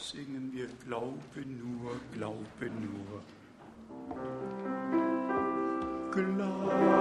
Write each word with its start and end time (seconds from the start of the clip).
singen 0.00 0.50
wir 0.52 0.66
Glaube 0.86 1.20
nur, 1.46 2.00
Glaube 2.12 2.70
nur. 2.80 3.22
Glaube. 6.10 6.99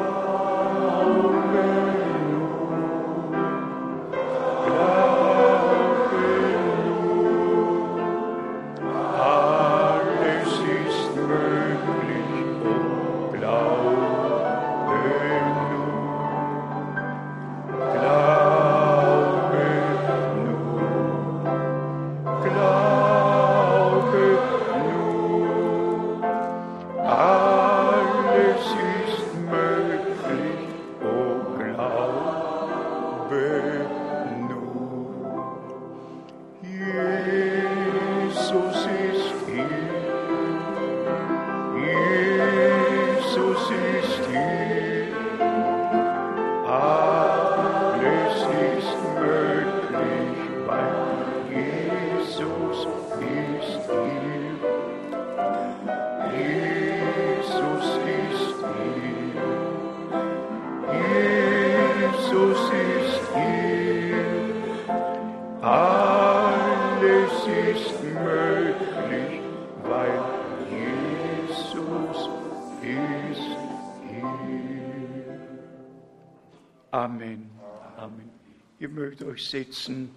Euch 79.39 79.49
setzen. 79.49 80.11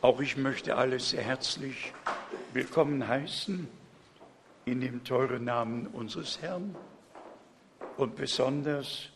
Auch 0.00 0.20
ich 0.20 0.36
möchte 0.36 0.76
alle 0.76 0.98
sehr 0.98 1.22
herzlich 1.22 1.92
willkommen 2.54 3.06
heißen 3.06 3.68
in 4.64 4.80
dem 4.80 5.04
teuren 5.04 5.44
Namen 5.44 5.86
unseres 5.88 6.40
Herrn 6.40 6.74
und 7.96 8.16
besonders, 8.16 9.10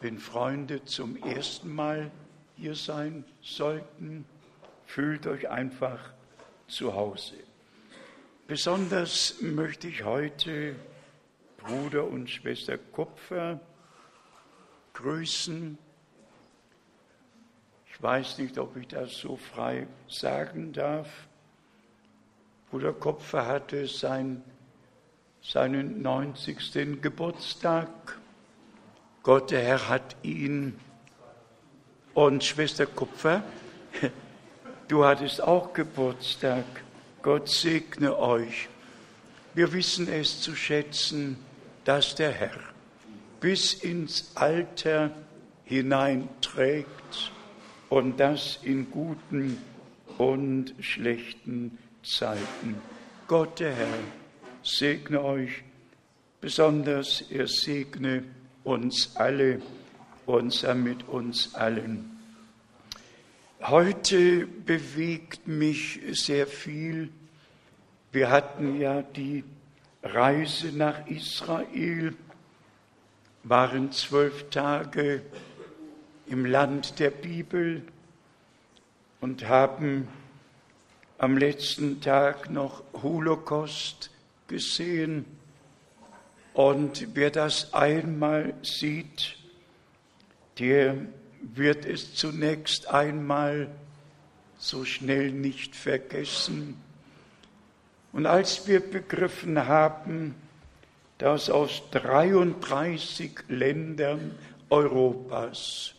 wenn 0.00 0.18
Freunde 0.18 0.84
zum 0.84 1.16
ersten 1.16 1.74
Mal 1.74 2.10
hier 2.56 2.74
sein 2.74 3.24
sollten, 3.40 4.26
fühlt 4.84 5.26
euch 5.26 5.48
einfach 5.48 6.12
zu 6.66 6.94
Hause. 6.94 7.36
Besonders 8.46 9.36
möchte 9.40 9.88
ich 9.88 10.04
heute 10.04 10.74
Bruder 11.58 12.04
und 12.04 12.28
Schwester 12.28 12.76
Kupfer 12.76 13.60
grüßen. 14.94 15.78
Ich 17.86 18.02
weiß 18.02 18.38
nicht, 18.38 18.58
ob 18.58 18.76
ich 18.76 18.88
das 18.88 19.12
so 19.12 19.36
frei 19.36 19.86
sagen 20.08 20.72
darf. 20.72 21.08
Bruder 22.70 22.92
Kopfer 22.92 23.46
hatte 23.46 23.86
sein, 23.86 24.42
seinen 25.42 26.02
90. 26.02 27.00
Geburtstag. 27.02 27.88
Gott, 29.22 29.50
der 29.50 29.62
Herr, 29.62 29.88
hat 29.88 30.16
ihn. 30.22 30.78
Und 32.14 32.44
Schwester 32.44 32.86
Kupfer, 32.86 33.42
du 34.88 35.04
hattest 35.04 35.42
auch 35.42 35.72
Geburtstag. 35.72 36.64
Gott 37.22 37.48
segne 37.48 38.18
euch. 38.18 38.68
Wir 39.54 39.72
wissen 39.72 40.08
es 40.08 40.40
zu 40.40 40.56
schätzen, 40.56 41.36
dass 41.84 42.14
der 42.14 42.32
Herr 42.32 42.71
bis 43.42 43.74
ins 43.74 44.30
Alter 44.36 45.10
hineinträgt 45.64 47.32
und 47.88 48.20
das 48.20 48.60
in 48.62 48.88
guten 48.88 49.58
und 50.16 50.72
schlechten 50.78 51.76
Zeiten. 52.04 52.76
Gott 53.26 53.58
der 53.58 53.74
Herr 53.74 53.98
segne 54.62 55.24
euch, 55.24 55.64
besonders 56.40 57.20
er 57.30 57.48
segne 57.48 58.22
uns 58.62 59.16
alle 59.16 59.60
und 60.24 60.64
mit 60.84 61.08
uns 61.08 61.52
allen. 61.56 62.16
Heute 63.60 64.46
bewegt 64.46 65.48
mich 65.48 66.00
sehr 66.12 66.46
viel. 66.46 67.10
Wir 68.12 68.30
hatten 68.30 68.80
ja 68.80 69.02
die 69.02 69.42
Reise 70.04 70.68
nach 70.68 71.08
Israel 71.08 72.14
waren 73.44 73.92
zwölf 73.92 74.48
Tage 74.50 75.22
im 76.26 76.44
Land 76.46 76.98
der 76.98 77.10
Bibel 77.10 77.82
und 79.20 79.48
haben 79.48 80.08
am 81.18 81.36
letzten 81.36 82.00
Tag 82.00 82.50
noch 82.50 82.82
Holocaust 83.02 84.10
gesehen. 84.48 85.24
Und 86.54 87.08
wer 87.14 87.30
das 87.30 87.74
einmal 87.74 88.54
sieht, 88.62 89.36
der 90.58 90.96
wird 91.40 91.86
es 91.86 92.14
zunächst 92.14 92.88
einmal 92.88 93.68
so 94.58 94.84
schnell 94.84 95.32
nicht 95.32 95.74
vergessen. 95.74 96.80
Und 98.12 98.26
als 98.26 98.68
wir 98.68 98.80
begriffen 98.80 99.66
haben, 99.66 100.34
dass 101.22 101.48
aus 101.50 101.84
33 101.92 103.30
Ländern 103.46 104.32
Europas 104.70 105.94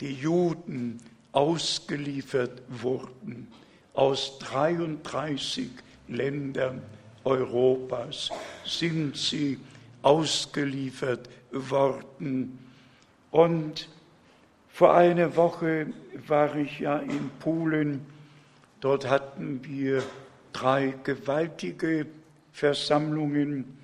die 0.00 0.14
Juden 0.14 0.98
ausgeliefert 1.32 2.62
wurden. 2.70 3.48
Aus 3.92 4.38
33 4.38 5.68
Ländern 6.08 6.80
Europas 7.24 8.30
sind 8.64 9.14
sie 9.14 9.58
ausgeliefert 10.00 11.28
worden. 11.52 12.58
Und 13.30 13.90
vor 14.70 14.94
einer 14.94 15.36
Woche 15.36 15.88
war 16.26 16.56
ich 16.56 16.80
ja 16.80 16.96
in 16.96 17.28
Polen. 17.40 18.06
Dort 18.80 19.06
hatten 19.06 19.62
wir 19.66 20.02
drei 20.54 20.94
gewaltige 21.04 22.06
Versammlungen 22.52 23.76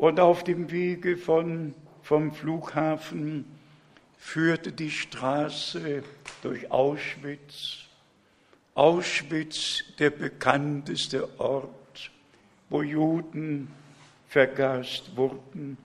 und 0.00 0.18
auf 0.18 0.44
dem 0.44 0.70
Wege 0.70 1.18
von, 1.18 1.74
vom 2.00 2.32
Flughafen 2.32 3.44
führte 4.16 4.72
die 4.72 4.90
Straße 4.90 6.02
durch 6.42 6.70
Auschwitz. 6.70 7.80
Auschwitz, 8.74 9.84
der 9.98 10.08
bekannteste 10.08 11.38
Ort, 11.38 12.10
wo 12.70 12.80
Juden 12.80 13.70
vergast 14.26 15.16
wurden. 15.16 15.76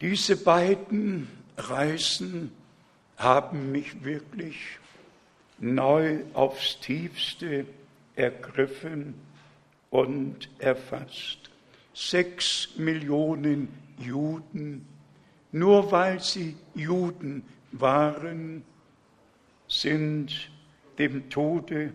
Diese 0.00 0.36
beiden 0.36 1.28
Reisen 1.56 2.50
haben 3.16 3.70
mich 3.70 4.02
wirklich 4.02 4.80
neu 5.58 6.24
aufs 6.34 6.80
tiefste 6.80 7.64
ergriffen 8.16 9.14
und 9.90 10.48
erfasst 10.58 11.45
sechs 11.96 12.68
Millionen 12.76 13.68
Juden, 13.98 14.86
nur 15.50 15.90
weil 15.90 16.20
sie 16.20 16.54
Juden 16.74 17.42
waren, 17.72 18.62
sind 19.66 20.50
dem 20.98 21.30
Tode 21.30 21.94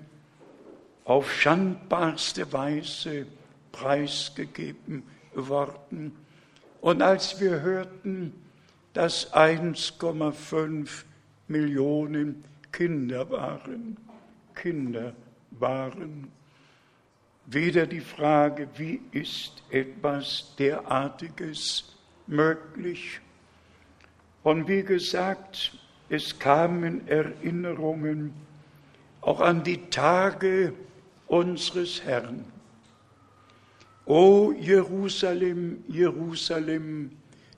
auf 1.06 1.32
schandbarste 1.32 2.52
Weise 2.52 3.28
preisgegeben 3.72 5.04
worden. 5.36 6.14
Und 6.82 7.04
als 7.04 7.40
wir 7.40 7.62
hörten, 7.62 8.34
dass 8.94 9.32
1,5 9.34 11.04
Millionen 11.48 12.44
Kinder 12.72 13.30
waren, 13.30 13.98
Kinder 14.56 15.14
waren, 15.52 16.32
Weder 17.54 17.86
die 17.86 18.00
Frage, 18.00 18.70
wie 18.78 19.02
ist 19.12 19.62
etwas 19.72 20.56
derartiges 20.58 21.84
möglich? 22.26 23.20
Und 24.42 24.70
wie 24.70 24.84
gesagt, 24.84 25.78
es 26.08 26.40
kamen 26.40 27.06
Erinnerungen 27.10 28.34
auch 29.20 29.42
an 29.42 29.66
die 29.66 29.90
Tage 29.90 30.72
unseres 31.28 32.02
Herrn. 32.06 32.46
O 34.06 34.54
Jerusalem, 34.58 35.84
Jerusalem, 35.90 37.12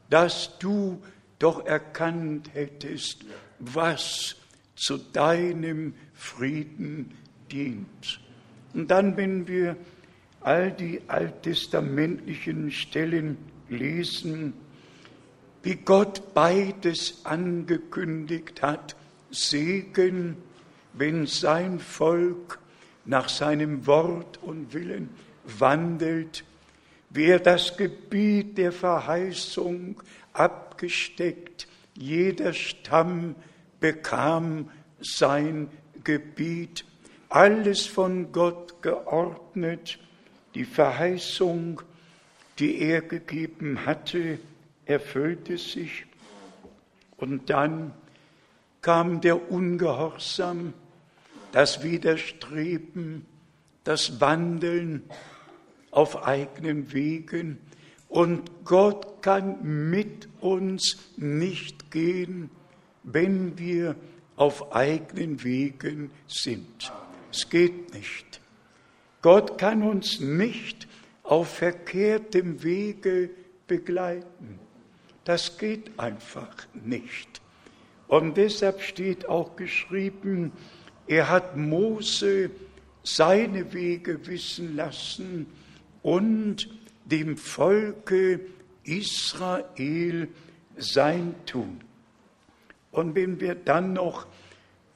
dass 0.09 0.57
du 0.57 1.03
doch 1.37 1.67
erkannt 1.67 2.49
hättest, 2.55 3.25
was 3.59 4.37
zu 4.75 4.97
deinem 4.97 5.93
Frieden 6.15 7.15
dient. 7.51 8.22
Und 8.73 8.89
dann, 8.89 9.17
wenn 9.17 9.47
wir 9.47 9.75
all 10.41 10.71
die 10.71 11.01
alttestamentlichen 11.07 12.71
Stellen 12.71 13.37
lesen, 13.69 14.53
wie 15.61 15.75
Gott 15.75 16.33
beides 16.33 17.25
angekündigt 17.25 18.61
hat, 18.61 18.95
Segen, 19.31 20.37
wenn 20.93 21.25
sein 21.25 21.79
Volk 21.79 22.59
nach 23.05 23.29
seinem 23.29 23.87
Wort 23.87 24.41
und 24.43 24.73
Willen 24.73 25.09
wandelt, 25.45 26.43
wie 27.09 27.25
er 27.25 27.39
das 27.39 27.77
Gebiet 27.77 28.57
der 28.57 28.71
Verheißung 28.71 30.01
abgesteckt, 30.33 31.67
jeder 31.95 32.53
Stamm 32.53 33.35
bekam 33.79 34.69
sein 34.99 35.69
Gebiet, 36.03 36.85
alles 37.33 37.87
von 37.87 38.31
Gott 38.31 38.83
geordnet, 38.83 39.97
die 40.53 40.65
Verheißung, 40.65 41.81
die 42.59 42.79
er 42.79 43.01
gegeben 43.01 43.87
hatte, 43.87 44.37
erfüllte 44.85 45.57
sich. 45.57 46.05
Und 47.17 47.49
dann 47.49 47.91
kam 48.83 49.19
der 49.19 49.51
Ungehorsam, 49.51 50.75
das 51.51 51.81
Widerstreben, 51.81 53.25
das 53.83 54.21
Wandeln 54.21 55.01
auf 55.89 56.27
eigenen 56.27 56.93
Wegen. 56.93 57.57
Und 58.09 58.63
Gott 58.63 59.23
kann 59.23 59.89
mit 59.89 60.29
uns 60.39 60.99
nicht 61.17 61.89
gehen, 61.89 62.51
wenn 63.01 63.57
wir 63.57 63.95
auf 64.35 64.75
eigenen 64.75 65.43
Wegen 65.43 66.11
sind. 66.27 66.91
Es 67.33 67.49
geht 67.49 67.95
nicht. 67.95 68.41
Gott 69.23 69.57
kann 69.57 69.81
uns 69.81 70.19
nicht 70.19 70.87
auf 71.23 71.55
verkehrtem 71.55 72.61
Wege 72.61 73.31
begleiten. 73.65 74.59
Das 75.23 75.57
geht 75.57 75.97
einfach 75.97 76.55
nicht. 76.75 77.41
Und 78.07 78.37
deshalb 78.37 78.81
steht 78.81 79.27
auch 79.27 79.55
geschrieben, 79.55 80.51
er 81.07 81.27
hat 81.29 81.57
Mose 81.57 82.51
seine 83.01 83.73
Wege 83.73 84.27
wissen 84.27 84.75
lassen 84.75 85.47
und 86.03 86.69
dem 87.05 87.35
Volke 87.35 88.41
Israel 88.83 90.27
sein 90.77 91.33
Tun. 91.47 91.81
Und 92.91 93.15
wenn 93.15 93.39
wir 93.39 93.55
dann 93.55 93.93
noch 93.93 94.27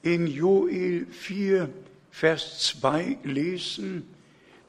in 0.02 0.28
Joel 0.28 1.06
4, 1.06 1.68
Vers 2.18 2.58
2 2.80 3.18
lesen, 3.22 4.12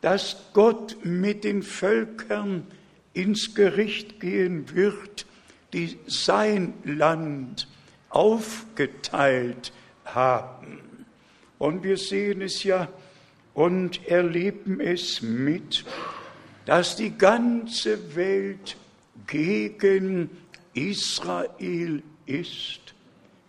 dass 0.02 0.38
Gott 0.54 0.98
mit 1.04 1.44
den 1.44 1.64
Völkern 1.64 2.68
ins 3.14 3.56
Gericht 3.56 4.20
gehen 4.20 4.76
wird, 4.76 5.26
die 5.74 5.98
sein 6.06 6.76
Land 6.84 7.68
aufgeteilt 8.10 9.74
haben. 10.06 11.08
Und 11.58 11.82
wir 11.82 11.98
sehen 11.98 12.44
es 12.44 12.64
ja 12.64 12.88
und 13.56 14.08
erleben 14.08 14.80
es 14.80 15.24
mit, 15.24 15.86
dass 16.68 16.98
die 16.98 17.18
ganze 17.18 18.16
Welt 18.16 18.78
gegen 19.26 20.30
Israel 20.76 22.04
ist. 22.28 22.94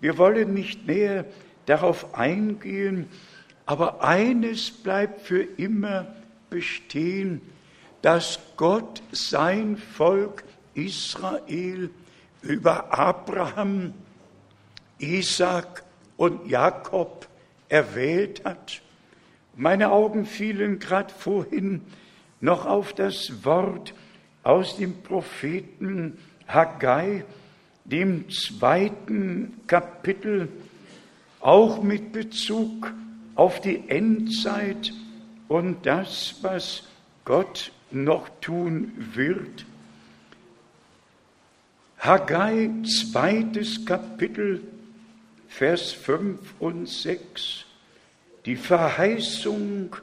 Wir 0.00 0.16
wollen 0.16 0.54
nicht 0.54 0.86
näher 0.86 1.26
darauf 1.66 2.14
eingehen, 2.14 3.10
aber 3.70 4.02
eines 4.02 4.72
bleibt 4.72 5.20
für 5.20 5.42
immer 5.42 6.08
bestehen, 6.50 7.40
dass 8.02 8.40
Gott 8.56 9.00
sein 9.12 9.76
Volk 9.76 10.42
Israel 10.74 11.88
über 12.42 12.92
Abraham, 12.98 13.94
Isaac 14.98 15.84
und 16.16 16.50
Jakob 16.50 17.28
erwählt 17.68 18.44
hat. 18.44 18.82
Meine 19.54 19.92
Augen 19.92 20.26
fielen 20.26 20.80
gerade 20.80 21.14
vorhin 21.14 21.82
noch 22.40 22.66
auf 22.66 22.92
das 22.92 23.44
Wort 23.44 23.94
aus 24.42 24.78
dem 24.78 25.00
Propheten 25.04 26.18
Haggai, 26.48 27.24
dem 27.84 28.28
zweiten 28.30 29.60
Kapitel, 29.68 30.48
auch 31.38 31.84
mit 31.84 32.10
Bezug 32.10 32.92
auf 33.40 33.58
die 33.62 33.88
Endzeit 33.88 34.92
und 35.48 35.86
das, 35.86 36.34
was 36.42 36.82
Gott 37.24 37.72
noch 37.90 38.28
tun 38.42 38.92
wird. 39.14 39.64
Haggai, 41.98 42.68
zweites 42.84 43.86
Kapitel, 43.86 44.60
Vers 45.48 45.90
5 45.92 46.38
und 46.58 46.86
6. 46.86 47.64
Die 48.44 48.56
Verheißung, 48.56 49.96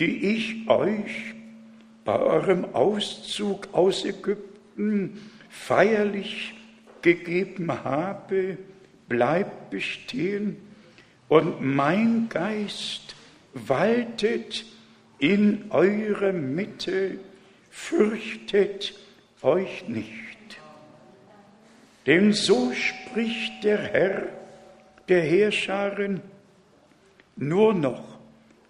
die 0.00 0.34
ich 0.34 0.68
euch 0.68 1.36
bei 2.04 2.18
eurem 2.18 2.64
Auszug 2.74 3.68
aus 3.74 4.04
Ägypten 4.04 5.20
feierlich 5.48 6.54
gegeben 7.00 7.70
habe, 7.84 8.58
bleibt 9.08 9.70
bestehen 9.70 10.65
und 11.28 11.60
mein 11.60 12.28
Geist 12.28 13.16
waltet 13.54 14.64
in 15.18 15.70
eurer 15.70 16.32
Mitte, 16.32 17.18
fürchtet 17.70 18.94
euch 19.42 19.88
nicht. 19.88 20.58
Denn 22.06 22.32
so 22.32 22.72
spricht 22.72 23.64
der 23.64 23.78
Herr 23.78 24.28
der 25.08 25.22
Heerscharen, 25.22 26.20
nur 27.36 27.74
noch 27.74 28.18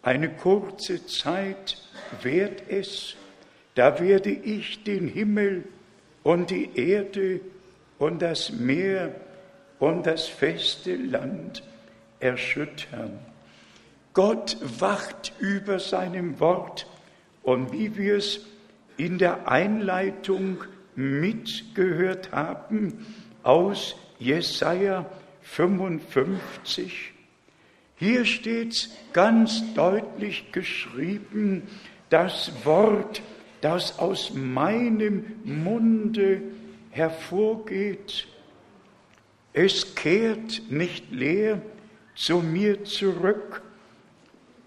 eine 0.02 0.28
kurze 0.28 1.06
Zeit 1.06 1.78
währt 2.22 2.62
es, 2.68 3.16
da 3.74 4.00
werde 4.00 4.30
ich 4.30 4.84
den 4.84 5.08
Himmel 5.08 5.64
und 6.22 6.50
die 6.50 6.70
Erde 6.76 7.40
und 7.98 8.22
das 8.22 8.52
Meer 8.52 9.14
und 9.78 10.06
das 10.06 10.26
feste 10.26 10.96
Land 10.96 11.62
erschüttern. 12.20 13.18
Gott 14.12 14.56
wacht 14.80 15.32
über 15.38 15.78
seinem 15.78 16.40
Wort 16.40 16.86
und 17.42 17.72
wie 17.72 17.96
wir 17.96 18.16
es 18.16 18.40
in 18.96 19.18
der 19.18 19.48
Einleitung 19.48 20.64
mitgehört 20.94 22.32
haben 22.32 23.06
aus 23.42 23.96
Jesaja 24.18 25.06
55, 25.42 27.12
hier 27.98 28.24
steht 28.24 28.90
ganz 29.12 29.62
deutlich 29.74 30.52
geschrieben, 30.52 31.62
das 32.10 32.52
Wort, 32.64 33.22
das 33.60 33.98
aus 33.98 34.32
meinem 34.34 35.24
Munde 35.44 36.42
hervorgeht, 36.90 38.26
es 39.52 39.94
kehrt 39.94 40.62
nicht 40.70 41.10
leer 41.10 41.62
zu 42.16 42.38
mir 42.38 42.82
zurück, 42.84 43.62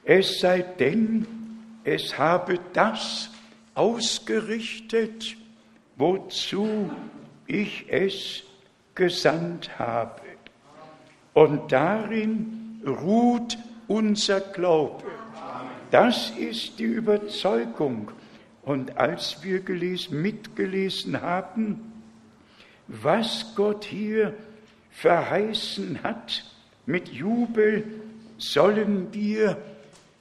es 0.06 0.40
sei 0.40 0.62
denn, 0.62 1.28
es 1.84 2.18
habe 2.18 2.60
das 2.74 3.30
ausgerichtet, 3.74 5.36
wozu 5.98 6.90
ich 7.48 7.86
es 7.90 8.44
gesandt 8.96 9.78
habe. 9.78 10.22
Und 11.34 11.72
darin 11.72 12.82
ruht 12.86 13.58
unser 13.88 14.40
Glaube. 14.40 15.04
Das 15.92 16.32
ist 16.32 16.78
die 16.80 16.84
Überzeugung. 16.84 18.12
Und 18.64 18.98
als 18.98 19.42
wir 19.44 19.62
gelesen, 19.62 20.22
mitgelesen 20.22 21.22
haben, 21.22 21.94
was 22.88 23.54
Gott 23.56 23.86
hier 23.86 24.36
verheißen 24.92 26.04
hat, 26.04 26.44
mit 26.90 27.10
Jubel 27.10 27.84
sollen 28.40 29.14
wir 29.14 29.58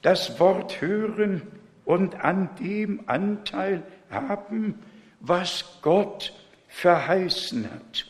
das 0.03 0.39
Wort 0.39 0.81
hören 0.81 1.41
und 1.83 2.23
an 2.23 2.47
dem 2.59 3.01
Anteil 3.07 3.81
haben, 4.11 4.75
was 5.19 5.65
Gott 5.81 6.31
verheißen 6.67 7.65
hat. 7.71 8.05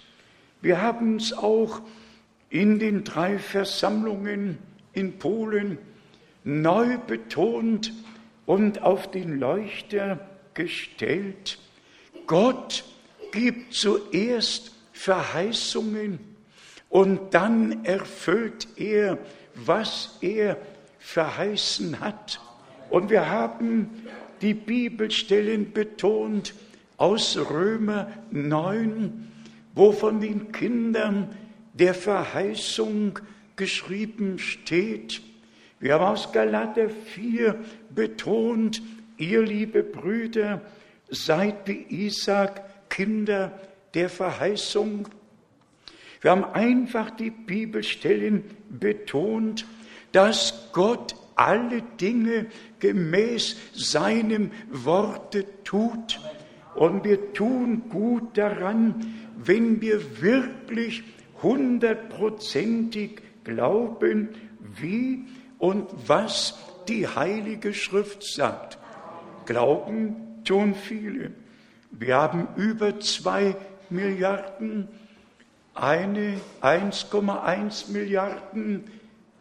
Wir 0.61 0.81
haben 0.81 1.15
es 1.15 1.31
auch 1.31 1.79
in 2.49 2.79
den 2.79 3.05
drei 3.05 3.39
Versammlungen 3.39 4.57
in 4.91 5.19
Polen 5.19 5.77
neu 6.43 6.97
betont 6.97 7.93
und 8.45 8.81
auf 8.81 9.09
den 9.09 9.39
Leuchter 9.39 10.19
gestellt. 10.53 11.59
Gott 12.27 12.83
gibt 13.31 13.73
zuerst 13.73 14.73
Verheißungen 14.91 16.28
und 16.89 17.33
dann 17.33 17.85
erfüllt 17.85 18.67
er, 18.77 19.17
was 19.55 20.17
er 20.21 20.57
verheißen 20.99 21.99
hat. 21.99 22.41
Und 22.89 23.09
wir 23.09 23.29
haben 23.29 23.89
die 24.41 24.53
Bibelstellen 24.53 25.71
betont 25.71 26.53
aus 26.97 27.37
Römer 27.37 28.11
9, 28.31 29.31
wo 29.75 29.91
von 29.91 30.19
den 30.19 30.51
Kindern 30.51 31.29
der 31.73 31.93
Verheißung 31.93 33.19
geschrieben 33.55 34.39
steht. 34.39 35.21
Wir 35.79 35.93
haben 35.93 36.05
aus 36.05 36.31
Galater 36.31 36.89
4 36.89 37.55
betont, 37.93 38.81
ihr 39.17 39.41
liebe 39.41 39.83
Brüder, 39.83 40.61
seid 41.09 41.67
wie 41.67 41.85
Isaac 41.89 42.89
Kinder 42.89 43.51
der 43.93 44.09
Verheißung. 44.09 45.07
Wir 46.21 46.31
haben 46.31 46.43
einfach 46.43 47.11
die 47.11 47.29
Bibelstellen 47.31 48.43
betont, 48.69 49.65
dass 50.11 50.69
Gott 50.73 51.15
alle 51.35 51.81
Dinge 51.81 52.47
gemäß 52.79 53.55
seinem 53.73 54.51
Worte 54.69 55.45
tut. 55.63 56.19
Und 56.75 57.05
wir 57.05 57.33
tun 57.33 57.83
gut 57.89 58.37
daran, 58.37 59.13
wenn 59.37 59.79
wir 59.81 60.21
wirklich 60.21 61.03
hundertprozentig 61.41 63.21
glauben, 63.45 64.29
wie 64.59 65.25
und 65.57 65.87
was 66.07 66.57
die 66.89 67.07
Heilige 67.07 67.73
Schrift 67.73 68.23
sagt. 68.23 68.77
Glauben 69.45 70.43
tun 70.43 70.75
viele. 70.75 71.31
Wir 71.91 72.15
haben 72.15 72.47
über 72.55 72.99
zwei 72.99 73.55
Milliarden, 73.89 74.89
eine 75.81 76.39
1,1 76.61 77.91
Milliarden 77.91 78.83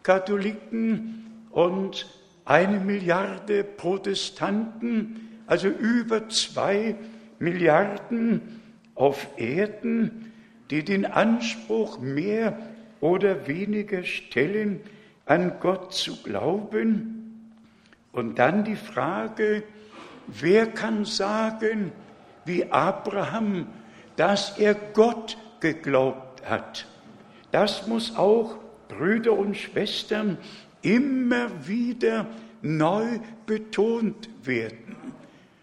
Katholiken 0.03 1.47
und 1.51 2.07
eine 2.45 2.81
Milliarde 2.81 3.65
Protestanten, 3.65 5.43
also 5.47 5.69
über 5.69 6.29
zwei 6.29 6.97
Milliarden 7.39 8.61
auf 8.95 9.29
Erden, 9.37 10.33
die 10.71 10.85
den 10.85 11.05
Anspruch 11.05 11.99
mehr 11.99 12.59
oder 13.01 13.47
weniger 13.47 14.03
stellen, 14.03 14.81
an 15.27 15.55
Gott 15.61 15.93
zu 15.93 16.23
glauben. 16.23 17.45
Und 18.13 18.39
dann 18.39 18.65
die 18.65 18.77
Frage, 18.77 19.63
wer 20.27 20.67
kann 20.67 21.05
sagen, 21.05 21.93
wie 22.45 22.71
Abraham, 22.71 23.67
dass 24.17 24.59
er 24.59 24.75
Gott 24.75 25.37
geglaubt 25.61 26.28
hat? 26.45 26.87
Das 27.51 27.87
muss 27.87 28.17
auch, 28.17 28.57
Brüder 28.89 29.33
und 29.33 29.57
Schwestern, 29.57 30.39
immer 30.83 31.67
wieder 31.67 32.27
neu 32.63 33.19
betont 33.47 34.29
werden. 34.45 34.97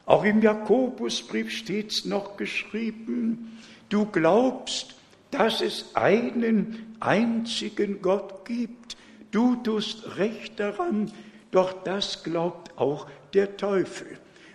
Auch 0.05 0.23
im 0.23 0.41
Jakobusbrief 0.41 1.51
steht 1.51 1.91
es 1.91 2.05
noch 2.05 2.37
geschrieben, 2.37 3.59
du 3.89 4.05
glaubst, 4.05 4.95
dass 5.31 5.61
es 5.61 5.95
einen 5.95 6.95
einzigen 6.99 8.01
Gott 8.01 8.45
gibt. 8.45 8.97
Du 9.31 9.55
tust 9.57 10.17
recht 10.17 10.59
daran, 10.59 11.11
doch 11.51 11.73
das 11.83 12.23
glaubt 12.23 12.77
auch 12.77 13.07
der 13.33 13.57
Teufel. 13.57 14.07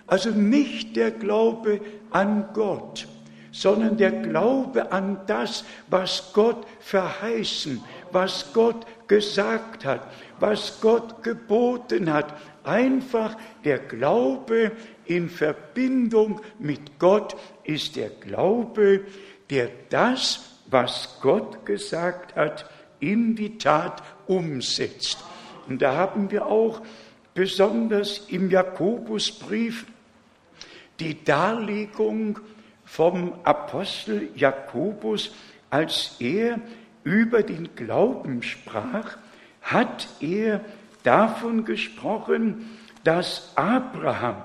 Also 0.06 0.30
nicht 0.30 0.96
der 0.96 1.10
Glaube 1.10 1.80
an 2.10 2.48
Gott, 2.54 3.06
sondern 3.52 3.96
der 3.96 4.12
Glaube 4.12 4.92
an 4.92 5.20
das, 5.26 5.64
was 5.88 6.30
Gott 6.32 6.66
verheißen, 6.80 7.82
was 8.12 8.52
Gott 8.52 8.86
gesagt 9.08 9.84
hat, 9.84 10.06
was 10.38 10.80
Gott 10.80 11.22
geboten 11.22 12.12
hat. 12.12 12.34
Einfach 12.62 13.36
der 13.64 13.78
Glaube 13.78 14.72
in 15.06 15.28
Verbindung 15.28 16.40
mit 16.58 16.98
Gott 16.98 17.36
ist 17.64 17.96
der 17.96 18.10
Glaube, 18.10 19.04
der 19.48 19.70
das, 19.88 20.58
was 20.66 21.18
Gott 21.20 21.66
gesagt 21.66 22.36
hat, 22.36 22.66
in 23.00 23.34
die 23.34 23.58
Tat 23.58 24.02
umsetzt. 24.26 25.18
Und 25.68 25.82
da 25.82 25.96
haben 25.96 26.30
wir 26.30 26.46
auch 26.46 26.82
besonders 27.34 28.28
im 28.28 28.50
Jakobusbrief 28.50 29.86
die 31.00 31.24
Darlegung 31.24 32.38
vom 32.90 33.34
Apostel 33.44 34.30
Jakobus, 34.34 35.32
als 35.70 36.16
er 36.18 36.58
über 37.04 37.44
den 37.44 37.76
Glauben 37.76 38.42
sprach, 38.42 39.16
hat 39.62 40.08
er 40.18 40.60
davon 41.04 41.64
gesprochen, 41.64 42.68
dass 43.04 43.52
Abraham 43.54 44.42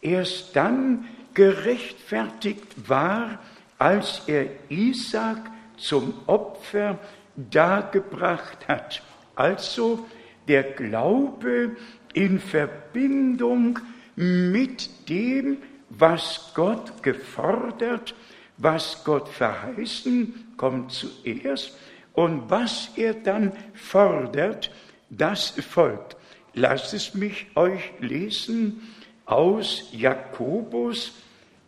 erst 0.00 0.54
dann 0.54 1.06
gerechtfertigt 1.34 2.88
war, 2.88 3.40
als 3.78 4.22
er 4.28 4.46
Isaac 4.68 5.50
zum 5.76 6.14
Opfer 6.26 6.98
dargebracht 7.34 8.68
hat. 8.68 9.02
Also 9.34 10.06
der 10.46 10.62
Glaube 10.62 11.76
in 12.12 12.38
Verbindung 12.38 13.80
mit 14.14 15.08
dem, 15.08 15.58
was 15.90 16.52
Gott 16.54 17.02
gefordert, 17.02 18.14
was 18.56 19.04
Gott 19.04 19.28
verheißen, 19.28 20.54
kommt 20.56 20.92
zuerst 20.92 21.76
und 22.12 22.50
was 22.50 22.90
er 22.96 23.14
dann 23.14 23.52
fordert, 23.74 24.70
das 25.10 25.50
folgt. 25.50 26.16
Lasst 26.54 26.92
es 26.92 27.14
mich 27.14 27.46
euch 27.54 27.92
lesen 28.00 28.82
aus 29.24 29.88
Jakobus, 29.92 31.12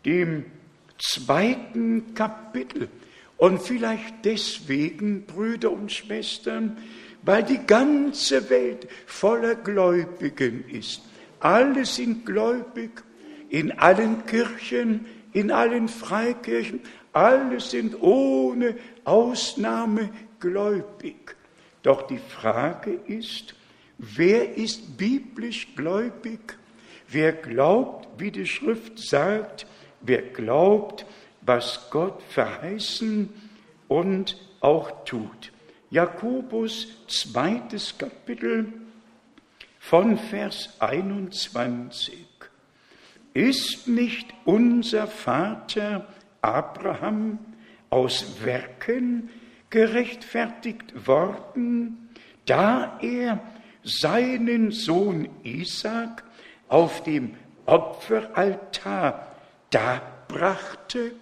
dem 0.05 0.47
zweiten 0.99 2.15
Kapitel. 2.15 2.89
Und 3.37 3.63
vielleicht 3.63 4.25
deswegen, 4.25 5.25
Brüder 5.25 5.71
und 5.71 5.93
Schwestern, 5.93 6.77
weil 7.23 7.43
die 7.43 7.61
ganze 7.67 8.51
Welt 8.51 8.89
voller 9.07 9.55
Gläubigen 9.55 10.65
ist. 10.69 11.03
Alle 11.39 11.85
sind 11.85 12.27
gläubig 12.27 13.03
in 13.51 13.73
allen 13.79 14.25
Kirchen, 14.27 15.07
in 15.33 15.51
allen 15.51 15.89
Freikirchen. 15.89 16.81
Alle 17.13 17.61
sind 17.61 18.01
ohne 18.01 18.77
Ausnahme 19.05 20.11
gläubig. 20.39 21.37
Doch 21.83 22.07
die 22.07 22.19
Frage 22.19 22.93
ist, 22.93 23.55
wer 23.99 24.57
ist 24.57 24.97
biblisch 24.97 25.75
gläubig? 25.75 26.57
Wer 27.09 27.33
glaubt, 27.33 28.09
wie 28.19 28.31
die 28.31 28.47
Schrift 28.47 28.99
sagt, 28.99 29.67
wer 30.01 30.23
glaubt, 30.23 31.05
was 31.41 31.91
Gott 31.91 32.23
verheißen 32.29 33.29
und 33.89 34.37
auch 34.61 35.05
tut. 35.05 35.53
Jakobus 35.91 36.87
zweites 37.09 37.99
Kapitel 37.99 38.73
von 39.81 40.17
Vers 40.17 40.77
21. 40.79 42.30
Ist 43.33 43.87
nicht 43.87 44.27
unser 44.45 45.07
Vater 45.07 46.09
Abraham 46.43 47.39
aus 47.89 48.45
Werken 48.45 49.31
gerechtfertigt 49.71 51.07
worden, 51.07 52.11
da 52.47 52.99
er 53.01 53.41
seinen 53.85 54.73
Sohn 54.73 55.29
Isaac 55.45 56.25
auf 56.69 57.05
dem 57.05 57.35
Opferaltar 57.67 59.37
darbrachte? 59.71 61.13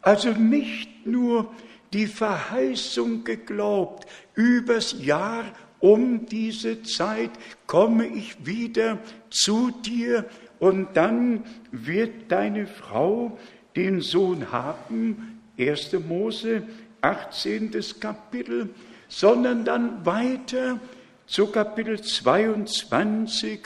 Also 0.00 0.30
nicht 0.30 1.06
nur 1.06 1.52
die 1.92 2.06
Verheißung 2.06 3.24
geglaubt, 3.24 4.06
übers 4.34 4.96
Jahr 4.98 5.44
um 5.80 6.26
diese 6.26 6.82
Zeit 6.82 7.30
komme 7.66 8.06
ich 8.06 8.46
wieder 8.46 8.98
zu 9.30 9.70
dir 9.70 10.24
und 10.58 10.96
dann 10.96 11.44
wird 11.70 12.30
deine 12.32 12.66
Frau 12.66 13.38
den 13.74 14.00
Sohn 14.00 14.52
haben, 14.52 15.40
1. 15.58 15.92
Mose 16.08 16.62
18. 17.02 17.70
Kapitel, 18.00 18.70
sondern 19.08 19.64
dann 19.64 20.04
weiter 20.04 20.80
zu 21.26 21.48
Kapitel 21.48 22.00
22, 22.00 23.60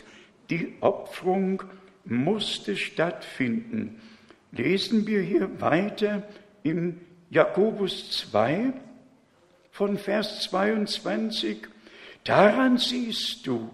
die 0.50 0.74
Opferung 0.80 1.62
musste 2.04 2.76
stattfinden. 2.76 4.00
Lesen 4.52 5.06
wir 5.06 5.20
hier 5.20 5.60
weiter 5.60 6.24
in 6.62 7.00
Jakobus 7.30 8.26
2, 8.28 8.72
von 9.70 9.96
Vers 9.96 10.42
22, 10.42 11.68
daran 12.24 12.76
siehst 12.76 13.46
du, 13.46 13.70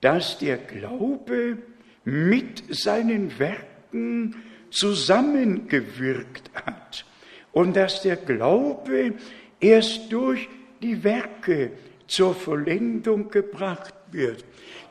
dass 0.00 0.38
der 0.38 0.58
Glaube 0.58 1.58
mit 2.04 2.62
seinen 2.74 3.38
Werken 3.38 4.36
zusammengewirkt 4.70 6.50
hat 6.54 7.04
und 7.52 7.76
dass 7.76 8.02
der 8.02 8.16
Glaube 8.16 9.14
erst 9.60 10.12
durch 10.12 10.48
die 10.82 11.04
Werke 11.04 11.72
zur 12.06 12.34
Vollendung 12.34 13.30
gebracht 13.30 13.94
wird. 14.10 14.44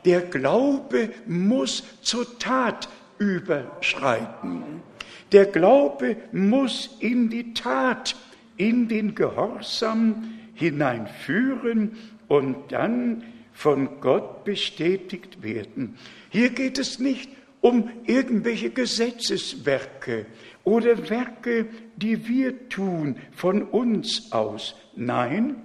Der 0.04 0.22
Glaube 0.22 1.10
muss 1.26 1.84
zur 2.02 2.38
Tat 2.38 2.88
überschreiten. 3.18 4.82
Der 5.30 5.46
Glaube 5.46 6.16
muss 6.32 6.96
in 7.00 7.30
die 7.30 7.54
Tat, 7.54 8.16
in 8.56 8.88
den 8.88 9.14
Gehorsam 9.14 10.34
hineinführen 10.54 11.96
und 12.28 12.56
dann 12.70 13.24
von 13.52 14.00
Gott 14.00 14.44
bestätigt 14.44 15.42
werden. 15.42 15.96
Hier 16.32 16.48
geht 16.48 16.78
es 16.78 16.98
nicht 16.98 17.30
um 17.60 17.90
irgendwelche 18.06 18.70
Gesetzeswerke 18.70 20.24
oder 20.64 21.10
Werke, 21.10 21.66
die 21.96 22.26
wir 22.26 22.70
tun 22.70 23.16
von 23.32 23.62
uns 23.62 24.32
aus. 24.32 24.74
Nein, 24.96 25.56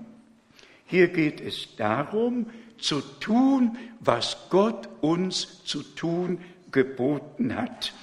hier 0.85 1.07
geht 1.07 1.39
es 1.39 1.69
darum, 1.77 2.47
zu 2.77 2.99
tun, 2.99 3.77
was 4.01 4.49
Gott 4.49 4.89
uns 4.99 5.63
zu 5.63 5.83
tun 5.83 6.39
geboten 6.73 7.55
hat. 7.55 7.93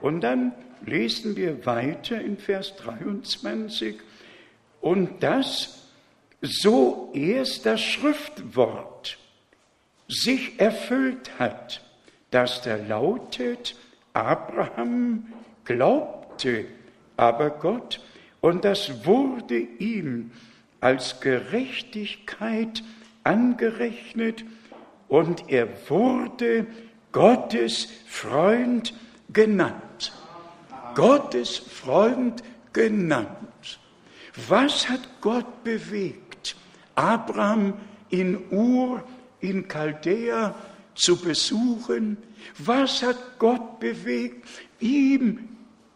Und 0.00 0.22
dann 0.22 0.52
lesen 0.86 1.36
wir 1.36 1.66
weiter 1.66 2.18
in 2.22 2.38
Vers 2.38 2.74
23, 2.76 3.96
und 4.80 5.22
das 5.22 5.90
so 6.40 7.10
erst 7.12 7.66
das 7.66 7.82
Schriftwort 7.82 9.18
sich 10.08 10.58
erfüllt 10.58 11.38
hat, 11.38 11.83
dass 12.34 12.62
da 12.62 12.74
lautet, 12.74 13.76
Abraham 14.12 15.26
glaubte 15.64 16.64
aber 17.16 17.50
Gott, 17.50 18.00
und 18.40 18.64
das 18.64 19.06
wurde 19.06 19.56
ihm 19.56 20.32
als 20.80 21.20
Gerechtigkeit 21.20 22.82
angerechnet, 23.22 24.44
und 25.06 25.48
er 25.48 25.68
wurde 25.88 26.66
Gottes 27.12 27.86
Freund 28.08 28.94
genannt. 29.32 30.12
Gottes 30.96 31.56
Freund 31.58 32.42
genannt. 32.72 33.78
Was 34.48 34.88
hat 34.88 35.02
Gott 35.20 35.62
bewegt, 35.62 36.56
Abraham 36.96 37.74
in 38.10 38.50
Ur, 38.50 39.04
in 39.38 39.68
Chaldea 39.68 40.52
zu 40.94 41.16
besuchen? 41.16 42.16
Was 42.58 43.02
hat 43.02 43.38
Gott 43.38 43.80
bewegt, 43.80 44.46
ihm 44.80 45.48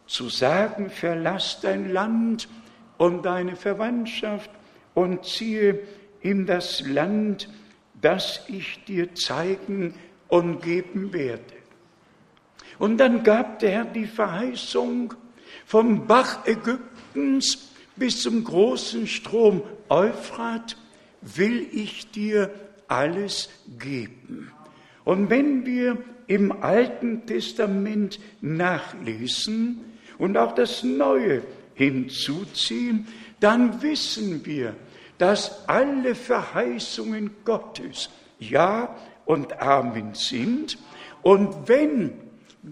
zu 0.07 0.29
sagen, 0.29 0.89
verlass 0.89 1.59
dein 1.61 1.91
Land 1.91 2.49
und 2.97 3.23
deine 3.23 3.55
Verwandtschaft 3.55 4.49
und 4.93 5.23
ziehe 5.25 5.79
in 6.21 6.45
das 6.45 6.81
Land, 6.81 7.47
das 8.01 8.41
ich 8.47 8.83
dir 8.85 9.13
zeigen 9.13 9.93
und 10.27 10.61
geben 10.61 11.13
werde. 11.13 11.43
Und 12.77 12.97
dann 12.97 13.23
gab 13.23 13.59
der 13.59 13.71
Herr 13.71 13.85
die 13.85 14.07
Verheißung 14.07 15.13
vom 15.65 16.07
Bach 16.07 16.45
Ägyptens 16.45 17.69
bis 17.95 18.21
zum 18.21 18.43
großen 18.43 19.05
Strom 19.07 19.61
Euphrat 19.89 20.77
will 21.21 21.67
ich 21.71 22.09
dir 22.11 22.51
alles 22.87 23.49
geben. 23.77 24.51
Und 25.09 25.31
wenn 25.31 25.65
wir 25.65 25.97
im 26.27 26.51
Alten 26.51 27.25
Testament 27.25 28.19
nachlesen 28.41 29.83
und 30.19 30.37
auch 30.37 30.53
das 30.53 30.83
Neue 30.83 31.41
hinzuziehen, 31.73 33.07
dann 33.39 33.81
wissen 33.81 34.45
wir, 34.45 34.75
dass 35.17 35.67
alle 35.67 36.13
Verheißungen 36.13 37.31
Gottes 37.43 38.11
Ja 38.37 38.95
und 39.25 39.59
Amen 39.59 40.13
sind. 40.13 40.77
Und 41.23 41.67
wenn 41.67 42.13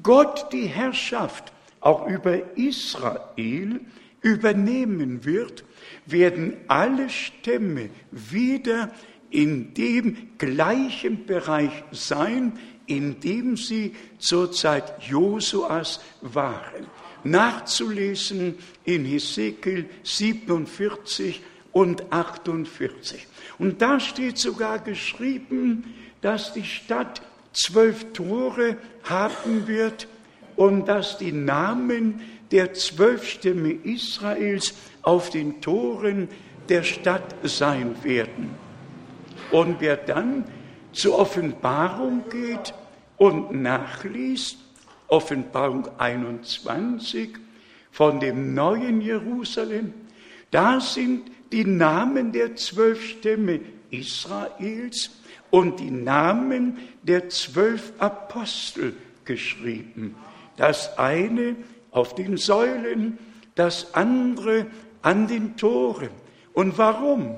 Gott 0.03 0.53
die 0.53 0.67
Herrschaft 0.67 1.51
auch 1.79 2.05
über 2.07 2.55
Israel 2.55 3.79
übernehmen 4.21 5.25
wird, 5.25 5.63
werden 6.05 6.55
alle 6.67 7.09
Stämme 7.09 7.89
wieder 8.11 8.91
in 9.29 9.73
dem 9.73 10.17
gleichen 10.37 11.25
Bereich 11.25 11.83
sein, 11.91 12.53
in 12.85 13.19
dem 13.19 13.57
sie 13.57 13.95
zur 14.17 14.51
Zeit 14.51 15.03
Josuas 15.07 15.99
waren. 16.21 16.87
Nachzulesen 17.23 18.55
in 18.85 19.05
Hesekiel 19.05 19.89
47 20.03 21.41
und 21.73 22.11
48. 22.11 23.27
Und 23.59 23.81
da 23.81 23.99
steht 23.99 24.37
sogar 24.37 24.79
geschrieben, 24.79 25.93
dass 26.21 26.53
die 26.53 26.63
Stadt 26.63 27.21
zwölf 27.53 28.13
Tore 28.13 28.77
haben 29.03 29.67
wird 29.67 30.07
und 30.55 30.87
dass 30.87 31.17
die 31.17 31.31
Namen 31.31 32.21
der 32.51 32.73
zwölf 32.73 33.27
Stämme 33.27 33.71
Israels 33.71 34.73
auf 35.01 35.29
den 35.29 35.61
Toren 35.61 36.29
der 36.69 36.83
Stadt 36.83 37.35
sein 37.43 37.95
werden. 38.03 38.66
Und 39.51 39.79
wer 39.79 39.97
dann 39.97 40.45
zur 40.91 41.19
Offenbarung 41.19 42.23
geht 42.29 42.73
und 43.17 43.51
nachliest, 43.61 44.57
Offenbarung 45.07 45.87
21 45.97 47.37
von 47.91 48.19
dem 48.19 48.53
neuen 48.53 49.01
Jerusalem, 49.01 49.93
da 50.51 50.79
sind 50.79 51.31
die 51.51 51.65
Namen 51.65 52.31
der 52.31 52.55
zwölf 52.55 53.03
Stämme 53.03 53.61
Israels 53.89 55.11
und 55.49 55.79
die 55.79 55.91
Namen 55.91 56.77
der 57.03 57.29
zwölf 57.29 57.93
Apostel 57.99 58.95
geschrieben. 59.23 60.15
Das 60.57 60.97
eine 60.97 61.55
auf 61.91 62.15
den 62.15 62.37
Säulen, 62.37 63.17
das 63.55 63.93
andere 63.93 64.67
an 65.01 65.27
den 65.27 65.55
Toren. 65.55 66.09
Und 66.53 66.77
warum? 66.77 67.35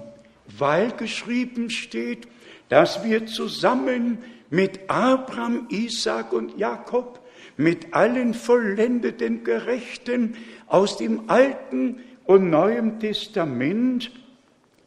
Weil 0.57 0.91
geschrieben 0.91 1.69
steht, 1.69 2.27
dass 2.69 3.03
wir 3.03 3.25
zusammen 3.25 4.19
mit 4.49 4.89
Abraham, 4.89 5.67
Isaac 5.69 6.33
und 6.33 6.57
Jakob, 6.57 7.19
mit 7.57 7.93
allen 7.93 8.33
vollendeten 8.33 9.43
Gerechten 9.43 10.35
aus 10.67 10.97
dem 10.97 11.29
Alten 11.29 11.99
und 12.25 12.49
Neuen 12.49 12.99
Testament 12.99 14.11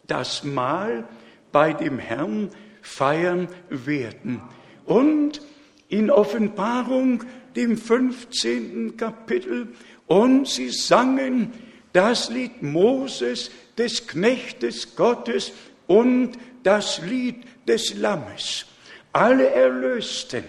das 0.07 0.43
Mahl 0.43 1.07
bei 1.53 1.73
dem 1.73 1.99
Herrn 1.99 2.51
feiern 2.81 3.49
werden. 3.69 4.41
Und 4.87 5.43
in 5.89 6.11
Offenbarung, 6.11 7.25
dem 7.55 7.77
15. 7.77 8.97
Kapitel, 8.97 9.69
und 10.07 10.49
sie 10.49 10.71
sangen 10.71 11.53
das 11.93 12.31
Lied 12.31 12.63
Moses, 12.63 13.51
des 13.77 14.07
Knechtes 14.07 14.97
Gottes 14.97 15.53
und 15.87 16.33
das 16.63 17.01
Lied 17.03 17.45
des 17.67 17.95
Lammes. 17.95 18.67
Alle 19.13 19.51
Erlösten, 19.51 20.45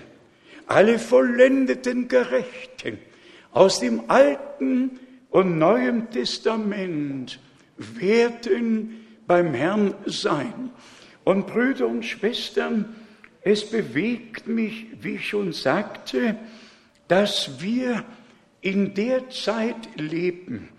alle 0.68 1.00
vollendeten 1.00 2.08
Gerechten 2.08 3.00
aus 3.52 3.80
dem 3.80 4.10
Alten 4.10 5.00
und 5.30 5.58
Neuen 5.58 6.10
Testament 6.10 7.40
werden 7.78 9.06
beim 9.28 9.54
Herrn 9.54 9.96
sein. 10.06 10.72
Und 11.24 11.48
Brüder 11.48 11.88
und 11.88 12.04
Schwestern, 12.04 12.96
es 13.42 13.70
bewegt 13.70 14.48
mich, 14.48 14.88
wie 15.02 15.16
ich 15.16 15.28
schon 15.28 15.54
sagte, 15.54 16.38
dass 17.08 17.62
wir 17.62 18.04
in 18.62 18.94
der 18.94 19.30
Zeit 19.30 19.90
leben, 19.98 20.70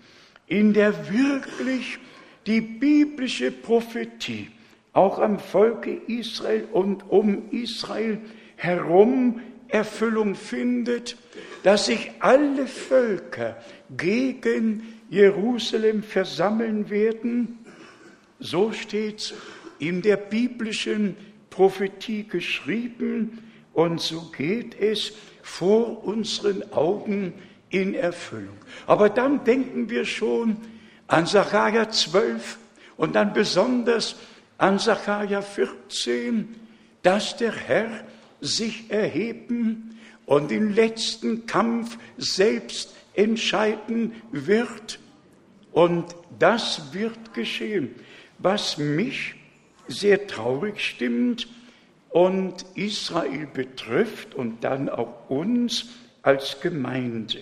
in 0.47 0.73
der 0.73 1.11
wirklich 1.11 1.97
die 2.45 2.61
biblische 2.61 3.51
Prophetie 3.51 4.49
auch 4.93 5.19
am 5.19 5.39
Volke 5.39 6.01
Israel 6.07 6.67
und 6.71 7.09
um 7.09 7.51
Israel 7.51 8.19
herum 8.55 9.41
Erfüllung 9.67 10.35
findet, 10.35 11.17
dass 11.63 11.87
sich 11.87 12.11
alle 12.19 12.67
Völker 12.67 13.57
gegen 13.97 14.83
Jerusalem 15.09 16.03
versammeln 16.03 16.89
werden. 16.89 17.59
So 18.39 18.71
steht's 18.71 19.33
in 19.79 20.01
der 20.01 20.17
biblischen 20.17 21.17
Prophetie 21.49 22.23
geschrieben 22.23 23.39
und 23.73 23.99
so 23.99 24.31
geht 24.35 24.79
es 24.79 25.13
vor 25.41 26.05
unseren 26.05 26.71
Augen 26.71 27.33
in 27.75 27.93
Erfüllung. 27.93 28.57
Aber 28.87 29.09
dann 29.09 29.43
denken 29.43 29.89
wir 29.89 30.05
schon 30.05 30.55
an 31.07 31.25
Sacharja 31.25 31.89
12 31.89 32.57
und 32.95 33.15
dann 33.15 33.33
besonders 33.33 34.15
an 34.57 34.79
Sacharja 34.79 35.41
14, 35.41 36.55
dass 37.03 37.35
der 37.35 37.51
Herr 37.51 37.89
sich 38.39 38.89
erheben 38.89 39.99
und 40.25 40.51
den 40.51 40.73
letzten 40.73 41.45
Kampf 41.45 41.97
selbst 42.17 42.95
entscheiden 43.13 44.13
wird. 44.31 44.99
Und 45.73 46.15
das 46.39 46.93
wird 46.93 47.33
geschehen. 47.33 47.93
Was 48.39 48.77
mich 48.77 49.35
sehr 49.87 50.27
traurig 50.27 50.79
stimmt 50.79 51.47
und 52.09 52.65
Israel 52.75 53.47
betrifft 53.47 54.33
und 54.33 54.63
dann 54.63 54.87
auch 54.87 55.29
uns 55.29 55.87
als 56.25 56.59
Gemeinde. 56.59 57.39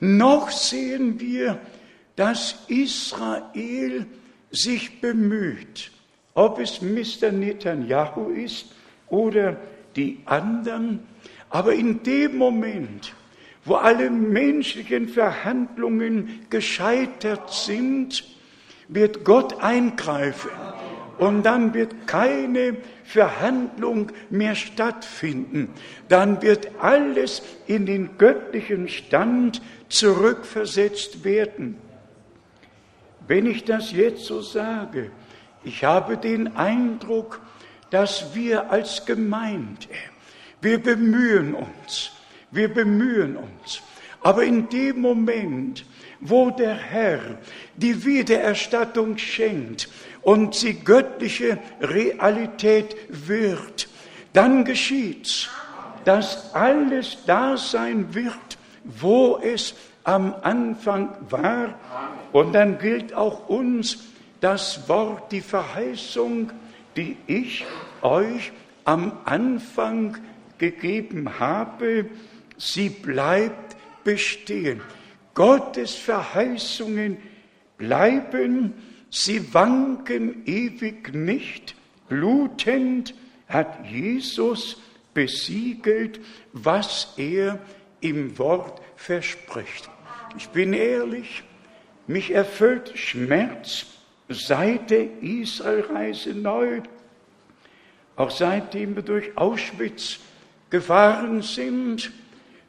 Noch 0.00 0.50
sehen 0.50 1.20
wir, 1.20 1.58
dass 2.16 2.56
Israel 2.68 4.06
sich 4.50 5.00
bemüht, 5.00 5.90
ob 6.34 6.58
es 6.58 6.80
Mr. 6.80 7.30
Netanyahu 7.30 8.30
ist 8.30 8.74
oder 9.08 9.56
die 9.96 10.20
anderen, 10.24 11.00
aber 11.50 11.74
in 11.74 12.02
dem 12.02 12.38
Moment, 12.38 13.14
wo 13.64 13.74
alle 13.74 14.08
menschlichen 14.10 15.08
Verhandlungen 15.08 16.46
gescheitert 16.48 17.52
sind, 17.52 18.24
wird 18.88 19.24
Gott 19.24 19.62
eingreifen 19.62 20.50
und 21.18 21.44
dann 21.44 21.74
wird 21.74 22.06
keine 22.06 22.76
Verhandlung 23.04 24.10
mehr 24.30 24.54
stattfinden. 24.54 25.68
Dann 26.08 26.40
wird 26.42 26.70
alles 26.80 27.42
in 27.66 27.84
den 27.84 28.16
göttlichen 28.16 28.88
Stand 28.88 29.60
zurückversetzt 29.90 31.24
werden. 31.24 31.76
Wenn 33.28 33.46
ich 33.46 33.64
das 33.64 33.92
jetzt 33.92 34.24
so 34.24 34.40
sage, 34.40 35.10
ich 35.62 35.84
habe 35.84 36.16
den 36.16 36.56
Eindruck, 36.56 37.40
dass 37.90 38.34
wir 38.34 38.70
als 38.70 39.04
Gemeinde, 39.04 39.86
wir 40.62 40.82
bemühen 40.82 41.54
uns, 41.54 42.12
wir 42.50 42.72
bemühen 42.72 43.36
uns. 43.36 43.82
Aber 44.22 44.44
in 44.44 44.68
dem 44.68 45.00
Moment, 45.00 45.84
wo 46.20 46.50
der 46.50 46.74
Herr 46.74 47.20
die 47.76 48.04
Wiedererstattung 48.04 49.16
schenkt 49.18 49.88
und 50.22 50.54
sie 50.54 50.74
göttliche 50.74 51.58
Realität 51.80 52.96
wird, 53.08 53.88
dann 54.32 54.64
geschieht's, 54.64 55.48
dass 56.04 56.54
alles 56.54 57.18
da 57.26 57.56
sein 57.56 58.14
wird, 58.14 58.58
wo 58.84 59.38
es 59.42 59.74
am 60.04 60.34
Anfang 60.42 61.10
war. 61.28 61.74
Und 62.32 62.52
dann 62.52 62.78
gilt 62.78 63.14
auch 63.14 63.48
uns 63.48 63.98
das 64.40 64.88
Wort, 64.88 65.32
die 65.32 65.40
Verheißung, 65.40 66.50
die 66.96 67.16
ich 67.26 67.64
euch 68.02 68.52
am 68.84 69.12
Anfang 69.24 70.16
gegeben 70.58 71.38
habe, 71.38 72.06
sie 72.56 72.88
bleibt 72.88 73.76
bestehen. 74.04 74.80
Gottes 75.34 75.94
Verheißungen 75.94 77.18
bleiben, 77.78 78.74
sie 79.10 79.54
wanken 79.54 80.46
ewig 80.46 81.14
nicht. 81.14 81.74
Blutend 82.08 83.14
hat 83.48 83.86
Jesus 83.86 84.80
besiegelt, 85.14 86.20
was 86.52 87.14
er 87.16 87.58
im 88.00 88.38
Wort 88.38 88.80
verspricht. 88.96 89.88
Ich 90.36 90.48
bin 90.50 90.72
ehrlich, 90.72 91.42
mich 92.06 92.32
erfüllt 92.32 92.92
Schmerz 92.96 93.86
seit 94.28 94.90
der 94.90 95.22
Israelreise 95.22 96.34
neu, 96.34 96.82
auch 98.16 98.30
seitdem 98.30 98.96
wir 98.96 99.02
durch 99.02 99.36
Auschwitz 99.36 100.18
gefahren 100.70 101.42
sind, 101.42 102.12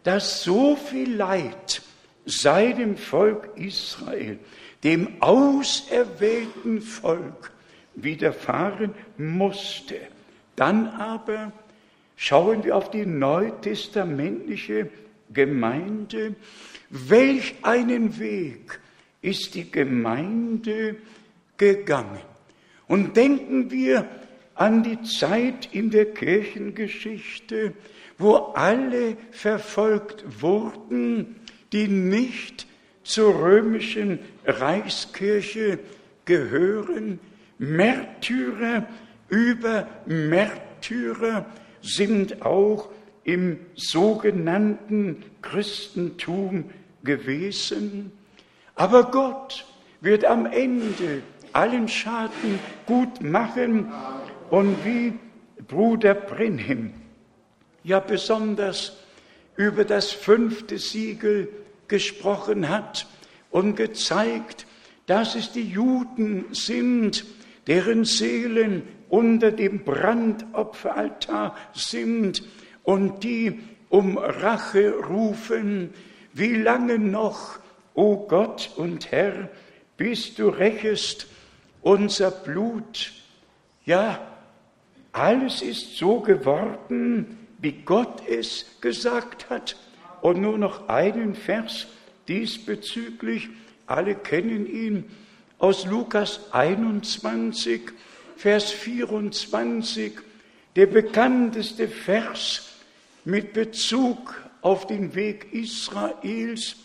dass 0.03 0.43
so 0.43 0.75
viel 0.75 1.15
Leid 1.15 1.81
sei 2.25 2.73
dem 2.73 2.97
Volk 2.97 3.49
Israel, 3.55 4.39
dem 4.83 5.21
auserwählten 5.21 6.81
Volk, 6.81 7.51
widerfahren 7.95 8.93
musste. 9.17 9.97
Dann 10.55 10.87
aber 10.87 11.51
schauen 12.15 12.63
wir 12.63 12.77
auf 12.77 12.89
die 12.89 13.05
neutestamentliche 13.05 14.89
Gemeinde. 15.33 16.35
Welch 16.89 17.55
einen 17.61 18.19
Weg 18.19 18.79
ist 19.21 19.55
die 19.55 19.71
Gemeinde 19.71 20.97
gegangen? 21.57 22.19
Und 22.87 23.15
denken 23.15 23.71
wir 23.71 24.07
an 24.55 24.83
die 24.83 25.01
Zeit 25.03 25.69
in 25.71 25.89
der 25.89 26.13
Kirchengeschichte, 26.13 27.73
wo 28.17 28.35
alle 28.53 29.17
verfolgt 29.31 30.41
wurden, 30.41 31.37
die 31.71 31.87
nicht 31.87 32.67
zur 33.03 33.39
römischen 33.39 34.19
Reichskirche 34.45 35.79
gehören. 36.25 37.19
Märtyrer 37.57 38.87
über 39.29 39.87
Märtyrer 40.05 41.45
sind 41.81 42.41
auch 42.43 42.89
im 43.23 43.59
sogenannten 43.75 45.23
Christentum 45.41 46.69
gewesen. 47.03 48.11
Aber 48.75 49.11
Gott 49.11 49.65
wird 50.01 50.25
am 50.25 50.45
Ende 50.45 51.21
allen 51.53 51.87
Schaden 51.87 52.59
gut 52.85 53.21
machen 53.21 53.91
und 54.49 54.83
wie 54.85 55.13
Bruder 55.67 56.13
Brenhem 56.13 56.93
ja 57.83 57.99
besonders 57.99 58.97
über 59.55 59.85
das 59.85 60.11
fünfte 60.11 60.77
Siegel 60.77 61.49
gesprochen 61.87 62.69
hat 62.69 63.07
und 63.49 63.75
gezeigt, 63.75 64.65
dass 65.07 65.35
es 65.35 65.51
die 65.51 65.67
Juden 65.67 66.45
sind, 66.51 67.25
deren 67.67 68.05
Seelen 68.05 68.83
unter 69.09 69.51
dem 69.51 69.83
Brandopferaltar 69.83 71.55
sind 71.73 72.43
und 72.83 73.23
die 73.23 73.59
um 73.89 74.17
Rache 74.17 74.93
rufen, 74.93 75.93
wie 76.33 76.55
lange 76.55 76.97
noch, 76.97 77.59
o 77.93 78.25
Gott 78.27 78.71
und 78.77 79.11
Herr, 79.11 79.49
bis 79.97 80.33
du 80.35 80.47
rächest 80.47 81.27
unser 81.81 82.31
Blut. 82.31 83.11
Ja, 83.85 84.19
alles 85.11 85.61
ist 85.61 85.97
so 85.97 86.21
geworden, 86.21 87.37
wie 87.57 87.73
Gott 87.73 88.23
es 88.27 88.65
gesagt 88.79 89.49
hat. 89.49 89.75
Und 90.21 90.39
nur 90.39 90.57
noch 90.57 90.87
einen 90.87 91.35
Vers 91.35 91.87
diesbezüglich, 92.27 93.49
alle 93.87 94.15
kennen 94.15 94.65
ihn, 94.67 95.05
aus 95.57 95.85
Lukas 95.85 96.51
21, 96.53 97.91
Vers 98.37 98.71
24, 98.71 100.13
der 100.75 100.85
bekannteste 100.87 101.87
Vers 101.87 102.70
mit 103.25 103.53
Bezug 103.53 104.41
auf 104.61 104.87
den 104.87 105.15
Weg 105.15 105.53
Israels. 105.53 106.75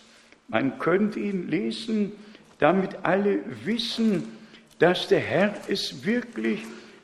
Man 0.49 0.79
könnte 0.79 1.20
ihn 1.20 1.49
lesen, 1.49 2.12
damit 2.59 2.96
alle 3.03 3.40
wissen, 3.64 4.25
dass 4.79 5.09
der 5.09 5.20
Herr 5.20 5.55
es 5.68 6.05
wirklich 6.05 6.62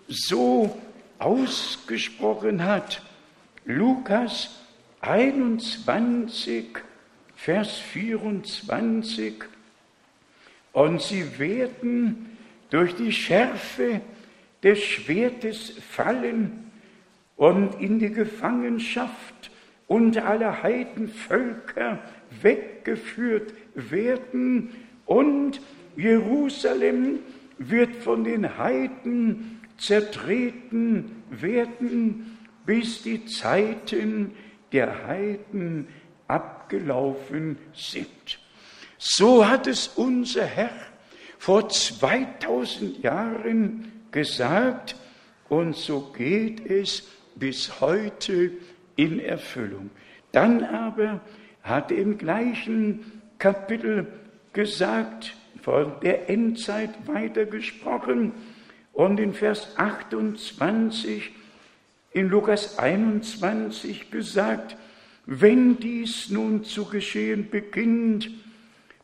so 0.08 0.78
ausgesprochen 1.18 2.64
hat. 2.64 3.02
Lukas 3.64 4.50
21, 5.00 6.78
Vers 7.34 7.78
24. 7.78 9.44
Und 10.72 11.02
sie 11.02 11.38
werden 11.38 12.36
durch 12.70 12.94
die 12.94 13.12
Schärfe 13.12 14.00
des 14.62 14.82
Schwertes 14.82 15.72
fallen 15.90 16.61
und 17.36 17.80
in 17.80 17.98
die 17.98 18.12
Gefangenschaft 18.12 19.50
unter 19.86 20.26
aller 20.26 20.62
Heidenvölker 20.62 21.98
weggeführt 22.40 23.52
werden 23.74 24.70
und 25.06 25.60
Jerusalem 25.96 27.18
wird 27.58 27.96
von 27.96 28.24
den 28.24 28.56
Heiden 28.58 29.60
zertreten 29.76 31.22
werden 31.30 32.38
bis 32.64 33.02
die 33.02 33.24
Zeiten 33.26 34.32
der 34.72 35.06
Heiden 35.06 35.88
abgelaufen 36.28 37.58
sind. 37.74 38.38
So 38.98 39.46
hat 39.46 39.66
es 39.66 39.88
unser 39.88 40.44
Herr 40.44 40.70
vor 41.38 41.68
2000 41.68 43.02
Jahren 43.02 43.92
gesagt 44.12 44.96
und 45.48 45.76
so 45.76 46.12
geht 46.16 46.64
es 46.64 47.02
bis 47.36 47.80
heute 47.80 48.52
in 48.96 49.20
Erfüllung. 49.20 49.90
Dann 50.32 50.64
aber 50.64 51.20
hat 51.62 51.90
er 51.90 51.98
im 51.98 52.18
gleichen 52.18 53.22
Kapitel 53.38 54.06
gesagt, 54.52 55.34
von 55.62 55.92
der 56.02 56.28
Endzeit 56.28 56.90
weitergesprochen 57.06 58.32
und 58.92 59.20
in 59.20 59.32
Vers 59.32 59.74
28 59.76 61.30
in 62.12 62.28
Lukas 62.28 62.78
21 62.78 64.10
gesagt, 64.10 64.76
wenn 65.24 65.78
dies 65.78 66.30
nun 66.30 66.64
zu 66.64 66.84
geschehen 66.84 67.48
beginnt, 67.48 68.30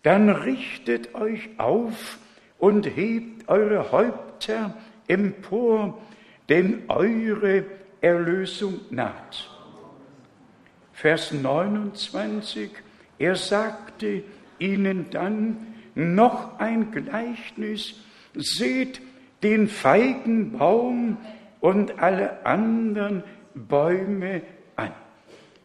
dann 0.02 0.28
richtet 0.28 1.14
euch 1.14 1.48
auf 1.58 2.18
und 2.58 2.84
hebt 2.86 3.48
eure 3.48 3.92
Häupter 3.92 4.76
empor, 5.06 6.02
denn 6.48 6.82
eure 6.88 7.64
Erlösung 8.00 8.80
naht. 8.90 9.48
Vers 10.92 11.32
29, 11.32 12.70
er 13.18 13.36
sagte 13.36 14.24
ihnen 14.58 15.10
dann 15.10 15.68
noch 15.94 16.58
ein 16.58 16.90
Gleichnis, 16.90 17.94
seht 18.34 19.00
den 19.42 19.68
Feigenbaum 19.68 21.18
und 21.60 21.98
alle 21.98 22.44
anderen 22.44 23.22
Bäume 23.54 24.42
an. 24.76 24.92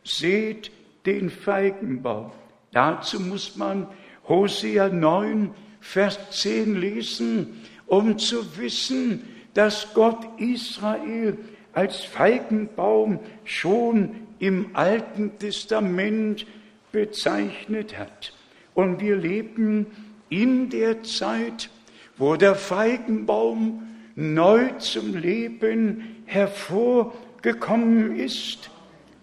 Seht 0.03 0.71
den 1.05 1.29
Feigenbaum. 1.29 2.31
Dazu 2.71 3.19
muss 3.19 3.55
man 3.55 3.87
Hosea 4.27 4.89
9, 4.89 5.51
Vers 5.79 6.17
10 6.31 6.75
lesen, 6.75 7.61
um 7.85 8.17
zu 8.17 8.57
wissen, 8.57 9.27
dass 9.53 9.93
Gott 9.93 10.25
Israel 10.39 11.37
als 11.73 12.03
Feigenbaum 12.03 13.19
schon 13.43 14.15
im 14.39 14.71
Alten 14.73 15.37
Testament 15.39 16.45
bezeichnet 16.91 17.97
hat. 17.97 18.33
Und 18.73 18.99
wir 19.01 19.15
leben 19.15 19.87
in 20.29 20.69
der 20.69 21.03
Zeit, 21.03 21.69
wo 22.17 22.35
der 22.35 22.55
Feigenbaum 22.55 23.83
neu 24.15 24.69
zum 24.77 25.15
Leben 25.15 26.23
hervorgekommen 26.25 28.15
ist. 28.15 28.69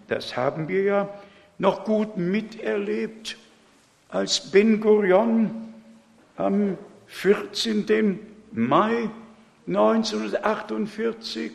Das 0.07 0.35
haben 0.35 0.67
wir 0.67 0.83
ja 0.83 1.09
noch 1.57 1.85
gut 1.85 2.17
miterlebt, 2.17 3.37
als 4.09 4.51
Ben 4.51 4.81
Gurion 4.81 5.51
am 6.35 6.77
14. 7.07 8.19
Mai 8.51 9.09
1948 9.67 11.51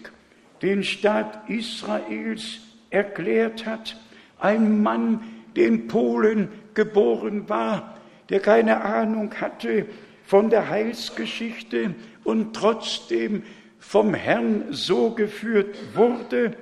den 0.62 0.83
Staat 0.83 1.49
Israels 1.49 2.61
erklärt 2.90 3.66
hat. 3.66 3.97
Ein 4.38 4.83
Mann, 4.83 5.21
der 5.55 5.66
in 5.66 5.88
Polen 5.88 6.49
geboren 6.75 7.49
war, 7.49 7.97
der 8.29 8.40
keine 8.40 8.83
Ahnung 8.83 9.35
hatte 9.40 9.87
von 10.25 10.51
der 10.51 10.69
Heilsgeschichte 10.69 11.95
und 12.25 12.55
trotzdem 12.55 13.42
vom 13.79 14.14
Herrn 14.14 14.64
so 14.71 15.11
geführt 15.11 15.77
wurde 15.95 16.57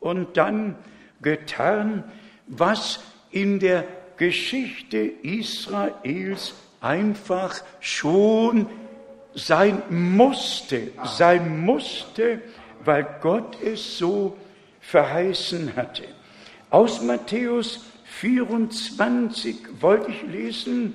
und 0.00 0.36
dann 0.36 0.74
getan, 1.22 2.04
was 2.48 3.04
in 3.30 3.60
der 3.60 3.84
Geschichte 4.16 4.98
Israels 4.98 6.54
einfach 6.80 7.62
schon 7.78 8.66
sein 9.34 9.82
musste, 9.88 10.88
sein 11.04 11.64
musste, 11.64 12.40
weil 12.84 13.06
Gott 13.20 13.58
es 13.62 13.98
so 13.98 14.36
verheißen 14.80 15.76
hatte. 15.76 16.04
Aus 16.70 17.02
Matthäus 17.02 17.84
24 18.20 19.56
wollte 19.80 20.10
ich 20.10 20.22
lesen, 20.22 20.94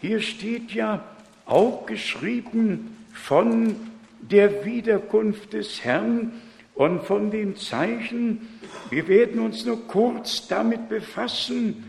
hier 0.00 0.20
steht 0.20 0.72
ja 0.72 1.04
auch 1.46 1.86
geschrieben 1.86 2.96
von 3.12 3.76
der 4.20 4.64
Wiederkunft 4.64 5.52
des 5.52 5.84
Herrn 5.84 6.32
und 6.74 7.02
von 7.02 7.30
den 7.30 7.56
Zeichen. 7.56 8.48
Wir 8.90 9.06
werden 9.08 9.40
uns 9.40 9.64
nur 9.64 9.86
kurz 9.86 10.48
damit 10.48 10.88
befassen. 10.88 11.84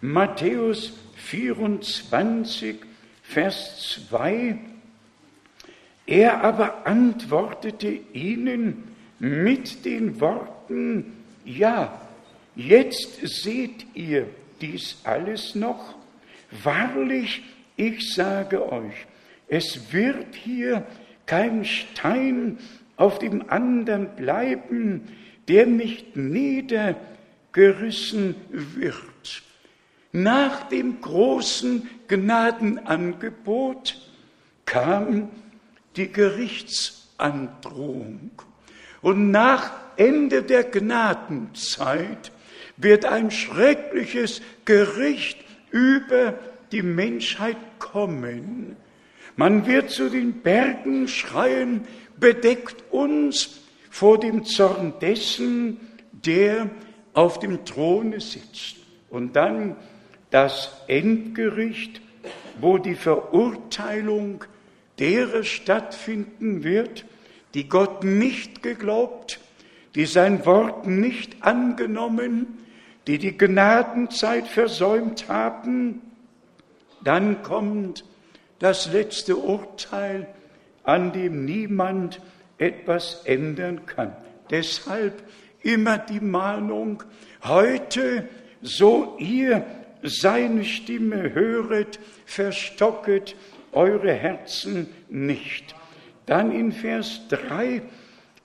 Matthäus 0.00 0.92
24, 1.16 2.76
Vers 3.22 4.00
2. 4.08 4.58
Er 6.06 6.44
aber 6.44 6.86
antwortete 6.86 7.88
ihnen 8.12 8.84
mit 9.18 9.84
den 9.84 10.20
Worten, 10.20 11.12
ja, 11.44 12.00
jetzt 12.54 13.18
seht 13.22 13.86
ihr 13.94 14.28
dies 14.60 14.98
alles 15.04 15.54
noch. 15.54 15.94
Wahrlich, 16.62 17.42
ich 17.76 18.14
sage 18.14 18.70
euch, 18.70 19.06
es 19.48 19.92
wird 19.92 20.34
hier 20.34 20.86
kein 21.26 21.64
Stein 21.64 22.58
auf 22.96 23.18
dem 23.18 23.50
anderen 23.50 24.14
bleiben, 24.16 25.08
der 25.48 25.66
nicht 25.66 26.16
niedergerissen 26.16 28.34
wird. 28.50 29.42
Nach 30.12 30.68
dem 30.68 31.00
großen 31.00 31.88
Gnadenangebot 32.08 33.96
kam 34.64 35.28
die 35.96 36.12
Gerichtsandrohung. 36.12 38.30
Und 39.02 39.30
nach 39.30 39.72
Ende 39.96 40.42
der 40.42 40.64
Gnadenzeit 40.64 42.32
wird 42.76 43.04
ein 43.04 43.30
schreckliches 43.30 44.42
Gericht 44.64 45.38
über 45.70 46.36
die 46.72 46.82
Menschheit 46.82 47.56
kommen. 47.78 48.76
Man 49.36 49.66
wird 49.66 49.90
zu 49.90 50.08
den 50.08 50.42
Bergen 50.42 51.08
schreien, 51.08 51.86
bedeckt 52.18 52.92
uns 52.92 53.60
vor 53.90 54.18
dem 54.18 54.44
Zorn 54.44 54.94
dessen, 55.00 55.80
der 56.12 56.70
auf 57.12 57.38
dem 57.38 57.64
Throne 57.64 58.20
sitzt. 58.20 58.76
Und 59.10 59.36
dann 59.36 59.76
das 60.30 60.72
Endgericht, 60.88 62.00
wo 62.60 62.78
die 62.78 62.96
Verurteilung 62.96 64.44
derer 64.98 65.44
stattfinden 65.44 66.64
wird, 66.64 67.04
die 67.54 67.68
Gott 67.68 68.04
nicht 68.04 68.62
geglaubt, 68.62 69.40
die 69.94 70.06
sein 70.06 70.44
Wort 70.44 70.86
nicht 70.86 71.42
angenommen, 71.42 72.58
die 73.06 73.18
die 73.18 73.36
Gnadenzeit 73.36 74.46
versäumt 74.48 75.28
haben, 75.28 76.00
dann 77.02 77.42
kommt 77.42 78.04
das 78.58 78.90
letzte 78.92 79.36
Urteil, 79.36 80.26
an 80.84 81.12
dem 81.12 81.44
niemand 81.44 82.20
etwas 82.58 83.22
ändern 83.24 83.86
kann. 83.86 84.16
Deshalb 84.50 85.22
immer 85.62 85.98
die 85.98 86.20
Mahnung, 86.20 87.02
heute, 87.42 88.28
so 88.62 89.16
ihr 89.18 89.64
seine 90.02 90.64
Stimme 90.64 91.32
höret, 91.32 91.98
verstocket 92.26 93.36
eure 93.74 94.12
Herzen 94.12 94.88
nicht. 95.08 95.74
Dann 96.26 96.50
in 96.52 96.72
Vers 96.72 97.22
3, 97.28 97.82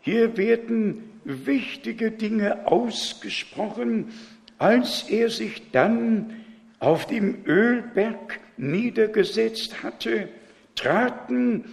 hier 0.02 0.38
werden 0.38 1.04
wichtige 1.24 2.12
Dinge 2.12 2.68
ausgesprochen, 2.68 4.12
als 4.58 5.04
er 5.10 5.30
sich 5.30 5.72
dann 5.72 6.34
auf 6.80 7.06
dem 7.06 7.46
Ölberg 7.46 8.40
niedergesetzt 8.58 9.84
hatte, 9.84 10.30
traten 10.76 11.66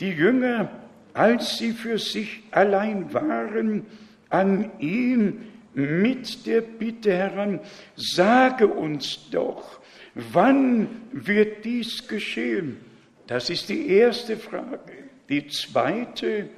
die 0.00 0.10
Jünger, 0.10 0.70
als 1.14 1.58
sie 1.58 1.72
für 1.72 1.98
sich 1.98 2.42
allein 2.50 3.12
waren, 3.12 3.86
an 4.30 4.70
ihn 4.78 5.46
mit 5.74 6.46
der 6.46 6.60
Bitte 6.60 7.12
heran, 7.12 7.60
sage 7.96 8.66
uns 8.66 9.28
doch, 9.30 9.80
wann 10.14 10.88
wird 11.12 11.64
dies 11.64 12.08
geschehen? 12.08 12.91
Das 13.32 13.48
ist 13.48 13.70
die 13.70 13.88
erste 13.88 14.36
Frage. 14.36 14.92
Die 15.30 15.46
zweite, 15.46 16.50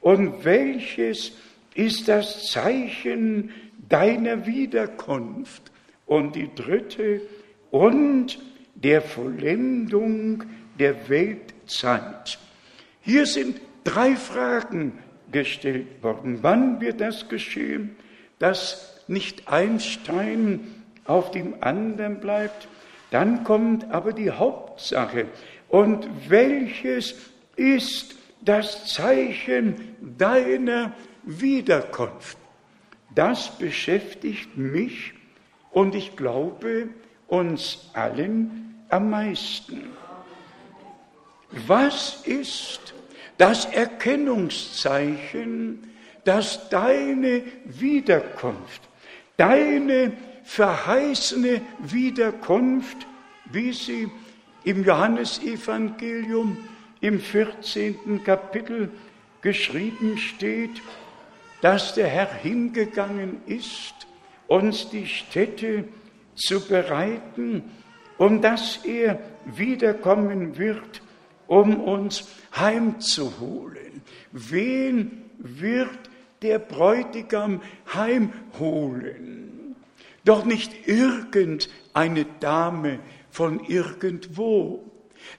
und 0.00 0.42
welches 0.42 1.32
ist 1.74 2.08
das 2.08 2.50
Zeichen 2.50 3.50
deiner 3.90 4.46
Wiederkunft? 4.46 5.70
Und 6.06 6.34
die 6.34 6.48
dritte, 6.54 7.20
und 7.70 8.38
der 8.74 9.02
Vollendung 9.02 10.44
der 10.78 11.10
Weltzeit. 11.10 12.38
Hier 13.02 13.26
sind 13.26 13.60
drei 13.84 14.16
Fragen 14.16 14.98
gestellt 15.30 16.02
worden. 16.02 16.38
Wann 16.40 16.80
wird 16.80 17.02
das 17.02 17.28
geschehen, 17.28 17.96
dass 18.38 18.98
nicht 19.08 19.48
ein 19.48 19.78
Stein 19.78 20.60
auf 21.04 21.32
dem 21.32 21.62
anderen 21.62 22.18
bleibt? 22.18 22.66
Dann 23.10 23.44
kommt 23.44 23.92
aber 23.92 24.12
die 24.12 24.30
Hauptsache. 24.30 25.26
Und 25.74 26.06
welches 26.28 27.16
ist 27.56 28.14
das 28.42 28.94
Zeichen 28.94 29.96
deiner 30.16 30.92
Wiederkunft? 31.24 32.38
Das 33.12 33.58
beschäftigt 33.58 34.56
mich 34.56 35.14
und 35.72 35.96
ich 35.96 36.14
glaube 36.14 36.90
uns 37.26 37.90
allen 37.92 38.84
am 38.88 39.10
meisten. 39.10 39.90
Was 41.66 42.24
ist 42.24 42.94
das 43.36 43.64
Erkennungszeichen, 43.64 45.90
dass 46.22 46.68
deine 46.68 47.42
Wiederkunft, 47.64 48.82
deine 49.36 50.12
verheißene 50.44 51.62
Wiederkunft, 51.80 53.08
wie 53.50 53.72
sie 53.72 54.08
im 54.64 54.84
Johannesevangelium 54.84 56.56
im 57.00 57.20
14. 57.20 58.24
Kapitel 58.24 58.90
geschrieben 59.42 60.16
steht, 60.18 60.82
dass 61.60 61.94
der 61.94 62.08
Herr 62.08 62.32
hingegangen 62.32 63.40
ist, 63.46 63.94
uns 64.48 64.90
die 64.90 65.06
Städte 65.06 65.84
zu 66.34 66.60
bereiten 66.66 67.62
und 68.18 68.42
dass 68.42 68.84
er 68.84 69.18
wiederkommen 69.44 70.58
wird, 70.58 71.02
um 71.46 71.80
uns 71.80 72.28
heimzuholen. 72.56 74.02
Wen 74.32 75.24
wird 75.38 75.98
der 76.42 76.58
Bräutigam 76.58 77.60
heimholen? 77.92 79.76
Doch 80.24 80.44
nicht 80.44 80.88
irgendeine 80.88 82.24
Dame 82.40 82.98
von 83.34 83.64
irgendwo. 83.66 84.84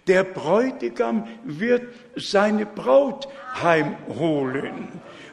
Der 0.06 0.26
Bräutigam 0.26 1.28
wird 1.46 1.84
seine 2.18 2.66
Braut 2.66 3.30
heimholen. 3.64 4.90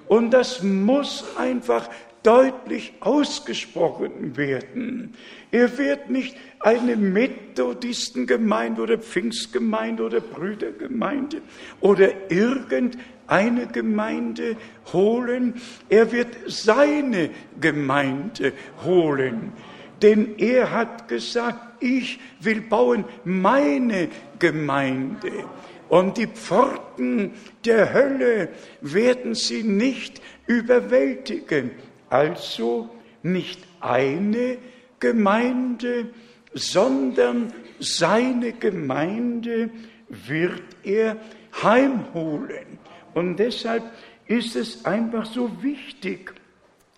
Und 0.06 0.30
das 0.30 0.62
muss 0.62 1.24
einfach 1.36 1.88
deutlich 2.22 2.94
ausgesprochen 3.00 4.36
werden. 4.36 5.14
Er 5.50 5.76
wird 5.76 6.08
nicht 6.08 6.36
eine 6.60 6.94
Methodistengemeinde 6.94 8.82
oder 8.82 8.98
Pfingstgemeinde 8.98 10.04
oder 10.04 10.20
Brüdergemeinde 10.20 11.42
oder 11.80 12.30
irgendeine 12.30 13.66
Gemeinde 13.72 14.56
holen. 14.92 15.54
Er 15.88 16.12
wird 16.12 16.28
seine 16.46 17.30
Gemeinde 17.60 18.52
holen. 18.84 19.52
Denn 20.00 20.36
er 20.38 20.70
hat 20.70 21.08
gesagt, 21.08 21.71
ich 21.82 22.18
will 22.40 22.60
bauen 22.60 23.04
meine 23.24 24.08
Gemeinde. 24.38 25.32
Und 25.88 26.16
die 26.16 26.26
Pforten 26.26 27.32
der 27.64 27.92
Hölle 27.92 28.48
werden 28.80 29.34
sie 29.34 29.62
nicht 29.62 30.22
überwältigen. 30.46 31.72
Also 32.08 32.88
nicht 33.22 33.60
eine 33.80 34.58
Gemeinde, 35.00 36.08
sondern 36.54 37.52
seine 37.78 38.52
Gemeinde 38.52 39.70
wird 40.08 40.62
er 40.82 41.16
heimholen. 41.62 42.78
Und 43.14 43.36
deshalb 43.36 43.82
ist 44.26 44.56
es 44.56 44.84
einfach 44.84 45.26
so 45.26 45.62
wichtig, 45.62 46.32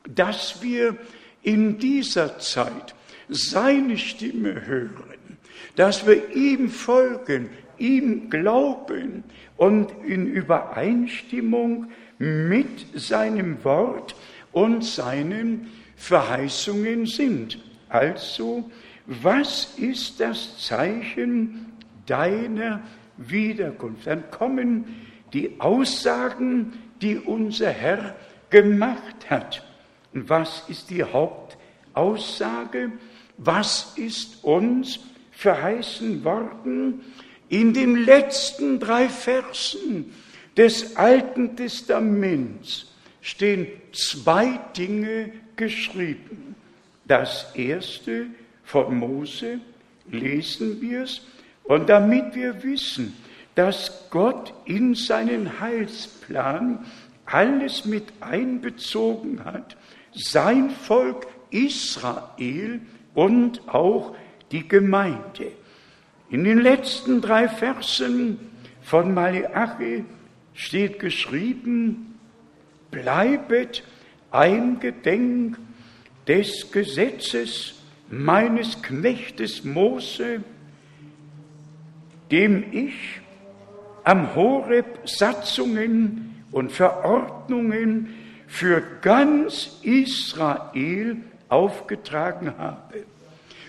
dass 0.09 0.63
wir 0.63 0.97
in 1.43 1.79
dieser 1.79 2.39
Zeit 2.39 2.95
seine 3.29 3.99
Stimme 3.99 4.67
hören, 4.67 5.39
dass 5.77 6.07
wir 6.07 6.35
ihm 6.35 6.69
folgen, 6.69 7.51
ihm 7.79 8.31
glauben 8.31 9.25
und 9.57 9.93
in 10.07 10.27
Übereinstimmung 10.27 11.91
mit 12.19 12.87
seinem 12.95 13.63
Wort 13.65 14.15
und 14.53 14.85
seinen 14.85 15.71
Verheißungen 15.97 17.07
sind. 17.07 17.59
Also, 17.89 18.71
was 19.07 19.75
ist 19.77 20.21
das 20.21 20.59
Zeichen 20.59 21.73
deiner 22.07 22.81
Wiederkunft? 23.17 24.07
Dann 24.07 24.31
kommen 24.31 24.85
die 25.33 25.61
Aussagen, 25.61 26.73
die 27.03 27.19
unser 27.19 27.71
Herr 27.71 28.17
gemacht 28.51 29.29
hat. 29.29 29.65
Was 30.13 30.69
ist 30.69 30.91
die 30.91 31.03
Hauptaussage? 31.03 32.93
Was 33.37 33.93
ist 33.97 34.45
uns 34.45 35.01
verheißen 35.33 36.25
worden? 36.25 37.01
In 37.49 37.73
den 37.75 37.97
letzten 38.05 38.81
drei 38.81 39.09
Versen 39.09 40.13
des 40.57 40.97
Alten 40.97 41.57
Testaments 41.57 42.87
stehen 43.21 43.67
zwei 43.93 44.59
Dinge 44.77 45.33
geschrieben. 45.57 46.55
Das 47.07 47.55
erste 47.55 48.27
von 48.65 48.99
Mose 48.99 49.61
lesen 50.11 50.81
wir 50.81 51.03
es 51.03 51.23
und 51.65 51.89
damit 51.89 52.35
wir 52.35 52.63
wissen, 52.63 53.15
dass 53.55 54.09
Gott 54.11 54.53
in 54.65 54.95
seinen 54.95 55.61
Heilsplan 55.61 56.85
alles 57.27 57.85
mit 57.85 58.05
einbezogen 58.21 59.45
hat, 59.45 59.77
sein 60.13 60.71
Volk 60.71 61.27
Israel 61.51 62.81
und 63.15 63.69
auch 63.69 64.15
die 64.51 64.69
Gemeinde. 64.69 65.53
In 66.31 66.45
den 66.45 66.59
letzten 66.59 67.21
drei 67.21 67.49
Versen 67.49 68.39
von 68.83 69.15
Malachi 69.15 70.05
steht 70.53 70.99
geschrieben, 70.99 72.19
bleibet 72.91 73.83
eingedenk 74.31 75.59
des 76.27 76.71
Gesetzes 76.71 77.83
meines 78.09 78.83
Knechtes 78.83 79.65
Mose, 79.65 80.43
dem 82.31 82.65
ich 82.73 83.21
am 84.05 84.35
Horeb 84.35 85.09
Satzungen 85.09 86.45
und 86.51 86.73
Verordnungen 86.73 88.15
für 88.47 88.83
ganz 89.01 89.79
Israel 89.83 91.17
aufgetragen 91.55 92.59
habe. 92.59 93.05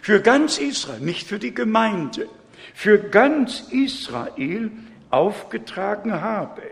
Für 0.02 0.22
ganz 0.22 0.58
Israel, 0.58 1.00
nicht 1.00 1.28
für 1.28 1.40
die 1.40 1.54
Gemeinde 1.54 2.28
für 2.76 3.00
ganz 3.00 3.70
Israel 3.72 4.70
aufgetragen 5.10 6.22
habe. 6.22 6.64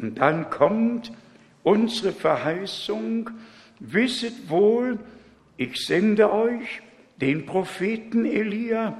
Und 0.00 0.18
dann 0.18 0.48
kommt 0.48 1.12
unsere 1.64 2.12
Verheißung, 2.12 3.30
wisset 3.80 4.48
wohl, 4.48 4.98
ich 5.56 5.84
sende 5.84 6.32
euch 6.32 6.82
den 7.16 7.44
Propheten 7.46 8.24
Elia, 8.24 8.96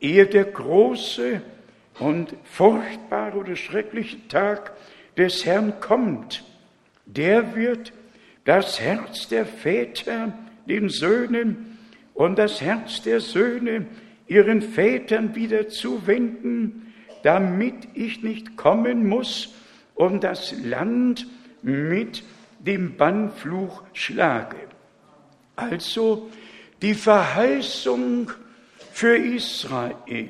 ehe 0.00 0.26
der 0.26 0.44
große 0.44 1.42
und 1.98 2.34
furchtbare 2.44 3.36
oder 3.36 3.54
schreckliche 3.54 4.26
Tag 4.28 4.72
des 5.18 5.44
Herrn 5.44 5.74
kommt. 5.80 6.44
Der 7.04 7.54
wird 7.54 7.92
das 8.46 8.80
Herz 8.80 9.28
der 9.28 9.44
Väter 9.44 10.32
den 10.70 10.88
Söhnen 10.88 11.78
und 12.14 12.38
das 12.38 12.60
Herz 12.60 13.02
der 13.02 13.20
Söhne 13.20 13.86
ihren 14.28 14.62
Vätern 14.62 15.34
wieder 15.34 15.68
zuwenden, 15.68 16.92
damit 17.22 17.88
ich 17.94 18.22
nicht 18.22 18.56
kommen 18.56 19.06
muss 19.06 19.54
und 19.94 20.22
das 20.22 20.54
Land 20.62 21.26
mit 21.62 22.22
dem 22.60 22.96
Bannfluch 22.96 23.82
schlage. 23.92 24.56
Also 25.56 26.30
die 26.80 26.94
Verheißung 26.94 28.30
für 28.92 29.16
Israel 29.16 30.28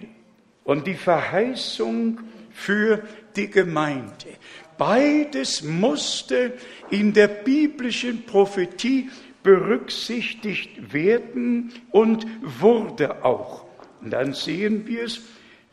und 0.65 0.87
die 0.87 0.95
Verheißung 0.95 2.21
für 2.51 3.03
die 3.37 3.51
Gemeinde. 3.51 4.37
Beides 4.79 5.63
musste 5.63 6.55
in 6.89 7.13
der 7.13 7.29
biblischen 7.29 8.25
Prophetie 8.25 9.11
berücksichtigt 9.43 10.93
werden 10.93 11.73
und 11.91 12.27
wurde 12.43 13.25
auch. 13.25 13.65
Und 14.01 14.11
dann 14.11 14.33
sehen 14.33 14.87
wir 14.87 15.05
es, 15.05 15.21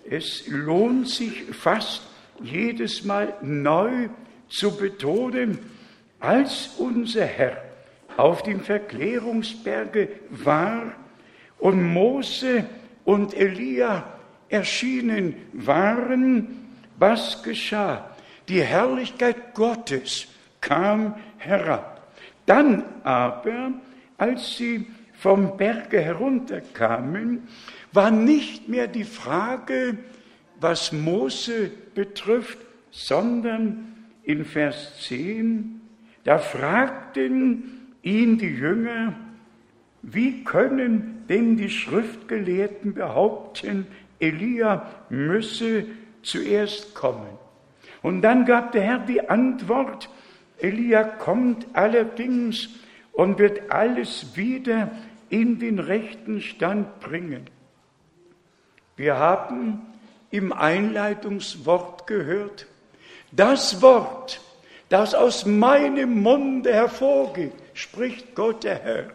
es 0.10 0.48
lohnt 0.48 1.10
sich 1.10 1.44
fast 1.52 2.04
jedes 2.42 3.04
Mal 3.04 3.34
neu 3.42 4.10
zu 4.50 4.76
betonen, 4.78 5.60
als 6.20 6.72
unser 6.78 7.26
Herr 7.26 7.62
auf 8.16 8.42
dem 8.44 8.62
Verklärungsberge 8.62 10.10
war 10.30 10.94
und 11.60 11.84
Mose 11.84 12.66
und 13.06 13.34
Elia 13.36 14.14
erschienen 14.50 15.36
waren, 15.54 16.68
was 16.98 17.44
geschah? 17.44 18.10
Die 18.48 18.62
Herrlichkeit 18.62 19.54
Gottes 19.54 20.28
kam 20.62 21.16
herab. 21.38 21.97
Dann 22.48 22.84
aber, 23.04 23.74
als 24.18 24.58
sie 24.58 24.88
vom 25.14 25.58
Berge 25.58 26.00
herunterkamen, 26.02 27.44
war 27.92 28.10
nicht 28.10 28.70
mehr 28.70 28.88
die 28.88 29.04
Frage, 29.04 29.98
was 30.60 30.92
Mose 30.92 31.70
betrifft, 31.94 32.58
sondern 32.90 33.94
in 34.24 34.46
Vers 34.46 35.02
10, 35.02 35.82
da 36.24 36.40
fragten 36.40 37.96
ihn 38.02 38.38
die 38.38 38.48
Jünger, 38.48 39.14
wie 40.02 40.44
können 40.44 41.26
denn 41.28 41.58
die 41.58 41.70
Schriftgelehrten 41.70 42.94
behaupten, 42.94 43.88
Elia 44.20 44.86
müsse 45.10 45.86
zuerst 46.24 46.96
kommen. 46.96 47.38
Und 48.02 48.22
dann 48.22 48.46
gab 48.46 48.72
der 48.72 48.84
Herr 48.84 49.00
die 49.00 49.30
Antwort, 49.30 50.10
Elia 50.60 51.04
kommt 51.04 51.68
allerdings 51.74 52.70
und 53.14 53.40
wird 53.40 53.72
alles 53.72 54.36
wieder 54.36 54.92
in 55.30 55.60
den 55.60 55.80
rechten 55.80 56.42
Stand 56.42 57.00
bringen. 57.00 57.50
Wir 58.96 59.18
haben 59.18 59.82
im 60.32 60.52
Einleitungswort 60.52 62.08
gehört, 62.08 62.68
das 63.32 63.82
Wort, 63.82 64.42
das 64.90 65.14
aus 65.14 65.46
meinem 65.46 66.22
Munde 66.22 66.74
hervorgeht, 66.74 67.54
spricht 67.74 68.36
Gott 68.36 68.64
der 68.64 68.80
Herr, 68.80 69.10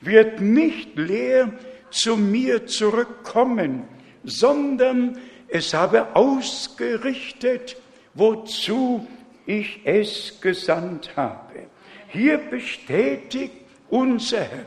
wird 0.00 0.40
nicht 0.40 0.96
leer 0.96 1.52
zu 1.90 2.16
mir 2.16 2.66
zurückkommen, 2.66 3.84
sondern 4.24 5.18
es 5.48 5.74
habe 5.74 6.14
ausgerichtet, 6.14 7.76
wozu 8.14 9.06
ich 9.48 9.80
es 9.84 10.40
gesandt 10.42 11.16
habe. 11.16 11.66
Hier 12.08 12.36
bestätigt 12.38 13.54
unser 13.88 14.40
Herr 14.40 14.66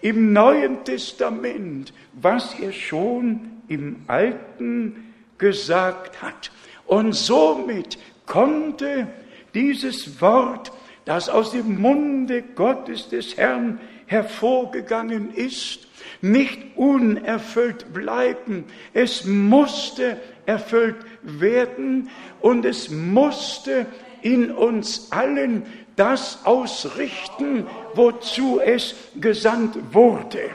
im 0.00 0.32
Neuen 0.32 0.84
Testament, 0.84 1.92
was 2.14 2.58
er 2.58 2.72
schon 2.72 3.62
im 3.68 3.96
Alten 4.06 5.12
gesagt 5.36 6.22
hat. 6.22 6.52
Und 6.86 7.12
somit 7.12 7.98
konnte 8.26 9.08
dieses 9.52 10.20
Wort, 10.20 10.72
das 11.04 11.28
aus 11.28 11.50
dem 11.50 11.80
Munde 11.80 12.42
Gottes 12.42 13.08
des 13.08 13.36
Herrn 13.36 13.80
hervorgegangen 14.06 15.34
ist, 15.34 15.88
nicht 16.20 16.58
unerfüllt 16.76 17.92
bleiben. 17.92 18.64
Es 18.94 19.24
musste 19.24 20.18
erfüllt 20.46 20.96
werden 21.22 22.10
und 22.40 22.64
es 22.64 22.90
musste 22.90 23.86
in 24.22 24.50
uns 24.50 25.12
allen 25.12 25.64
das 25.96 26.44
ausrichten, 26.44 27.66
wozu 27.94 28.60
es 28.60 28.94
gesandt 29.20 29.76
wurde. 29.92 30.50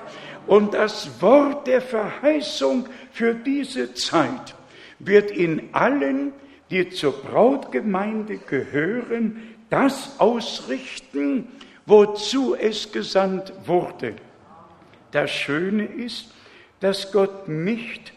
Und 0.47 0.73
das 0.73 1.21
Wort 1.21 1.67
der 1.67 1.81
Verheißung 1.81 2.87
für 3.11 3.33
diese 3.33 3.93
Zeit 3.93 4.55
wird 4.99 5.31
in 5.31 5.69
allen, 5.73 6.33
die 6.69 6.89
zur 6.89 7.13
Brautgemeinde 7.13 8.37
gehören, 8.37 9.55
das 9.69 10.19
ausrichten, 10.19 11.47
wozu 11.85 12.55
es 12.55 12.91
gesandt 12.91 13.53
wurde. 13.65 14.15
Das 15.11 15.31
Schöne 15.31 15.85
ist, 15.85 16.33
dass 16.79 17.11
Gott 17.11 17.47
nicht 17.47 18.13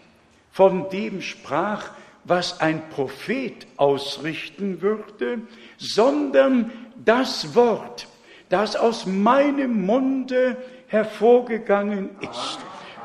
von 0.51 0.91
dem 0.91 1.23
sprach, 1.23 1.91
was 2.29 2.61
ein 2.61 2.89
Prophet 2.91 3.67
ausrichten 3.77 4.83
würde, 4.83 5.41
sondern 5.79 6.71
das 7.05 7.55
Wort, 7.55 8.07
das 8.51 8.77
aus 8.77 9.07
meinem 9.07 9.87
Munde 9.87 10.57
hervorgegangen 10.89 12.11
ist, 12.21 12.59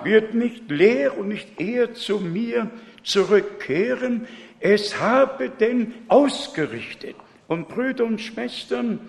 wird 0.03 0.33
nicht 0.33 0.69
leer 0.69 1.17
und 1.17 1.29
nicht 1.29 1.59
eher 1.59 1.93
zu 1.93 2.19
mir 2.19 2.69
zurückkehren. 3.03 4.27
Es 4.59 4.99
habe 4.99 5.49
denn 5.49 5.93
ausgerichtet. 6.07 7.15
Und 7.47 7.67
Brüder 7.69 8.05
und 8.05 8.19
Schwestern, 8.19 8.99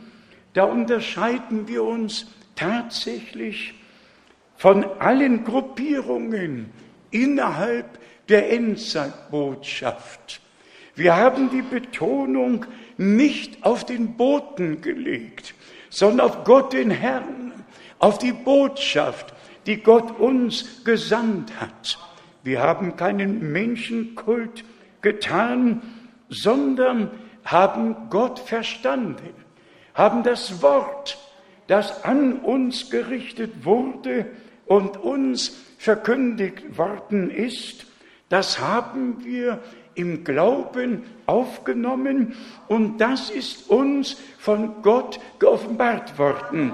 da 0.52 0.64
unterscheiden 0.64 1.66
wir 1.68 1.82
uns 1.82 2.26
tatsächlich 2.54 3.74
von 4.56 4.84
allen 5.00 5.44
Gruppierungen 5.44 6.70
innerhalb 7.10 7.98
der 8.28 8.50
Endzeitbotschaft. 8.52 10.40
Wir 10.94 11.16
haben 11.16 11.50
die 11.50 11.62
Betonung 11.62 12.66
nicht 12.96 13.64
auf 13.64 13.84
den 13.84 14.16
Boten 14.16 14.80
gelegt, 14.80 15.54
sondern 15.90 16.28
auf 16.28 16.44
Gott 16.44 16.72
den 16.72 16.90
Herrn, 16.90 17.52
auf 17.98 18.18
die 18.18 18.32
Botschaft, 18.32 19.34
die 19.66 19.78
Gott 19.78 20.18
uns 20.18 20.84
gesandt 20.84 21.60
hat. 21.60 21.98
Wir 22.42 22.60
haben 22.60 22.96
keinen 22.96 23.52
Menschenkult 23.52 24.64
getan, 25.00 25.82
sondern 26.28 27.10
haben 27.44 28.08
Gott 28.10 28.38
verstanden, 28.38 29.34
haben 29.94 30.22
das 30.22 30.62
Wort, 30.62 31.18
das 31.66 32.04
an 32.04 32.40
uns 32.40 32.90
gerichtet 32.90 33.64
wurde 33.64 34.26
und 34.66 34.96
uns 34.96 35.56
verkündigt 35.78 36.78
worden 36.78 37.30
ist, 37.30 37.86
das 38.34 38.58
haben 38.58 39.24
wir 39.24 39.60
im 39.94 40.24
Glauben 40.24 41.04
aufgenommen 41.24 42.34
und 42.66 42.98
das 42.98 43.30
ist 43.30 43.70
uns 43.70 44.16
von 44.38 44.82
Gott 44.82 45.20
geoffenbart 45.38 46.18
worden. 46.18 46.72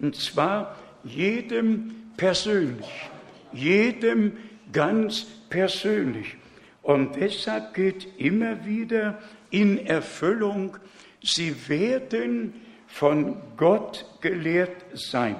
Und 0.00 0.16
zwar 0.16 0.74
jedem 1.04 1.94
persönlich, 2.16 3.08
jedem 3.52 4.36
ganz 4.72 5.26
persönlich. 5.48 6.36
Und 6.82 7.14
deshalb 7.14 7.72
geht 7.74 8.08
immer 8.18 8.66
wieder 8.66 9.20
in 9.50 9.86
Erfüllung, 9.86 10.76
sie 11.22 11.54
werden 11.68 12.52
von 12.88 13.36
Gott 13.56 14.06
gelehrt 14.20 14.84
sein. 14.94 15.36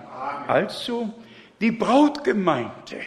Also 0.46 1.12
die 1.60 1.72
Brautgemeinde 1.72 3.00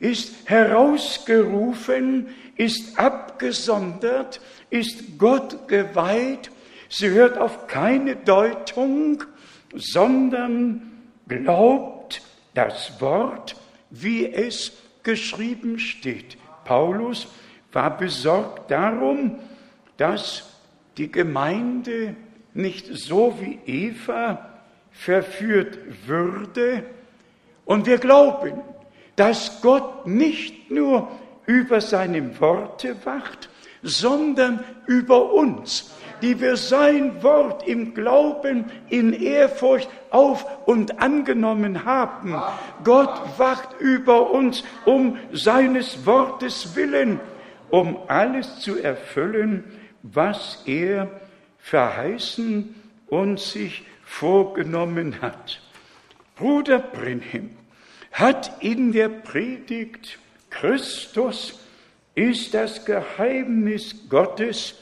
ist 0.00 0.48
herausgerufen, 0.48 2.28
ist 2.56 2.98
abgesondert, 2.98 4.40
ist 4.70 5.18
Gott 5.18 5.68
geweiht. 5.68 6.50
Sie 6.88 7.10
hört 7.10 7.38
auf 7.38 7.66
keine 7.66 8.16
Deutung, 8.16 9.24
sondern 9.74 10.82
glaubt 11.28 12.22
das 12.54 13.00
Wort, 13.00 13.56
wie 13.90 14.26
es 14.26 14.72
geschrieben 15.02 15.78
steht. 15.78 16.36
Paulus 16.64 17.28
war 17.72 17.96
besorgt 17.96 18.70
darum, 18.70 19.38
dass 19.96 20.48
die 20.96 21.10
Gemeinde 21.10 22.16
nicht 22.54 22.86
so 22.86 23.38
wie 23.40 23.58
Eva 23.66 24.48
verführt 24.90 25.78
würde. 26.06 26.82
Und 27.64 27.86
wir 27.86 27.98
glauben, 27.98 28.62
dass 29.18 29.60
Gott 29.62 30.06
nicht 30.06 30.70
nur 30.70 31.08
über 31.46 31.80
seine 31.80 32.40
Worte 32.40 32.96
wacht, 33.04 33.48
sondern 33.82 34.64
über 34.86 35.32
uns 35.32 35.90
die 36.22 36.40
wir 36.40 36.56
sein 36.56 37.22
Wort 37.22 37.66
im 37.66 37.94
Glauben, 37.94 38.66
in 38.88 39.12
Ehrfurcht 39.12 39.88
auf 40.10 40.66
und 40.66 41.00
angenommen 41.00 41.84
haben. 41.84 42.34
Gott 42.84 43.20
wacht 43.38 43.80
über 43.80 44.30
uns 44.30 44.64
um 44.84 45.18
seines 45.32 46.06
Wortes 46.06 46.74
willen, 46.74 47.20
um 47.70 47.98
alles 48.08 48.60
zu 48.60 48.78
erfüllen, 48.78 49.64
was 50.02 50.62
er 50.66 51.08
verheißen 51.58 52.74
und 53.08 53.38
sich 53.38 53.84
vorgenommen 54.04 55.20
hat. 55.20 55.60
Bruder 56.36 56.78
Brenhem 56.78 57.57
hat 58.18 58.52
in 58.60 58.92
der 58.92 59.08
Predigt 59.08 60.18
Christus 60.50 61.60
ist 62.14 62.52
das 62.52 62.84
Geheimnis 62.84 64.08
Gottes 64.08 64.74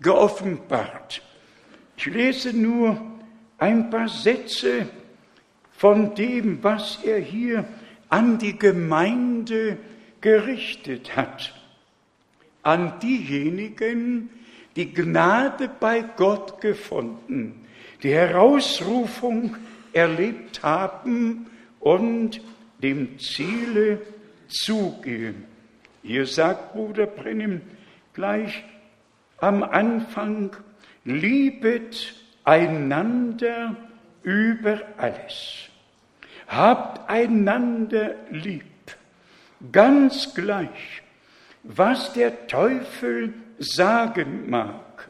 geoffenbart. 0.00 1.22
Ich 1.96 2.06
lese 2.06 2.52
nur 2.52 3.00
ein 3.58 3.90
paar 3.90 4.08
Sätze 4.08 4.86
von 5.76 6.14
dem, 6.14 6.62
was 6.62 7.00
er 7.02 7.18
hier 7.18 7.64
an 8.10 8.38
die 8.38 8.56
Gemeinde 8.56 9.76
gerichtet 10.20 11.16
hat. 11.16 11.52
An 12.62 13.00
diejenigen, 13.00 14.30
die 14.76 14.92
Gnade 14.92 15.68
bei 15.80 16.02
Gott 16.16 16.60
gefunden, 16.60 17.66
die 18.02 18.12
Herausrufung 18.12 19.56
erlebt 19.92 20.62
haben 20.62 21.46
und 21.80 22.40
dem 22.84 23.18
Ziele 23.18 23.98
zugehen. 24.46 25.44
Hier 26.02 26.26
sagt 26.26 26.74
Bruder 26.74 27.06
Brennim 27.06 27.62
gleich 28.12 28.62
am 29.38 29.62
Anfang, 29.62 30.54
liebet 31.04 32.14
einander 32.44 33.74
über 34.22 34.82
alles. 34.98 35.70
Habt 36.46 37.08
einander 37.08 38.16
lieb, 38.30 38.64
ganz 39.72 40.34
gleich, 40.34 41.02
was 41.62 42.12
der 42.12 42.46
Teufel 42.48 43.32
sagen 43.58 44.50
mag. 44.50 45.08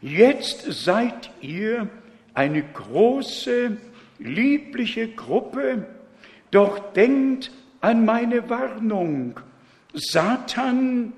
Jetzt 0.00 0.62
seid 0.70 1.30
ihr 1.40 1.88
eine 2.34 2.62
große, 2.62 3.76
liebliche 4.20 5.08
Gruppe, 5.08 5.86
doch 6.50 6.92
denkt 6.92 7.50
an 7.80 8.04
meine 8.04 8.48
Warnung. 8.48 9.38
Satan 9.94 11.12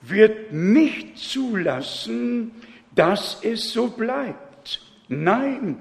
wird 0.00 0.52
nicht 0.52 1.18
zulassen, 1.18 2.52
dass 2.94 3.38
es 3.42 3.72
so 3.72 3.88
bleibt. 3.88 4.80
Nein, 5.08 5.78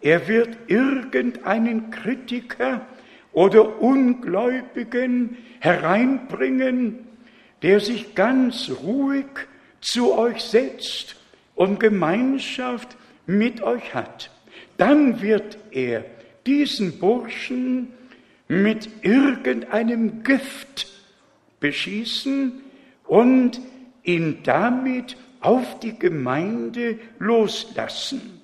er 0.00 0.28
wird 0.28 0.56
irgendeinen 0.68 1.90
Kritiker 1.90 2.86
oder 3.32 3.80
Ungläubigen 3.80 5.36
hereinbringen, 5.60 7.06
der 7.62 7.80
sich 7.80 8.14
ganz 8.14 8.70
ruhig 8.82 9.26
zu 9.80 10.16
euch 10.16 10.42
setzt 10.42 11.16
und 11.54 11.80
Gemeinschaft 11.80 12.96
mit 13.26 13.62
euch 13.62 13.94
hat. 13.94 14.30
Dann 14.76 15.22
wird 15.22 15.58
er 15.70 16.04
diesen 16.46 16.98
Burschen 16.98 17.95
mit 18.48 19.04
irgendeinem 19.04 20.22
Gift 20.22 20.86
beschießen 21.60 22.60
und 23.04 23.60
ihn 24.02 24.42
damit 24.44 25.16
auf 25.40 25.80
die 25.80 25.98
Gemeinde 25.98 26.98
loslassen. 27.18 28.40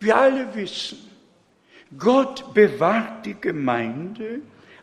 Wir 0.00 0.16
alle 0.16 0.54
wissen, 0.54 0.98
Gott 1.98 2.54
bewahrt 2.54 3.24
die 3.26 3.36
Gemeinde, 3.40 4.40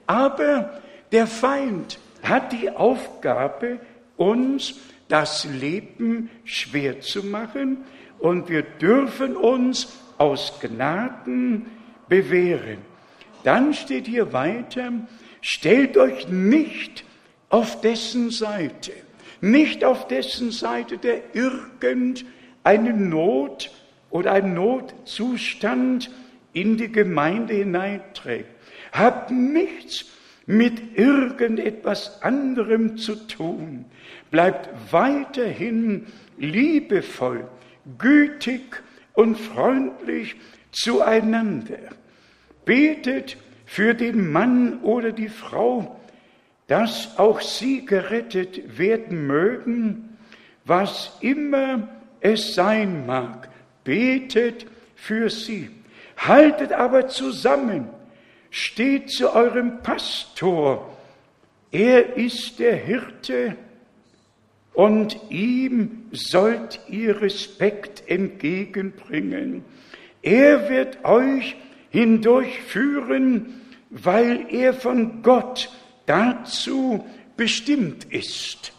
aber 0.07 0.81
der 1.11 1.27
Feind 1.27 1.99
hat 2.23 2.53
die 2.53 2.69
Aufgabe, 2.69 3.79
uns 4.17 4.75
das 5.07 5.45
Leben 5.45 6.29
schwer 6.45 7.01
zu 7.01 7.23
machen 7.23 7.77
und 8.19 8.49
wir 8.49 8.61
dürfen 8.61 9.35
uns 9.35 9.97
aus 10.17 10.59
Gnaden 10.61 11.65
bewähren. 12.07 12.90
Dann 13.43 13.73
steht 13.73 14.07
hier 14.07 14.33
weiter, 14.33 14.91
stellt 15.41 15.97
euch 15.97 16.27
nicht 16.27 17.03
auf 17.49 17.81
dessen 17.81 18.29
Seite, 18.29 18.91
nicht 19.41 19.83
auf 19.83 20.07
dessen 20.07 20.51
Seite, 20.51 20.97
der 20.97 21.35
irgendeine 21.35 22.93
Not 22.93 23.71
oder 24.09 24.33
einen 24.33 24.53
Notzustand 24.53 26.11
in 26.53 26.77
die 26.77 26.91
Gemeinde 26.91 27.53
hineinträgt. 27.53 28.49
Habt 28.91 29.31
nichts 29.31 30.05
mit 30.45 30.97
irgendetwas 30.97 32.21
anderem 32.21 32.97
zu 32.97 33.15
tun. 33.15 33.85
Bleibt 34.31 34.69
weiterhin 34.91 36.07
liebevoll, 36.37 37.47
gütig 37.97 38.61
und 39.13 39.37
freundlich 39.37 40.35
zueinander. 40.71 41.79
Betet 42.65 43.37
für 43.65 43.93
den 43.93 44.31
Mann 44.31 44.81
oder 44.81 45.11
die 45.11 45.29
Frau, 45.29 45.99
dass 46.67 47.17
auch 47.17 47.41
sie 47.41 47.85
gerettet 47.85 48.77
werden 48.77 49.27
mögen, 49.27 50.17
was 50.65 51.17
immer 51.21 51.89
es 52.19 52.53
sein 52.53 53.05
mag. 53.05 53.49
Betet 53.83 54.65
für 54.95 55.29
sie. 55.29 55.69
Haltet 56.17 56.71
aber 56.71 57.07
zusammen. 57.07 57.89
Steht 58.49 59.09
zu 59.09 59.33
eurem 59.33 59.81
Pastor. 59.81 60.97
Er 61.71 62.17
ist 62.17 62.59
der 62.59 62.75
Hirte 62.75 63.55
und 64.73 65.17
ihm 65.29 66.05
sollt 66.11 66.79
ihr 66.87 67.21
Respekt 67.21 68.03
entgegenbringen. 68.07 69.63
Er 70.21 70.69
wird 70.69 71.03
euch 71.03 71.55
hindurchführen, 71.91 73.61
weil 73.89 74.47
er 74.49 74.73
von 74.73 75.21
Gott 75.21 75.69
dazu 76.05 77.05
bestimmt 77.37 78.05
ist. 78.05 78.73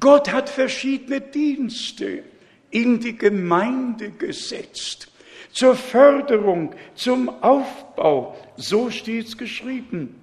Gott 0.00 0.32
hat 0.32 0.48
verschiedene 0.48 1.20
Dienste 1.20 2.24
in 2.70 2.98
die 2.98 3.16
Gemeinde 3.16 4.10
gesetzt, 4.10 5.08
zur 5.52 5.76
Förderung, 5.76 6.74
zum 6.94 7.28
Aufbau, 7.42 8.36
so 8.56 8.90
steht's 8.90 9.38
geschrieben. 9.38 10.16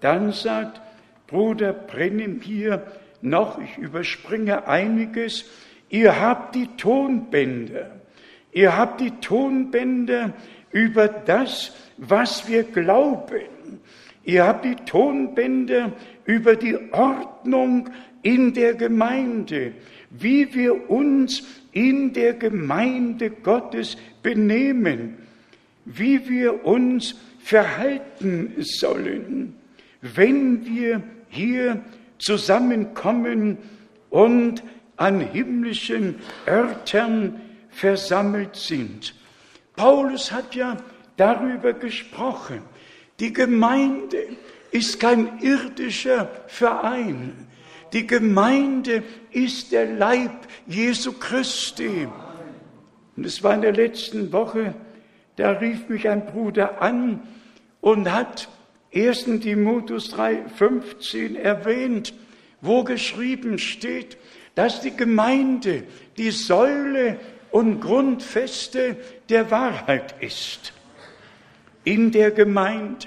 Dann 0.00 0.32
sagt 0.32 0.80
Bruder 1.26 1.72
Brennim 1.72 2.40
hier 2.42 2.86
noch, 3.22 3.58
ich 3.58 3.78
überspringe 3.78 4.66
einiges, 4.68 5.46
ihr 5.88 6.20
habt 6.20 6.54
die 6.54 6.68
Tonbänder, 6.76 7.90
ihr 8.52 8.76
habt 8.76 9.00
die 9.00 9.12
Tonbänder 9.12 10.34
über 10.74 11.06
das, 11.06 11.72
was 11.96 12.48
wir 12.48 12.64
glauben. 12.64 13.80
Ihr 14.24 14.44
habt 14.44 14.64
die 14.64 14.74
Tonbänder 14.74 15.92
über 16.24 16.56
die 16.56 16.76
Ordnung 16.92 17.90
in 18.22 18.52
der 18.52 18.74
Gemeinde, 18.74 19.72
wie 20.10 20.52
wir 20.52 20.90
uns 20.90 21.44
in 21.72 22.12
der 22.12 22.34
Gemeinde 22.34 23.30
Gottes 23.30 23.96
benehmen, 24.22 25.18
wie 25.84 26.28
wir 26.28 26.64
uns 26.64 27.14
verhalten 27.38 28.54
sollen, 28.58 29.54
wenn 30.00 30.66
wir 30.66 31.02
hier 31.28 31.82
zusammenkommen 32.18 33.58
und 34.10 34.62
an 34.96 35.20
himmlischen 35.20 36.16
Örtern 36.48 37.40
versammelt 37.70 38.56
sind. 38.56 39.14
Paulus 39.76 40.32
hat 40.32 40.54
ja 40.54 40.76
darüber 41.16 41.72
gesprochen. 41.72 42.62
Die 43.20 43.32
Gemeinde 43.32 44.36
ist 44.70 44.98
kein 44.98 45.38
irdischer 45.40 46.28
Verein. 46.46 47.48
Die 47.92 48.06
Gemeinde 48.06 49.02
ist 49.30 49.72
der 49.72 49.86
Leib 49.86 50.32
Jesu 50.66 51.12
Christi. 51.12 52.08
Und 53.16 53.26
es 53.26 53.42
war 53.42 53.54
in 53.54 53.62
der 53.62 53.72
letzten 53.72 54.32
Woche, 54.32 54.74
da 55.36 55.52
rief 55.52 55.88
mich 55.88 56.08
ein 56.08 56.26
Bruder 56.26 56.82
an 56.82 57.22
und 57.80 58.10
hat 58.10 58.48
1. 58.92 59.24
Timotheus 59.40 60.10
3, 60.10 60.48
15 60.56 61.36
erwähnt, 61.36 62.14
wo 62.60 62.84
geschrieben 62.84 63.58
steht, 63.58 64.16
dass 64.54 64.80
die 64.80 64.96
Gemeinde 64.96 65.84
die 66.16 66.30
Säule 66.30 67.18
und 67.54 67.78
Grundfeste 67.78 68.96
der 69.28 69.48
Wahrheit 69.52 70.16
ist. 70.18 70.72
In 71.84 72.10
der 72.10 72.32
Gemeinde 72.32 73.06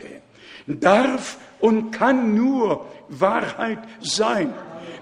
darf 0.65 1.37
und 1.59 1.91
kann 1.91 2.33
nur 2.33 2.85
Wahrheit 3.09 3.79
sein. 3.99 4.53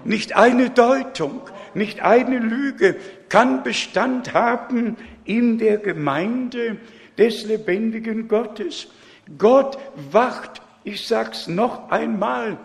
Nicht 0.02 0.34
eine 0.34 0.70
Deutung, 0.70 1.42
nicht 1.74 2.00
eine 2.00 2.40
Lüge 2.40 2.96
kann 3.28 3.62
Bestand 3.62 4.34
haben 4.34 4.96
in 5.24 5.58
der 5.58 5.78
Gemeinde 5.78 6.78
des 7.16 7.44
lebendigen 7.44 8.26
Gottes. 8.26 8.88
Gott 9.38 9.78
wacht, 10.10 10.60
ich 10.82 11.06
sag's 11.06 11.46
noch 11.46 11.92
einmal, 11.92 12.58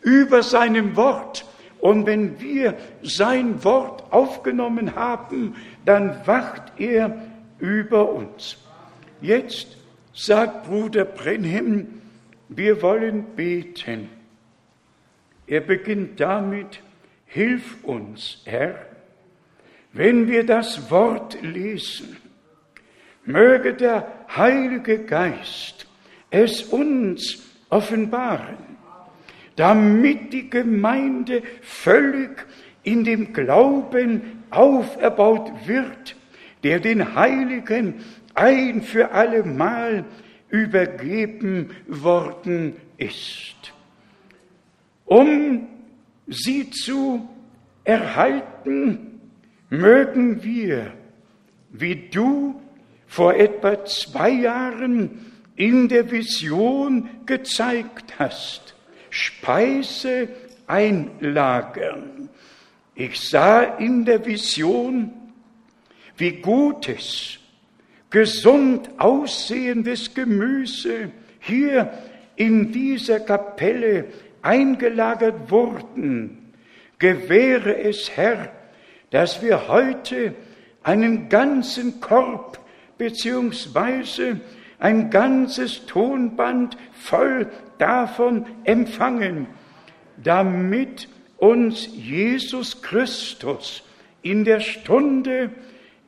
über 0.00 0.42
seinem 0.42 0.96
Wort. 0.96 1.44
Und 1.80 2.06
wenn 2.06 2.40
wir 2.40 2.74
sein 3.02 3.62
Wort 3.64 4.12
aufgenommen 4.12 4.94
haben, 4.94 5.54
dann 5.84 6.26
wacht 6.26 6.72
er 6.78 7.16
über 7.58 8.12
uns. 8.12 8.56
Jetzt 9.20 9.76
sagt 10.12 10.66
Bruder 10.66 11.04
Brenhem, 11.04 12.00
wir 12.48 12.82
wollen 12.82 13.24
beten. 13.36 14.08
Er 15.46 15.60
beginnt 15.60 16.20
damit, 16.20 16.80
hilf 17.26 17.82
uns, 17.84 18.42
Herr, 18.44 18.86
wenn 19.92 20.28
wir 20.28 20.44
das 20.44 20.90
Wort 20.90 21.40
lesen, 21.42 22.16
möge 23.24 23.74
der 23.74 24.06
Heilige 24.36 25.04
Geist 25.04 25.86
es 26.30 26.62
uns 26.62 27.42
offenbaren, 27.70 28.67
damit 29.58 30.32
die 30.32 30.48
Gemeinde 30.48 31.42
völlig 31.62 32.46
in 32.84 33.02
dem 33.02 33.32
Glauben 33.32 34.44
auferbaut 34.50 35.50
wird, 35.66 36.14
der 36.62 36.78
den 36.78 37.16
Heiligen 37.16 37.94
ein 38.34 38.82
für 38.82 39.10
alle 39.10 39.42
Mal 39.42 40.04
übergeben 40.48 41.70
worden 41.88 42.76
ist. 42.98 43.56
Um 45.04 45.66
sie 46.28 46.70
zu 46.70 47.28
erhalten, 47.82 49.20
mögen 49.70 50.44
wir, 50.44 50.92
wie 51.70 52.08
du 52.12 52.60
vor 53.08 53.34
etwa 53.34 53.84
zwei 53.84 54.30
Jahren 54.30 55.26
in 55.56 55.88
der 55.88 56.12
Vision 56.12 57.08
gezeigt 57.26 58.20
hast, 58.20 58.76
Speise 59.18 60.28
einlagern. 60.66 62.28
Ich 62.94 63.20
sah 63.20 63.62
in 63.62 64.04
der 64.04 64.24
Vision, 64.24 65.12
wie 66.16 66.32
gutes, 66.40 67.38
gesund 68.10 68.88
aussehendes 68.98 70.14
Gemüse 70.14 71.10
hier 71.40 71.92
in 72.36 72.72
dieser 72.72 73.20
Kapelle 73.20 74.06
eingelagert 74.42 75.50
wurden, 75.50 76.52
gewähre 76.98 77.76
es, 77.76 78.16
Herr, 78.16 78.52
dass 79.10 79.42
wir 79.42 79.68
heute 79.68 80.34
einen 80.82 81.28
ganzen 81.28 82.00
Korb 82.00 82.58
beziehungsweise 82.98 84.40
ein 84.78 85.10
ganzes 85.10 85.86
Tonband 85.86 86.76
voll 86.92 87.50
davon 87.78 88.46
empfangen, 88.64 89.46
damit 90.22 91.08
uns 91.36 91.88
Jesus 91.94 92.82
Christus 92.82 93.82
in 94.22 94.44
der 94.44 94.60
Stunde, 94.60 95.50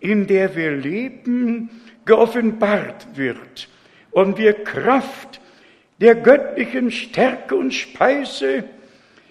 in 0.01 0.27
der 0.27 0.57
wir 0.57 0.73
leben, 0.73 1.71
geoffenbart 2.05 3.07
wird 3.15 3.69
und 4.11 4.39
wir 4.39 4.65
Kraft 4.65 5.41
der 6.01 6.15
göttlichen 6.15 6.91
Stärke 6.91 7.55
und 7.55 7.73
Speise 7.73 8.65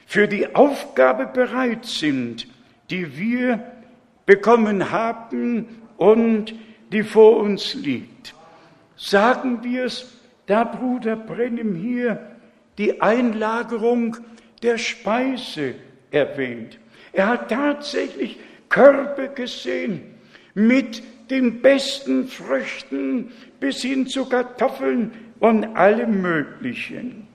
für 0.05 0.27
die 0.27 0.55
Aufgabe 0.55 1.27
bereit 1.27 1.85
sind, 1.85 2.47
die 2.89 3.17
wir 3.17 3.63
bekommen 4.25 4.91
haben 4.91 5.65
und 5.97 6.53
die 6.91 7.03
vor 7.03 7.37
uns 7.37 7.73
liegt. 7.73 8.33
Sagen 8.95 9.63
wir 9.63 9.85
es, 9.85 10.18
da 10.49 10.63
Bruder 10.63 11.15
Brennem 11.15 11.75
hier 11.75 12.19
die 12.79 13.01
Einlagerung 13.01 14.17
der 14.63 14.79
Speise 14.79 15.75
erwähnt. 16.09 16.79
Er 17.13 17.27
hat 17.27 17.49
tatsächlich 17.49 18.39
Körbe 18.67 19.29
gesehen 19.29 20.15
mit 20.55 21.03
den 21.29 21.61
besten 21.61 22.27
Früchten 22.27 23.31
bis 23.59 23.83
hin 23.83 24.07
zu 24.07 24.25
Kartoffeln 24.25 25.11
und 25.39 25.65
allem 25.75 26.21
Möglichen. 26.21 27.27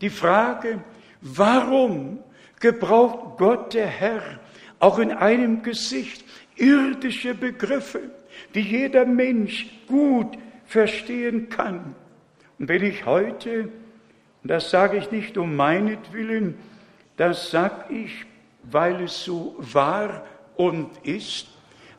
Die 0.00 0.10
Frage, 0.10 0.82
warum 1.20 2.18
gebraucht 2.58 3.38
Gott 3.38 3.72
der 3.72 3.86
Herr 3.86 4.40
auch 4.80 4.98
in 4.98 5.12
einem 5.12 5.62
Gesicht 5.62 6.24
irdische 6.56 7.34
Begriffe, 7.34 8.10
die 8.54 8.62
jeder 8.62 9.06
Mensch 9.06 9.66
gut 9.86 10.36
verstehen 10.64 11.48
kann? 11.48 11.94
Und 12.58 12.68
wenn 12.68 12.84
ich 12.84 13.04
heute, 13.04 13.68
das 14.42 14.70
sage 14.70 14.96
ich 14.96 15.10
nicht 15.10 15.36
um 15.38 15.56
meinetwillen, 15.56 16.54
das 17.16 17.50
sage 17.50 17.92
ich, 17.92 18.24
weil 18.62 19.02
es 19.02 19.24
so 19.24 19.54
war 19.58 20.24
und 20.56 20.90
ist, 21.02 21.48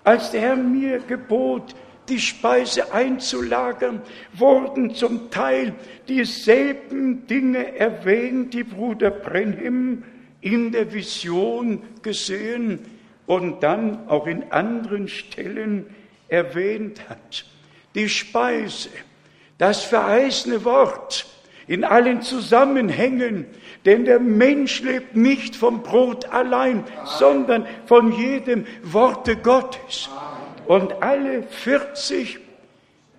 als 0.04 0.32
der 0.32 0.42
Herr 0.42 0.56
mir 0.56 1.00
gebot, 1.00 1.76
die 2.10 2.20
Speise 2.20 2.94
einzulagern, 2.94 4.02
wurden 4.34 4.96
zum 4.96 5.30
Teil 5.30 5.74
dieselben 6.08 7.28
Dinge 7.28 7.78
erwähnt, 7.78 8.54
die 8.54 8.64
Bruder 8.64 9.12
Brenhim 9.12 10.04
in 10.40 10.72
der 10.72 10.94
Vision 10.94 11.82
gesehen 12.02 12.80
und 13.26 13.62
dann 13.62 14.08
auch 14.08 14.28
in 14.28 14.52
anderen 14.52 15.08
Stellen 15.10 15.88
erwähnt 16.30 17.10
hat. 17.10 17.46
Die 17.96 18.08
Speise, 18.08 18.90
das 19.58 19.84
verheißene 19.84 20.66
Wort 20.66 21.26
in 21.68 21.84
allen 21.84 22.22
Zusammenhängen, 22.22 23.46
denn 23.86 24.06
der 24.06 24.20
Mensch 24.20 24.82
lebt 24.82 25.16
nicht 25.16 25.56
vom 25.56 25.84
Brot 25.84 26.32
allein, 26.32 26.84
sondern 27.06 27.68
von 27.86 28.12
jedem 28.12 28.66
Worte 28.84 29.36
Gottes. 29.36 30.10
Und 30.66 31.02
alle 31.02 31.44
40 31.44 32.40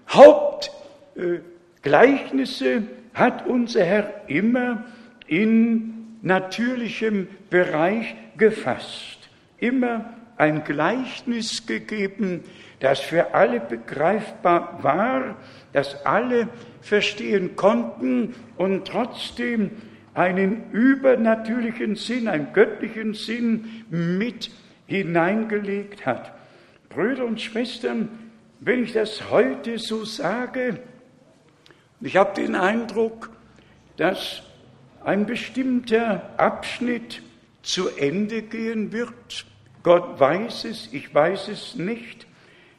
Hauptgleichnisse 0.08 2.82
hat 3.14 3.46
unser 3.46 3.84
Herr 3.84 4.28
immer 4.28 4.84
in 5.26 6.18
natürlichem 6.22 7.28
Bereich 7.50 8.16
gefasst. 8.36 9.18
Immer 9.58 10.14
ein 10.36 10.64
Gleichnis 10.64 11.66
gegeben, 11.66 12.44
das 12.80 13.00
für 13.00 13.34
alle 13.34 13.60
begreifbar 13.60 14.78
war, 14.82 15.36
das 15.72 16.04
alle 16.06 16.48
verstehen 16.80 17.56
konnten 17.56 18.34
und 18.56 18.86
trotzdem 18.86 19.70
einen 20.14 20.70
übernatürlichen 20.72 21.94
Sinn, 21.96 22.28
einen 22.28 22.52
göttlichen 22.52 23.14
Sinn 23.14 23.84
mit 23.90 24.50
hineingelegt 24.86 26.06
hat. 26.06 26.32
Brüder 26.88 27.24
und 27.24 27.40
Schwestern, 27.40 28.08
wenn 28.60 28.82
ich 28.82 28.92
das 28.92 29.30
heute 29.30 29.78
so 29.78 30.04
sage, 30.04 30.80
ich 32.00 32.16
habe 32.16 32.34
den 32.34 32.54
Eindruck, 32.54 33.30
dass 33.96 34.42
ein 35.04 35.26
bestimmter 35.26 36.30
Abschnitt 36.36 37.22
zu 37.62 37.88
Ende 37.88 38.42
gehen 38.42 38.92
wird. 38.92 39.46
Gott 39.82 40.18
weiß 40.18 40.64
es, 40.64 40.88
ich 40.92 41.14
weiß 41.14 41.48
es 41.48 41.74
nicht. 41.74 42.26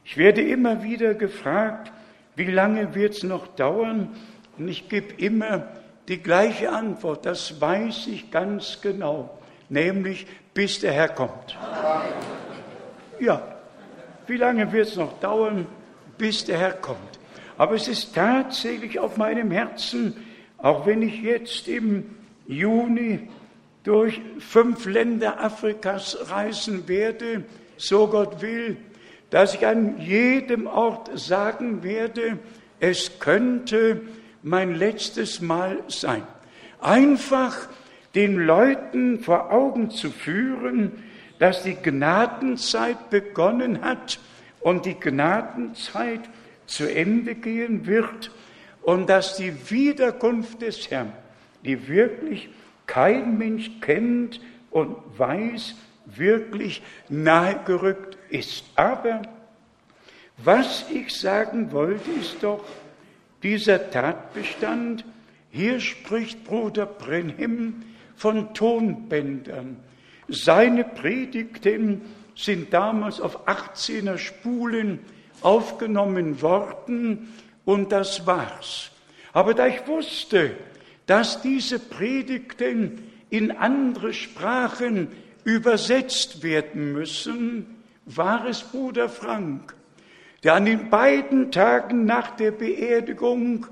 Ich 0.03 0.17
werde 0.17 0.41
immer 0.41 0.83
wieder 0.83 1.13
gefragt, 1.13 1.91
wie 2.39 2.49
lange 2.49 2.95
wird 2.95 3.15
es 3.15 3.23
noch 3.23 3.47
dauern? 3.47 4.15
Und 4.57 4.69
ich 4.69 4.87
gebe 4.87 5.13
immer 5.21 5.67
die 6.07 6.23
gleiche 6.23 6.71
Antwort, 6.71 7.25
das 7.25 7.59
weiß 7.59 8.07
ich 8.07 8.31
ganz 8.31 8.79
genau, 8.81 9.37
nämlich 9.67 10.25
bis 10.53 10.79
der 10.79 10.93
Herr 10.93 11.09
kommt. 11.09 11.57
Ja, 13.19 13.57
wie 14.25 14.37
lange 14.37 14.71
wird 14.71 14.87
es 14.87 14.95
noch 14.95 15.19
dauern, 15.19 15.67
bis 16.17 16.45
der 16.45 16.57
Herr 16.57 16.71
kommt? 16.71 17.19
Aber 17.57 17.75
es 17.75 17.89
ist 17.89 18.15
tatsächlich 18.15 18.99
auf 18.99 19.17
meinem 19.17 19.51
Herzen, 19.51 20.15
auch 20.59 20.85
wenn 20.85 21.01
ich 21.01 21.21
jetzt 21.21 21.67
im 21.67 22.15
Juni 22.47 23.27
durch 23.83 24.21
fünf 24.39 24.85
Länder 24.85 25.43
Afrikas 25.43 26.17
reisen 26.31 26.87
werde, 26.87 27.43
so 27.75 28.07
Gott 28.07 28.41
will, 28.41 28.77
dass 29.29 29.53
ich 29.53 29.65
an 29.65 29.99
jedem 29.99 30.67
Ort 30.67 31.17
sagen 31.17 31.83
werde, 31.83 32.39
es 32.79 33.19
könnte 33.19 34.01
mein 34.41 34.75
letztes 34.75 35.41
Mal 35.41 35.83
sein. 35.87 36.23
Einfach 36.81 37.67
den 38.15 38.37
Leuten 38.37 39.19
vor 39.19 39.51
Augen 39.51 39.91
zu 39.91 40.09
führen, 40.09 41.03
dass 41.37 41.63
die 41.63 41.75
Gnadenzeit 41.75 43.09
begonnen 43.09 43.81
hat 43.81 44.19
und 44.61 44.85
die 44.85 44.99
Gnadenzeit 44.99 46.21
zu 46.65 46.91
Ende 46.91 47.35
gehen 47.35 47.85
wird 47.85 48.31
und 48.81 49.09
dass 49.09 49.37
die 49.37 49.69
Wiederkunft 49.69 50.61
des 50.61 50.89
Herrn, 50.89 51.13
die 51.63 51.87
wirklich 51.87 52.49
kein 52.87 53.37
Mensch 53.37 53.69
kennt 53.81 54.41
und 54.71 54.95
weiß, 55.17 55.75
wirklich 56.05 56.81
nahegerückt 57.07 58.18
ist. 58.29 58.63
Aber 58.75 59.21
was 60.37 60.85
ich 60.89 61.13
sagen 61.15 61.71
wollte, 61.71 62.11
ist 62.11 62.37
doch 62.41 62.63
dieser 63.43 63.89
Tatbestand. 63.91 65.03
Hier 65.51 65.79
spricht 65.79 66.43
Bruder 66.43 66.85
Brenhem 66.85 67.83
von 68.15 68.53
Tonbändern. 68.53 69.77
Seine 70.27 70.83
Predigten 70.83 72.01
sind 72.35 72.73
damals 72.73 73.19
auf 73.19 73.47
18er 73.47 74.17
Spulen 74.17 74.99
aufgenommen 75.41 76.41
worden 76.41 77.33
und 77.65 77.91
das 77.91 78.25
war's. 78.25 78.91
Aber 79.33 79.53
da 79.53 79.67
ich 79.67 79.85
wusste, 79.87 80.51
dass 81.05 81.41
diese 81.41 81.79
Predigten 81.79 83.03
in 83.29 83.51
andere 83.51 84.13
Sprachen 84.13 85.09
übersetzt 85.43 86.43
werden 86.43 86.93
müssen, 86.93 87.78
war 88.15 88.47
es 88.47 88.63
Bruder 88.63 89.07
Frank, 89.07 89.75
der 90.43 90.55
an 90.55 90.65
den 90.65 90.89
beiden 90.89 91.51
Tagen 91.51 92.05
nach 92.05 92.31
der 92.31 92.51
Beerdigung 92.51 93.67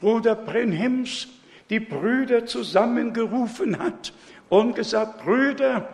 Bruder 0.00 0.34
Brenhems 0.34 1.28
die 1.70 1.80
Brüder 1.80 2.46
zusammengerufen 2.46 3.78
hat 3.78 4.12
und 4.48 4.74
gesagt, 4.74 5.24
Brüder, 5.24 5.88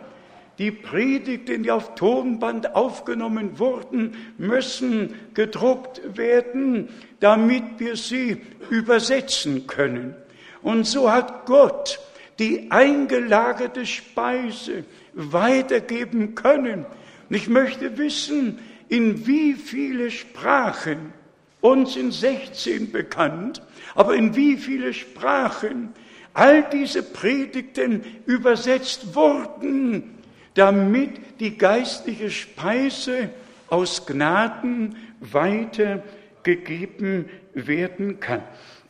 die 0.57 0.71
Predigten, 0.71 1.63
die 1.63 1.71
auf 1.71 1.95
Tonband 1.95 2.75
aufgenommen 2.75 3.57
wurden, 3.57 4.15
müssen 4.37 5.15
gedruckt 5.33 6.01
werden, 6.17 6.89
damit 7.19 7.63
wir 7.77 7.95
sie 7.95 8.41
übersetzen 8.69 9.65
können. 9.67 10.15
Und 10.61 10.85
so 10.85 11.11
hat 11.11 11.45
Gott 11.45 11.99
die 12.37 12.69
eingelagerte 12.69 13.85
Speise 13.85 14.83
weitergeben 15.13 16.35
können. 16.35 16.85
Und 17.31 17.37
ich 17.37 17.47
möchte 17.47 17.97
wissen, 17.97 18.59
in 18.89 19.25
wie 19.25 19.53
viele 19.53 20.11
Sprachen, 20.11 21.13
uns 21.61 21.95
in 21.95 22.11
16 22.11 22.91
bekannt, 22.91 23.61
aber 23.95 24.15
in 24.15 24.35
wie 24.35 24.57
viele 24.57 24.93
Sprachen 24.93 25.93
all 26.33 26.63
diese 26.63 27.01
Predigten 27.01 28.03
übersetzt 28.25 29.15
wurden, 29.15 30.17
damit 30.55 31.39
die 31.39 31.57
geistliche 31.57 32.31
Speise 32.31 33.29
aus 33.69 34.05
Gnaden 34.05 34.97
weitergegeben 35.21 37.29
werden 37.53 38.19
kann. 38.19 38.43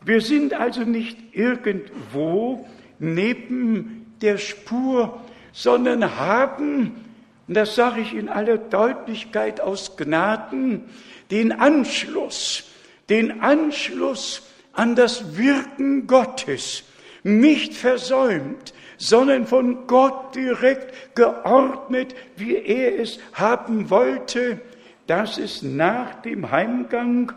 Wir 0.03 0.19
sind 0.19 0.55
also 0.55 0.81
nicht 0.81 1.15
irgendwo 1.33 2.67
neben 2.97 4.15
der 4.19 4.39
Spur 4.39 5.21
sondern 5.53 6.17
haben, 6.17 7.10
und 7.47 7.55
das 7.55 7.75
sage 7.75 8.01
ich 8.01 8.13
in 8.13 8.29
aller 8.29 8.57
Deutlichkeit 8.57 9.61
aus 9.61 9.97
Gnaden, 9.97 10.83
den 11.31 11.51
Anschluss, 11.51 12.69
den 13.09 13.41
Anschluss 13.41 14.43
an 14.73 14.95
das 14.95 15.37
Wirken 15.37 16.07
Gottes 16.07 16.83
nicht 17.23 17.73
versäumt, 17.73 18.73
sondern 18.97 19.45
von 19.47 19.87
Gott 19.87 20.35
direkt 20.35 21.15
geordnet, 21.15 22.15
wie 22.37 22.55
er 22.55 22.99
es 22.99 23.19
haben 23.33 23.89
wollte, 23.89 24.61
dass 25.07 25.37
es 25.37 25.61
nach 25.61 26.21
dem 26.21 26.51
Heimgang 26.51 27.33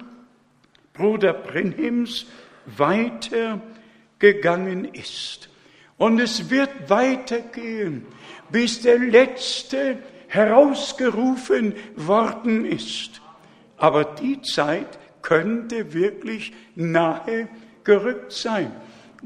Bruder 0.92 1.32
Brenhims 1.32 2.26
weitergegangen 2.66 4.84
ist. 4.84 5.48
Und 5.96 6.20
es 6.20 6.50
wird 6.50 6.90
weitergehen, 6.90 8.06
bis 8.54 8.82
der 8.82 9.00
Letzte 9.00 9.98
herausgerufen 10.28 11.74
worden 11.96 12.64
ist. 12.64 13.20
Aber 13.76 14.04
die 14.04 14.42
Zeit 14.42 14.96
könnte 15.22 15.92
wirklich 15.92 16.52
nahe 16.76 17.48
gerückt 17.82 18.30
sein. 18.30 18.70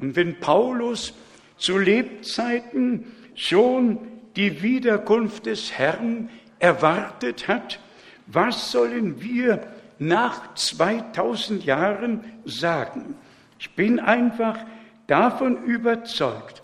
Und 0.01 0.17
wenn 0.17 0.41
Paulus 0.41 1.13
zu 1.59 1.77
Lebzeiten 1.77 3.05
schon 3.35 3.99
die 4.35 4.63
Wiederkunft 4.63 5.45
des 5.45 5.73
Herrn 5.73 6.31
erwartet 6.59 7.49
hat, 7.49 7.81
was 8.29 8.73
sollen 8.73 9.21
wir 9.21 9.61
nach 9.99 10.55
2000 10.55 11.67
Jahren 11.67 12.25
sagen? 12.47 13.15
Ich 13.59 13.75
bin 13.75 14.01
einfach 14.01 14.59
davon 15.07 15.65
überzeugt, 15.65 16.63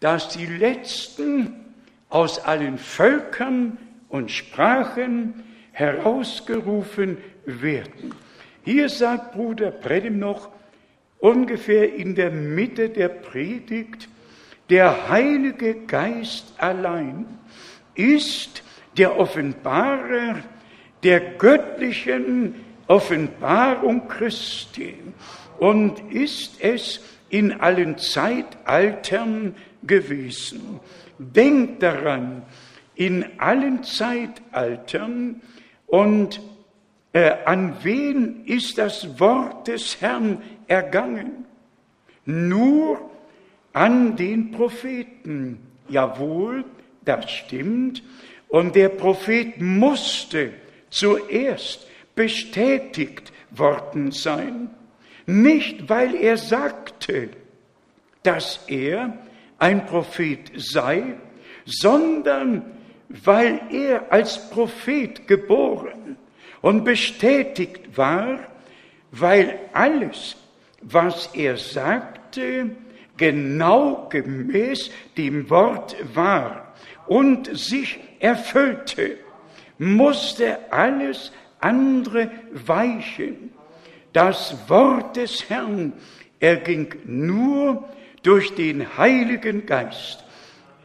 dass 0.00 0.28
die 0.28 0.44
Letzten 0.44 1.63
aus 2.14 2.38
allen 2.38 2.78
Völkern 2.78 3.76
und 4.08 4.30
Sprachen 4.30 5.42
herausgerufen 5.72 7.18
werden. 7.44 8.14
Hier 8.64 8.88
sagt 8.88 9.32
Bruder 9.32 9.72
Predim 9.72 10.20
noch 10.20 10.48
ungefähr 11.18 11.92
in 11.92 12.14
der 12.14 12.30
Mitte 12.30 12.88
der 12.88 13.08
Predigt, 13.08 14.08
der 14.70 15.08
Heilige 15.08 15.74
Geist 15.86 16.54
allein 16.58 17.26
ist 17.96 18.62
der 18.96 19.18
Offenbarer 19.18 20.36
der 21.02 21.20
göttlichen 21.20 22.54
Offenbarung 22.86 24.06
Christi 24.06 24.94
und 25.58 25.98
ist 26.12 26.62
es 26.62 27.00
in 27.28 27.60
allen 27.60 27.98
Zeitaltern 27.98 29.56
gewesen. 29.82 30.78
Denkt 31.18 31.82
daran, 31.82 32.42
in 32.94 33.24
allen 33.38 33.82
Zeitaltern 33.82 35.40
und 35.86 36.40
äh, 37.12 37.32
an 37.44 37.76
wen 37.82 38.44
ist 38.44 38.78
das 38.78 39.20
Wort 39.20 39.68
des 39.68 40.00
Herrn 40.00 40.42
ergangen? 40.66 41.44
Nur 42.24 43.10
an 43.72 44.16
den 44.16 44.50
Propheten. 44.50 45.58
Jawohl, 45.88 46.64
das 47.04 47.30
stimmt. 47.30 48.02
Und 48.48 48.74
der 48.74 48.88
Prophet 48.88 49.60
musste 49.60 50.54
zuerst 50.90 51.86
bestätigt 52.14 53.32
worden 53.50 54.12
sein. 54.12 54.70
Nicht, 55.26 55.88
weil 55.88 56.14
er 56.14 56.36
sagte, 56.36 57.30
dass 58.22 58.60
er 58.68 59.18
ein 59.58 59.86
Prophet 59.86 60.50
sei, 60.56 61.14
sondern 61.64 62.62
weil 63.08 63.60
er 63.70 64.12
als 64.12 64.50
Prophet 64.50 65.26
geboren 65.28 66.16
und 66.62 66.84
bestätigt 66.84 67.96
war, 67.96 68.38
weil 69.10 69.58
alles, 69.72 70.36
was 70.80 71.30
er 71.34 71.56
sagte, 71.56 72.70
genau 73.16 74.08
gemäß 74.08 74.90
dem 75.16 75.48
Wort 75.50 75.96
war 76.14 76.74
und 77.06 77.56
sich 77.56 78.00
erfüllte, 78.18 79.18
musste 79.78 80.72
alles 80.72 81.32
andere 81.60 82.30
weichen. 82.52 83.50
Das 84.12 84.56
Wort 84.68 85.16
des 85.16 85.48
Herrn 85.48 85.92
erging 86.40 86.94
nur 87.04 87.88
durch 88.24 88.54
den 88.54 88.98
Heiligen 88.98 89.66
Geist. 89.66 90.24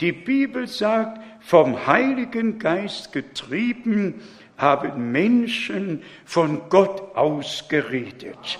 Die 0.01 0.11
Bibel 0.11 0.67
sagt, 0.67 1.19
vom 1.39 1.87
Heiligen 1.87 2.59
Geist 2.59 3.11
getrieben 3.11 4.21
haben 4.57 5.11
Menschen 5.11 6.03
von 6.25 6.61
Gott 6.69 7.15
aus 7.15 7.65
geredet. 7.69 8.59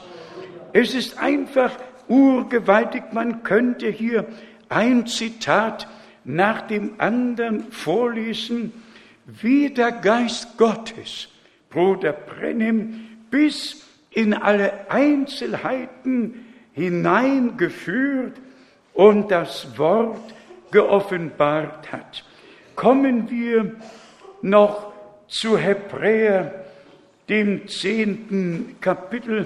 Es 0.74 0.96
ist 0.96 1.20
einfach 1.20 1.78
urgewaltig. 2.08 3.04
Man 3.12 3.44
könnte 3.44 3.90
hier 3.90 4.26
ein 4.70 5.06
Zitat 5.08 5.88
nach 6.24 6.62
dem 6.62 6.94
anderen 7.00 7.72
vorlesen, 7.72 8.72
wie 9.26 9.70
der 9.70 9.92
Geist 9.92 10.58
Gottes, 10.58 11.28
Bruder 11.70 12.14
Brennim, 12.14 13.08
bis 13.30 13.86
in 14.12 14.34
alle 14.34 14.90
Einzelheiten 14.90 16.46
hineingeführt 16.74 18.34
und 19.00 19.32
das 19.32 19.78
Wort 19.78 20.20
geoffenbart 20.72 21.90
hat. 21.90 22.26
Kommen 22.76 23.30
wir 23.30 23.78
noch 24.42 24.92
zu 25.30 25.58
Hebräer, 25.58 26.66
dem 27.30 27.70
zehnten 27.70 28.76
Kapitel, 28.82 29.46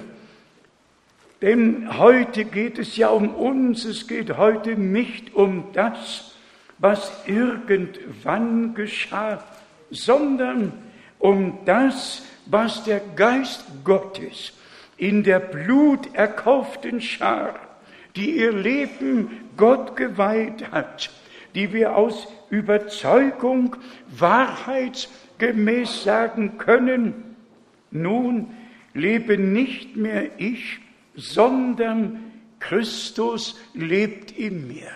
denn 1.43 1.99
heute 1.99 2.45
geht 2.45 2.79
es 2.79 2.97
ja 2.97 3.09
um 3.09 3.29
uns, 3.29 3.85
es 3.85 4.07
geht 4.07 4.37
heute 4.37 4.71
nicht 4.71 5.35
um 5.35 5.65
das, 5.73 6.33
was 6.79 7.11
irgendwann 7.27 8.73
geschah, 8.73 9.43
sondern 9.91 10.73
um 11.19 11.59
das, 11.65 12.23
was 12.47 12.85
der 12.85 13.01
Geist 13.15 13.65
Gottes 13.83 14.53
in 14.97 15.21
der 15.21 15.39
bluterkauften 15.39 17.01
Schar, 17.01 17.59
die 18.15 18.37
ihr 18.37 18.51
Leben 18.51 19.29
Gott 19.57 19.95
geweiht 19.95 20.71
hat, 20.71 21.09
die 21.55 21.73
wir 21.73 21.95
aus 21.95 22.27
Überzeugung 22.49 23.75
wahrheitsgemäß 24.17 26.03
sagen 26.03 26.57
können, 26.57 27.35
nun 27.91 28.47
lebe 28.93 29.37
nicht 29.37 29.95
mehr 29.95 30.29
ich, 30.37 30.79
sondern 31.15 32.31
Christus 32.59 33.59
lebt 33.73 34.31
in 34.31 34.67
mir. 34.67 34.89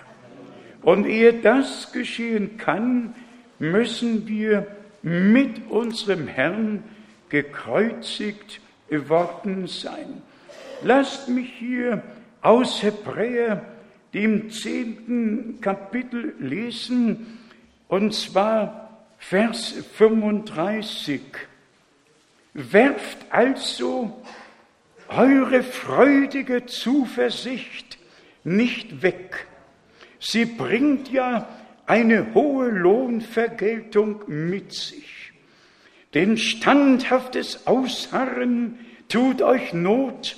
Und 0.82 1.06
ehe 1.06 1.34
das 1.34 1.92
geschehen 1.92 2.58
kann, 2.58 3.14
müssen 3.60 4.28
wir 4.28 4.68
mit 5.02 5.70
unserem 5.70 6.28
Herrn 6.28 6.84
gekreuzigt 7.30 8.62
worden 8.90 9.68
sein. 9.68 10.22
Lasst 10.84 11.28
mich 11.28 11.52
hier 11.58 12.02
aus 12.42 12.84
Hebräer, 12.84 13.66
dem 14.14 14.50
zehnten 14.50 15.60
Kapitel, 15.62 16.36
lesen, 16.40 17.40
und 17.88 18.14
zwar 18.14 19.06
Vers 19.18 19.74
35. 19.94 21.22
Werft 22.54 23.18
also 23.30 24.22
eure 25.08 25.64
freudige 25.64 26.66
Zuversicht 26.66 27.98
nicht 28.44 29.02
weg. 29.02 29.48
Sie 30.20 30.46
bringt 30.46 31.12
ja 31.12 31.48
eine 31.86 32.34
hohe 32.34 32.70
Lohnvergeltung 32.70 34.24
mit 34.28 34.74
sich. 34.74 35.34
Denn 36.14 36.38
standhaftes 36.38 37.68
Ausharren 37.68 38.80
tut 39.10 39.42
euch 39.42 39.74
Not, 39.74 40.38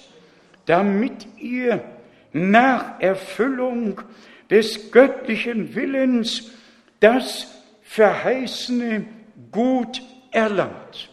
damit 0.69 1.25
ihr 1.39 1.83
nach 2.31 2.99
Erfüllung 3.01 4.01
des 4.51 4.91
göttlichen 4.91 5.73
Willens 5.73 6.51
das 6.99 7.47
verheißene 7.81 9.05
Gut 9.51 10.03
erlangt. 10.29 11.09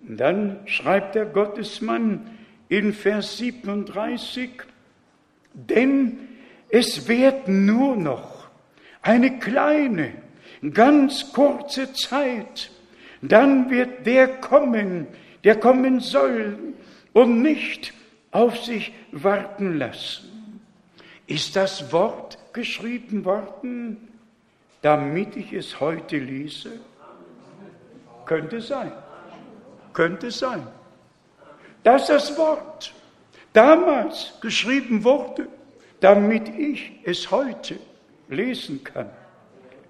Dann 0.00 0.60
schreibt 0.64 1.16
der 1.16 1.26
Gottesmann, 1.26 2.38
in 2.70 2.94
Vers 2.94 3.36
37, 3.36 4.50
denn 5.52 6.18
es 6.70 7.08
wird 7.08 7.46
nur 7.46 7.94
noch 7.94 8.48
eine 9.02 9.38
kleine, 9.38 10.12
ganz 10.72 11.30
kurze 11.34 11.92
Zeit, 11.92 12.70
dann 13.20 13.68
wird 13.68 14.06
der 14.06 14.28
kommen, 14.28 15.08
der 15.44 15.56
kommen 15.56 16.00
soll 16.00 16.58
und 17.12 17.42
nicht 17.42 17.92
auf 18.30 18.58
sich 18.64 18.92
warten 19.12 19.78
lassen. 19.78 20.60
Ist 21.26 21.56
das 21.56 21.92
Wort 21.92 22.38
geschrieben 22.52 23.24
worden? 23.24 24.08
damit 24.82 25.36
ich 25.36 25.52
es 25.52 25.80
heute 25.80 26.18
lese? 26.18 26.80
Könnte 28.24 28.60
sein. 28.60 28.92
Könnte 29.92 30.30
sein. 30.30 30.66
Das 31.82 32.02
ist 32.02 32.10
das 32.10 32.38
Wort. 32.38 32.94
Damals 33.52 34.34
geschrieben 34.40 35.02
wurde, 35.02 35.48
damit 36.00 36.48
ich 36.48 36.92
es 37.04 37.30
heute 37.30 37.78
lesen 38.28 38.84
kann. 38.84 39.10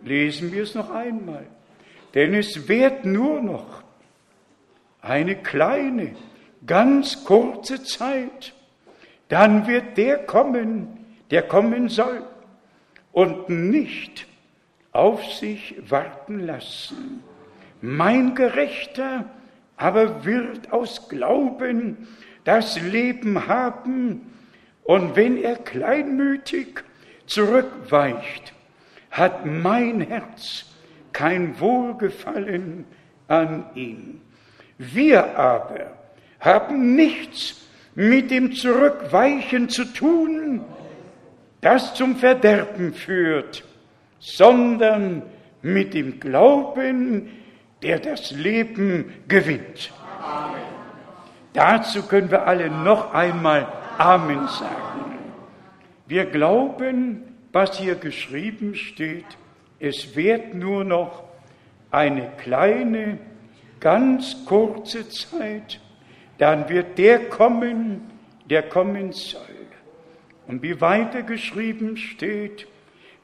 Lesen 0.03 0.53
wir 0.53 0.63
es 0.63 0.75
noch 0.75 0.91
einmal. 0.91 1.47
Denn 2.15 2.33
es 2.35 2.69
wird 2.69 3.05
nur 3.05 3.43
noch 3.43 3.83
eine 5.03 5.37
kleine, 5.37 6.15
ganz 6.67 7.25
kurze 7.25 7.83
Zeit. 7.83 8.55
Dann 9.29 9.67
wird 9.67 9.97
der 9.97 10.19
kommen, 10.19 11.05
der 11.31 11.43
kommen 11.43 11.89
soll 11.89 12.25
und 13.13 13.49
nicht 13.49 14.27
auf 14.93 15.25
sich 15.33 15.77
warten 15.89 16.41
lassen. 16.41 17.23
Mein 17.81 18.35
Gerechter 18.35 19.25
aber 19.77 20.25
wird 20.25 20.73
aus 20.73 21.09
Glauben 21.09 22.09
das 22.45 22.81
Leben 22.81 23.47
haben, 23.47 24.35
und 24.83 25.17
wenn 25.17 25.37
er 25.37 25.57
kleinmütig 25.57 26.83
zurückweicht, 27.27 28.55
hat 29.11 29.45
mein 29.45 30.01
Herz 30.01 30.65
kein 31.13 31.61
Wohlgefallen 31.61 32.87
an 33.27 33.67
ihm. 33.75 34.23
Wir 34.79 35.39
aber 35.39 35.93
haben 36.41 36.95
nichts 36.95 37.57
mit 37.95 38.31
dem 38.31 38.53
Zurückweichen 38.53 39.69
zu 39.69 39.85
tun, 39.85 40.65
das 41.61 41.95
zum 41.95 42.17
Verderben 42.17 42.95
führt, 42.95 43.65
sondern 44.21 45.23
mit 45.63 45.95
dem 45.95 46.21
Glauben, 46.21 47.29
der 47.83 47.99
das 47.99 48.31
Leben 48.31 49.13
gewinnt. 49.27 49.93
Amen. 50.23 50.63
Dazu 51.53 52.03
können 52.03 52.31
wir 52.31 52.47
alle 52.47 52.71
noch 52.71 53.13
einmal 53.13 53.67
Amen 53.99 54.47
sagen. 54.47 55.19
Wir 56.07 56.27
glauben, 56.27 57.23
was 57.53 57.79
hier 57.79 57.97
geschrieben 57.97 58.75
steht, 58.75 59.27
es 59.81 60.15
wird 60.15 60.55
nur 60.55 60.85
noch 60.85 61.25
eine 61.91 62.31
kleine, 62.43 63.19
ganz 63.81 64.45
kurze 64.45 65.09
Zeit, 65.09 65.81
dann 66.39 66.69
wird 66.69 66.99
der 66.99 67.29
kommen, 67.29 68.11
der 68.49 68.63
kommen 68.63 69.13
soll. 69.13 69.43
Und 70.47 70.63
wie 70.63 70.81
weiter 70.81 71.23
geschrieben 71.23 71.97
steht, 71.97 72.67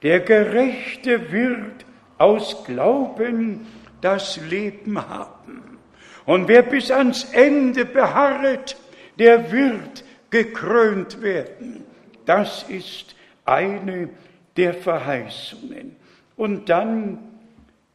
der 0.02 0.20
Gerechte 0.20 1.32
wird 1.32 1.86
aus 2.18 2.64
Glauben 2.64 3.66
das 4.02 4.38
Leben 4.48 4.98
haben. 5.08 5.78
Und 6.26 6.48
wer 6.48 6.62
bis 6.62 6.90
ans 6.90 7.24
Ende 7.32 7.86
beharret, 7.86 8.76
der 9.18 9.50
wird 9.50 10.04
gekrönt 10.30 11.22
werden. 11.22 11.84
Das 12.26 12.64
ist 12.64 13.14
eine 13.44 14.10
der 14.56 14.74
Verheißungen. 14.74 15.96
Und 16.36 16.68
dann 16.68 17.18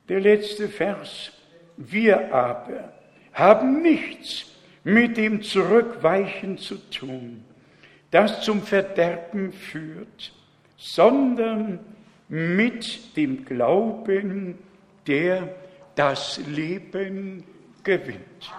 der 0.08 0.22
letzte 0.22 0.68
Vers. 0.68 1.32
Wir 1.78 2.34
aber 2.34 2.94
haben 3.34 3.82
nichts 3.82 4.46
mit 4.94 5.18
dem 5.18 5.42
Zurückweichen 5.42 6.58
zu 6.58 6.76
tun, 6.90 7.44
das 8.12 8.42
zum 8.42 8.62
Verderben 8.62 9.52
führt, 9.52 10.34
sondern 10.78 11.80
mit 12.28 13.16
dem 13.18 13.46
Glauben, 13.46 14.58
der 15.08 15.56
das 15.96 16.40
Leben 16.48 17.44
gewinnt. 17.84 18.52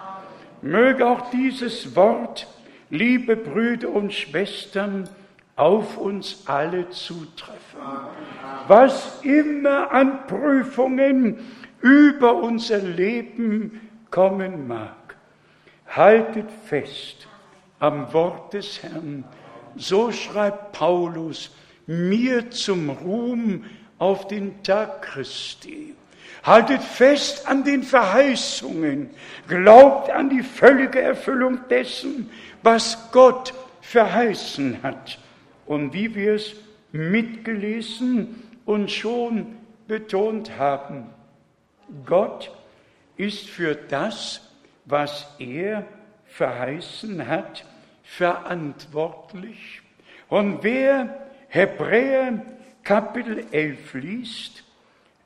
Möge 0.61 1.07
auch 1.07 1.29
dieses 1.31 1.95
Wort, 1.95 2.47
liebe 2.89 3.35
Brüder 3.35 3.89
und 3.89 4.13
Schwestern, 4.13 5.09
auf 5.55 5.97
uns 5.97 6.43
alle 6.47 6.89
zutreffen. 6.89 7.79
Was 8.67 9.21
immer 9.23 9.91
an 9.91 10.25
Prüfungen 10.27 11.39
über 11.81 12.35
unser 12.35 12.79
Leben 12.79 13.81
kommen 14.09 14.67
mag, 14.67 14.95
haltet 15.95 16.49
fest 16.65 17.27
am 17.79 18.11
Wort 18.13 18.53
des 18.53 18.81
Herrn. 18.83 19.23
So 19.75 20.11
schreibt 20.11 20.73
Paulus, 20.73 21.51
mir 21.87 22.51
zum 22.51 22.89
Ruhm 22.89 23.65
auf 23.97 24.27
den 24.27 24.63
Tag 24.63 25.01
Christi. 25.01 25.95
Haltet 26.43 26.81
fest 26.81 27.47
an 27.47 27.63
den 27.63 27.83
Verheißungen, 27.83 29.11
glaubt 29.47 30.09
an 30.09 30.29
die 30.29 30.43
völlige 30.43 31.01
Erfüllung 31.01 31.67
dessen, 31.69 32.31
was 32.63 33.11
Gott 33.11 33.53
verheißen 33.81 34.81
hat 34.81 35.19
und 35.65 35.93
wie 35.93 36.15
wir 36.15 36.33
es 36.35 36.55
mitgelesen 36.91 38.43
und 38.65 38.89
schon 38.89 39.57
betont 39.87 40.57
haben. 40.57 41.09
Gott 42.05 42.51
ist 43.17 43.49
für 43.49 43.75
das, 43.75 44.50
was 44.85 45.27
er 45.39 45.85
verheißen 46.25 47.27
hat, 47.27 47.65
verantwortlich. 48.03 49.81
Und 50.29 50.63
wer 50.63 51.27
Hebräer 51.49 52.41
Kapitel 52.83 53.45
11 53.51 53.93
liest, 53.95 54.63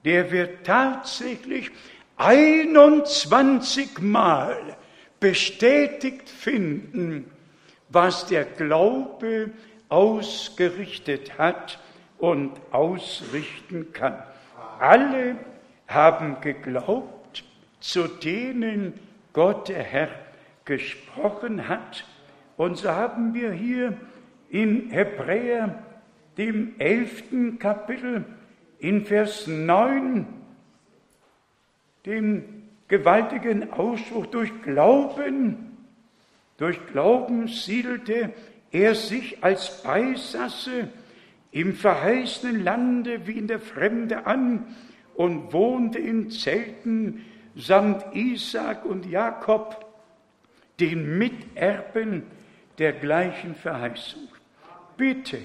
der 0.04 0.32
wird 0.32 0.66
tatsächlich 0.66 1.72
21 2.18 4.00
Mal 4.00 4.76
bestätigt 5.20 6.30
finden, 6.30 7.32
was 7.90 8.28
der 8.28 8.46
Glaube 8.46 9.52
ausgerichtet 9.90 11.38
hat 11.38 11.80
und 12.18 12.52
ausrichten 12.72 13.94
kann. 13.94 14.22
Alle 14.80 15.36
haben 15.88 16.42
geglaubt, 16.42 17.44
zu 17.80 18.08
denen 18.08 19.00
Gott 19.36 19.68
der 19.68 19.84
Herr 19.84 20.08
gesprochen 20.64 21.68
hat. 21.68 22.06
Und 22.56 22.78
so 22.78 22.90
haben 22.90 23.34
wir 23.34 23.52
hier 23.52 23.98
in 24.50 24.90
Hebräer, 24.90 25.84
dem 26.38 26.76
elften 26.80 27.60
Kapitel, 27.60 28.24
in 28.80 29.06
Vers 29.06 29.46
9, 29.46 30.26
den 32.06 32.64
gewaltigen 32.88 33.74
Ausspruch, 33.74 34.28
durch 34.28 34.62
Glauben, 34.62 35.78
durch 36.56 36.80
Glauben 36.88 37.50
siedelte 37.50 38.32
er 38.72 38.96
sich 38.96 39.44
als 39.44 39.84
Beisasse 39.84 40.88
im 41.52 41.74
verheißenen 41.74 42.64
Lande 42.64 43.28
wie 43.28 43.38
in 43.38 43.48
der 43.48 43.60
Fremde 43.60 44.26
an 44.28 44.76
und 45.16 45.52
wohnte 45.52 46.00
in 46.00 46.30
Zelten 46.32 47.26
samt 47.56 48.06
Isaak 48.14 48.86
und 48.86 49.06
Jakob, 49.06 49.86
den 50.80 51.18
Miterben 51.18 52.24
der 52.78 52.94
gleichen 52.94 53.56
Verheißung. 53.56 54.28
Bitte, 54.98 55.40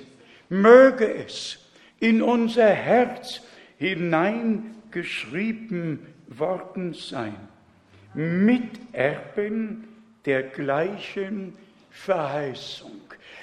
möge 0.48 1.12
es 1.14 1.58
in 2.00 2.20
unser 2.22 2.68
Herz 2.68 3.40
hineingeschrieben 3.78 6.06
worden 6.28 6.94
sein, 6.94 7.36
Miterben 8.14 9.88
der 10.24 10.44
gleichen 10.44 11.52
Verheißung. 11.90 13.02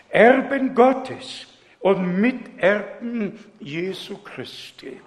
Erben 0.10 0.74
Gottes 0.76 1.48
und 1.80 2.20
Miterben 2.20 3.40
Jesu 3.60 4.18
Christi. 4.18 5.00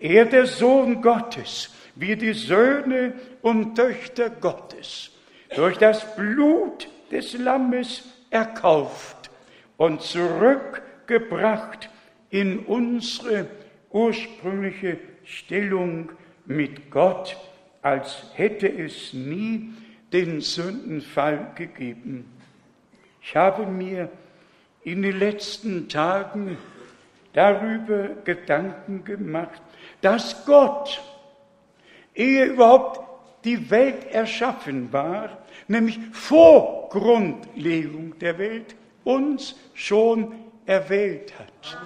Er, 0.00 0.24
der 0.24 0.46
Sohn 0.46 1.00
Gottes, 1.00 1.70
wie 1.96 2.16
die 2.16 2.32
Söhne 2.32 3.12
und 3.42 3.76
Töchter 3.76 4.30
Gottes, 4.30 5.10
durch 5.54 5.78
das 5.78 6.16
Blut 6.16 6.88
des 7.10 7.38
Lammes 7.38 8.04
erkauft 8.30 9.30
und 9.76 10.02
zurückgebracht 10.02 11.88
in 12.30 12.60
unsere 12.60 13.46
ursprüngliche 13.90 14.98
Stellung 15.24 16.10
mit 16.46 16.90
Gott, 16.90 17.36
als 17.82 18.24
hätte 18.34 18.66
es 18.68 19.12
nie 19.12 19.72
den 20.12 20.40
Sündenfall 20.40 21.52
gegeben. 21.54 22.30
Ich 23.22 23.36
habe 23.36 23.66
mir 23.66 24.08
in 24.82 25.02
den 25.02 25.18
letzten 25.18 25.88
Tagen 25.88 26.58
darüber 27.32 28.08
Gedanken 28.24 29.04
gemacht, 29.04 29.62
dass 30.00 30.44
Gott, 30.44 31.02
ehe 32.14 32.44
überhaupt 32.44 33.00
die 33.44 33.70
Welt 33.70 34.10
erschaffen 34.10 34.92
war, 34.92 35.38
nämlich 35.68 35.98
vor 36.12 36.88
Grundlegung 36.90 38.18
der 38.18 38.38
Welt, 38.38 38.74
uns 39.04 39.54
schon 39.74 40.32
erwählt 40.66 41.34
hat. 41.38 41.78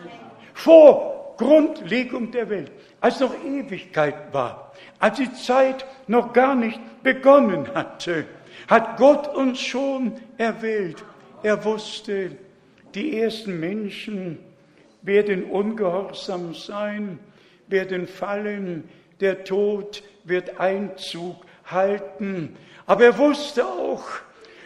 Vor 0.55 1.35
Grundlegung 1.37 2.31
der 2.31 2.49
Welt, 2.51 2.71
als 3.01 3.21
noch 3.21 3.35
Ewigkeit 3.45 4.33
war, 4.33 4.73
als 4.99 5.19
die 5.19 5.33
Zeit 5.33 5.87
noch 6.07 6.33
gar 6.33 6.55
nicht 6.55 6.81
begonnen 7.03 7.73
hatte, 7.75 8.27
hat 8.69 8.97
Gott 8.97 9.29
uns 9.35 9.61
schon 9.61 10.15
erwählt. 10.37 11.05
Er 11.43 11.65
wusste, 11.65 12.33
die 12.95 13.21
ersten 13.21 13.61
Menschen 13.61 14.39
werden 15.03 15.45
ungehorsam 15.45 16.55
sein, 16.55 17.19
werden 17.69 18.07
fallen, 18.09 18.89
der 19.21 19.45
Tod 19.45 20.03
wird 20.25 20.61
Einzug 20.61 21.37
halten. 21.67 22.57
Aber 22.87 23.05
er 23.05 23.19
wusste 23.19 23.67
auch, 23.67 24.05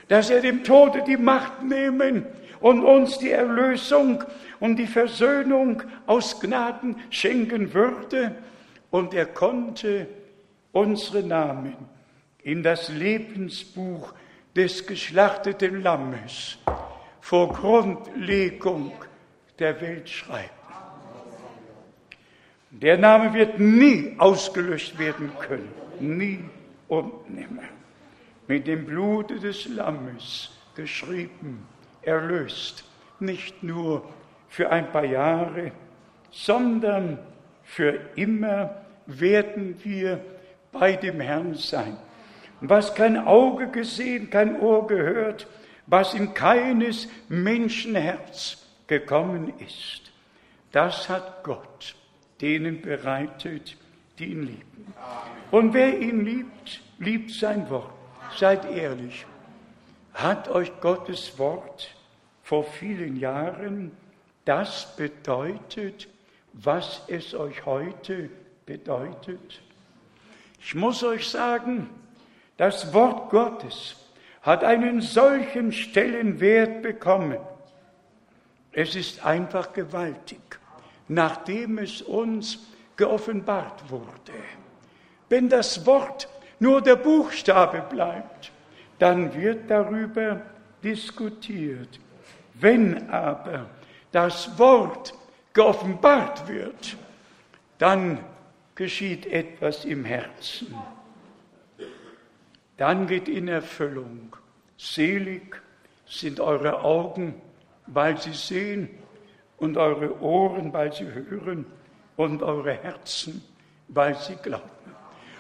dass 0.08 0.30
er 0.30 0.40
dem 0.40 0.64
Tode 0.64 1.02
die 1.06 1.16
Macht 1.16 1.62
nehmen 1.62 2.26
und 2.60 2.84
uns 2.84 3.18
die 3.18 3.30
Erlösung 3.30 4.22
und 4.60 4.76
die 4.76 4.86
Versöhnung 4.86 5.82
aus 6.06 6.40
Gnaden 6.40 6.96
schenken 7.10 7.74
würde. 7.74 8.34
Und 8.90 9.14
er 9.14 9.26
konnte 9.26 10.06
unsere 10.72 11.22
Namen 11.22 11.76
in 12.42 12.62
das 12.62 12.88
Lebensbuch 12.88 14.12
des 14.54 14.86
geschlachteten 14.86 15.82
Lammes 15.82 16.58
vor 17.20 17.52
Grundlegung 17.52 18.92
der 19.58 19.80
Welt 19.80 20.08
schreiben. 20.08 20.61
Der 22.82 22.98
Name 22.98 23.32
wird 23.32 23.60
nie 23.60 24.16
ausgelöscht 24.18 24.98
werden 24.98 25.30
können, 25.38 25.72
nie 26.00 26.40
und 26.88 27.30
nimmer. 27.32 27.62
Mit 28.48 28.66
dem 28.66 28.84
Blute 28.86 29.38
des 29.38 29.68
Lammes 29.68 30.50
geschrieben, 30.74 31.64
erlöst, 32.02 32.82
nicht 33.20 33.62
nur 33.62 34.04
für 34.48 34.68
ein 34.72 34.90
paar 34.90 35.04
Jahre, 35.04 35.70
sondern 36.32 37.20
für 37.62 38.00
immer 38.16 38.82
werden 39.06 39.76
wir 39.84 40.20
bei 40.72 40.96
dem 40.96 41.20
Herrn 41.20 41.54
sein. 41.54 41.96
Was 42.62 42.96
kein 42.96 43.16
Auge 43.16 43.68
gesehen, 43.68 44.28
kein 44.28 44.60
Ohr 44.60 44.88
gehört, 44.88 45.46
was 45.86 46.14
in 46.14 46.34
keines 46.34 47.08
Menschenherz 47.28 48.66
gekommen 48.88 49.52
ist, 49.60 50.10
das 50.72 51.08
hat 51.08 51.44
Gott 51.44 51.94
denen 52.42 52.82
bereitet, 52.82 53.76
die 54.18 54.26
ihn 54.26 54.42
lieben. 54.42 54.94
Und 55.50 55.72
wer 55.72 55.98
ihn 55.98 56.24
liebt, 56.24 56.82
liebt 56.98 57.30
sein 57.30 57.70
Wort. 57.70 57.92
Seid 58.36 58.70
ehrlich. 58.70 59.24
Hat 60.14 60.48
euch 60.48 60.72
Gottes 60.80 61.38
Wort 61.38 61.94
vor 62.42 62.64
vielen 62.64 63.16
Jahren 63.16 63.92
das 64.44 64.94
bedeutet, 64.96 66.08
was 66.52 67.02
es 67.06 67.34
euch 67.34 67.64
heute 67.64 68.28
bedeutet? 68.66 69.62
Ich 70.60 70.74
muss 70.74 71.02
euch 71.02 71.28
sagen, 71.28 71.88
das 72.56 72.92
Wort 72.92 73.30
Gottes 73.30 73.96
hat 74.42 74.64
einen 74.64 75.00
solchen 75.00 75.72
Stellenwert 75.72 76.82
bekommen. 76.82 77.38
Es 78.72 78.96
ist 78.96 79.24
einfach 79.24 79.72
gewaltig, 79.72 80.58
nachdem 81.14 81.78
es 81.78 82.02
uns 82.02 82.58
geoffenbart 82.96 83.90
wurde. 83.90 84.32
Wenn 85.28 85.48
das 85.48 85.84
Wort 85.86 86.28
nur 86.58 86.80
der 86.80 86.96
Buchstabe 86.96 87.82
bleibt, 87.88 88.52
dann 88.98 89.34
wird 89.34 89.70
darüber 89.70 90.42
diskutiert. 90.82 91.98
Wenn 92.54 93.08
aber 93.10 93.66
das 94.12 94.58
Wort 94.58 95.14
geoffenbart 95.52 96.46
wird, 96.46 96.96
dann 97.78 98.18
geschieht 98.74 99.26
etwas 99.26 99.84
im 99.84 100.04
Herzen 100.04 100.74
dann 102.82 103.06
geht 103.06 103.28
in 103.28 103.46
Erfüllung. 103.46 104.34
Selig 104.76 105.62
sind 106.04 106.40
eure 106.40 106.82
Augen, 106.82 107.40
weil 107.86 108.20
sie 108.20 108.32
sehen, 108.32 108.88
und 109.62 109.76
eure 109.76 110.20
Ohren, 110.20 110.72
weil 110.72 110.92
sie 110.92 111.06
hören, 111.06 111.66
und 112.16 112.42
eure 112.42 112.74
Herzen, 112.74 113.42
weil 113.88 114.14
sie 114.16 114.36
glauben. 114.36 114.68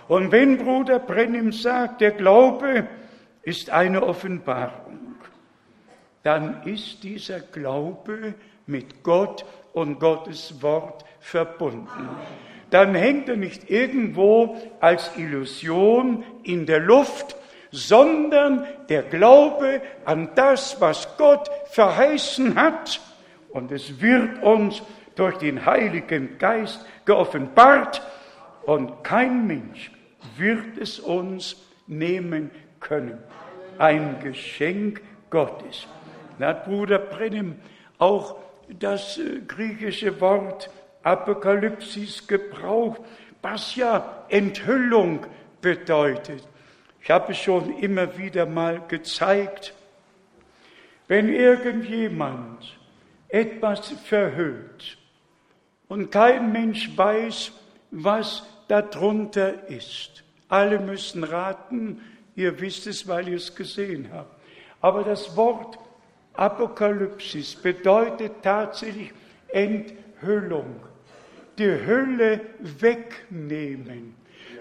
Und 0.08 0.32
wenn 0.32 0.56
Bruder 0.56 0.98
Brennim 0.98 1.52
sagt, 1.52 2.00
der 2.00 2.12
Glaube 2.12 2.88
ist 3.42 3.70
eine 3.70 4.02
Offenbarung, 4.02 5.16
dann 6.22 6.62
ist 6.64 7.02
dieser 7.02 7.40
Glaube 7.40 8.34
mit 8.66 9.02
Gott 9.02 9.44
und 9.74 10.00
Gottes 10.00 10.62
Wort 10.62 11.04
verbunden 11.20 12.08
dann 12.72 12.94
hängt 12.94 13.28
er 13.28 13.36
nicht 13.36 13.70
irgendwo 13.70 14.56
als 14.80 15.10
Illusion 15.16 16.24
in 16.42 16.64
der 16.64 16.80
Luft, 16.80 17.36
sondern 17.70 18.66
der 18.88 19.02
Glaube 19.02 19.82
an 20.06 20.30
das, 20.34 20.80
was 20.80 21.16
Gott 21.18 21.50
verheißen 21.66 22.56
hat. 22.56 23.00
Und 23.52 23.70
es 23.70 24.00
wird 24.00 24.42
uns 24.42 24.82
durch 25.14 25.36
den 25.38 25.64
Heiligen 25.66 26.38
Geist 26.38 26.84
geoffenbart 27.04 28.02
und 28.64 29.04
kein 29.04 29.46
Mensch 29.46 29.92
wird 30.36 30.78
es 30.78 30.98
uns 30.98 31.56
nehmen 31.86 32.50
können. 32.80 33.18
Ein 33.78 34.16
Geschenk 34.22 35.02
Gottes. 35.30 35.86
Da 36.38 36.48
hat 36.48 36.64
Bruder 36.64 36.98
Brennim 36.98 37.56
auch 37.98 38.36
das 38.68 39.18
äh, 39.18 39.40
griechische 39.46 40.20
Wort 40.20 40.70
Apokalypsis 41.02 42.26
gebraucht, 42.26 43.00
was 43.42 43.76
ja 43.76 44.24
Enthüllung 44.28 45.26
bedeutet. 45.60 46.46
Ich 47.00 47.10
habe 47.10 47.32
es 47.32 47.38
schon 47.38 47.78
immer 47.78 48.16
wieder 48.16 48.46
mal 48.46 48.82
gezeigt, 48.86 49.74
wenn 51.08 51.28
irgendjemand 51.28 52.78
etwas 53.32 53.88
verhüllt 54.04 54.98
und 55.88 56.12
kein 56.12 56.52
Mensch 56.52 56.90
weiß, 56.96 57.52
was 57.90 58.44
darunter 58.68 59.68
ist. 59.68 60.22
Alle 60.48 60.78
müssen 60.78 61.24
raten, 61.24 62.02
ihr 62.36 62.60
wisst 62.60 62.86
es, 62.86 63.08
weil 63.08 63.28
ihr 63.28 63.38
es 63.38 63.54
gesehen 63.54 64.10
habt. 64.12 64.38
Aber 64.82 65.02
das 65.02 65.34
Wort 65.34 65.78
Apokalypsis 66.34 67.56
bedeutet 67.56 68.42
tatsächlich 68.42 69.12
Enthüllung 69.48 70.76
die 71.56 71.70
Hülle 71.86 72.40
wegnehmen, 72.60 74.14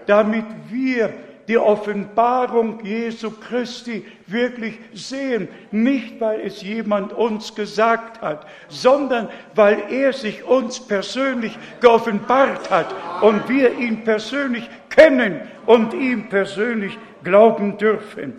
damit 0.06 0.46
wir 0.70 1.12
die 1.48 1.58
Offenbarung 1.58 2.84
Jesu 2.84 3.30
Christi 3.30 4.04
wirklich 4.26 4.78
sehen. 4.94 5.48
Nicht, 5.70 6.20
weil 6.20 6.40
es 6.40 6.62
jemand 6.62 7.12
uns 7.12 7.54
gesagt 7.54 8.22
hat, 8.22 8.46
sondern 8.68 9.28
weil 9.54 9.84
er 9.90 10.12
sich 10.12 10.44
uns 10.44 10.80
persönlich 10.80 11.58
geoffenbart 11.80 12.70
hat 12.70 12.94
und 13.22 13.48
wir 13.48 13.78
ihn 13.78 14.04
persönlich 14.04 14.68
kennen 14.88 15.40
und 15.66 15.94
ihm 15.94 16.28
persönlich 16.28 16.96
glauben 17.24 17.78
dürfen. 17.78 18.34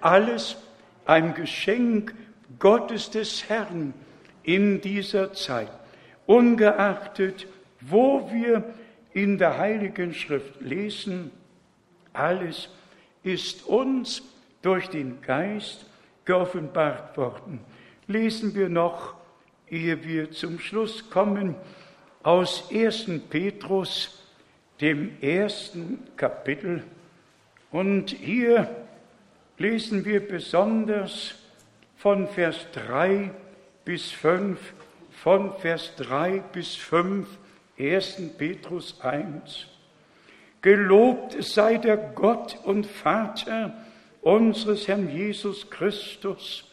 Alles 0.00 0.56
ein 1.04 1.34
Geschenk 1.34 2.14
Gottes 2.58 3.10
des 3.10 3.48
Herrn 3.48 3.92
in 4.42 4.80
dieser 4.80 5.32
Zeit. 5.32 5.70
Ungeachtet 6.26 7.46
wo 7.80 8.30
wir 8.32 8.64
in 9.12 9.38
der 9.38 9.58
Heiligen 9.58 10.14
Schrift 10.14 10.60
lesen, 10.60 11.30
alles 12.18 12.68
ist 13.22 13.66
uns 13.66 14.22
durch 14.62 14.88
den 14.88 15.20
Geist 15.20 15.86
geoffenbart 16.24 17.16
worden. 17.16 17.60
Lesen 18.06 18.54
wir 18.54 18.68
noch, 18.68 19.14
ehe 19.68 20.04
wir 20.04 20.30
zum 20.30 20.58
Schluss 20.58 21.10
kommen, 21.10 21.56
aus 22.22 22.70
1. 22.72 23.06
Petrus, 23.30 24.22
dem 24.80 25.20
ersten 25.20 26.02
Kapitel. 26.16 26.82
Und 27.70 28.10
hier 28.10 28.68
lesen 29.58 30.04
wir 30.04 30.26
besonders 30.26 31.34
von 31.96 32.28
Vers 32.28 32.66
3 32.72 33.30
bis 33.84 34.10
5, 34.10 34.58
von 35.10 35.56
Vers 35.58 35.92
3 35.96 36.40
bis 36.52 36.74
5 36.74 37.26
1. 37.78 38.20
Petrus 38.36 39.00
1. 39.00 39.66
Gelobt 40.66 41.36
sei 41.44 41.78
der 41.78 41.96
Gott 41.96 42.58
und 42.64 42.86
Vater 42.86 43.72
unseres 44.20 44.88
Herrn 44.88 45.08
Jesus 45.08 45.70
Christus, 45.70 46.64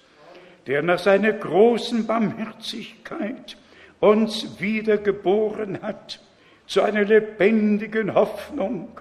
der 0.65 0.81
nach 0.81 0.97
seiner 0.97 1.31
großen 1.31 2.07
Barmherzigkeit 2.07 3.55
uns 3.99 4.59
wiedergeboren 4.59 5.79
hat 5.83 6.19
zu 6.65 6.81
einer 6.81 7.03
lebendigen 7.03 8.15
Hoffnung 8.15 8.99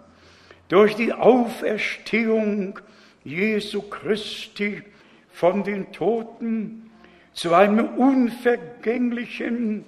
durch 0.69 0.95
die 0.95 1.15
Auferstehung 1.15 2.79
Jesu 3.25 3.81
Christi 3.81 4.83
von 5.31 5.65
den 5.65 5.91
Toten 5.93 6.91
zu 7.33 7.55
einem 7.55 7.89
unvergänglichen 7.97 9.87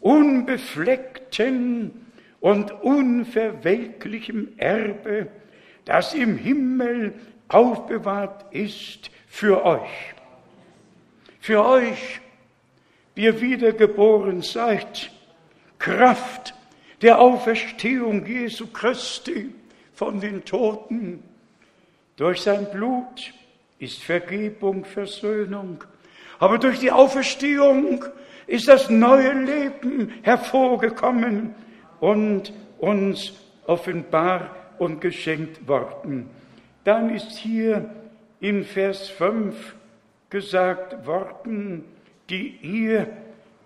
unbefleckten 0.00 2.09
und 2.40 2.72
unverwelklichem 2.82 4.54
Erbe, 4.56 5.28
das 5.84 6.14
im 6.14 6.36
Himmel 6.36 7.14
aufbewahrt 7.48 8.52
ist 8.52 9.10
für 9.26 9.64
euch. 9.64 10.14
Für 11.40 11.64
euch, 11.64 12.20
die 13.16 13.22
ihr 13.22 13.40
wiedergeboren 13.40 14.42
seid, 14.42 15.10
Kraft 15.78 16.54
der 17.02 17.18
Auferstehung 17.18 18.26
Jesu 18.26 18.66
Christi 18.66 19.54
von 19.94 20.20
den 20.20 20.44
Toten. 20.44 21.22
Durch 22.16 22.42
sein 22.42 22.70
Blut 22.70 23.32
ist 23.78 24.02
Vergebung, 24.02 24.84
Versöhnung. 24.84 25.82
Aber 26.38 26.58
durch 26.58 26.78
die 26.78 26.90
Auferstehung 26.90 28.04
ist 28.46 28.68
das 28.68 28.90
neue 28.90 29.32
Leben 29.32 30.12
hervorgekommen 30.22 31.54
und 32.00 32.52
uns 32.78 33.32
offenbar 33.66 34.56
und 34.78 35.00
geschenkt 35.00 35.68
worden. 35.68 36.28
Dann 36.84 37.14
ist 37.14 37.36
hier 37.36 37.90
in 38.40 38.64
Vers 38.64 39.08
5 39.08 39.76
gesagt 40.30 41.06
worden, 41.06 41.84
die 42.30 42.58
ihr 42.62 43.06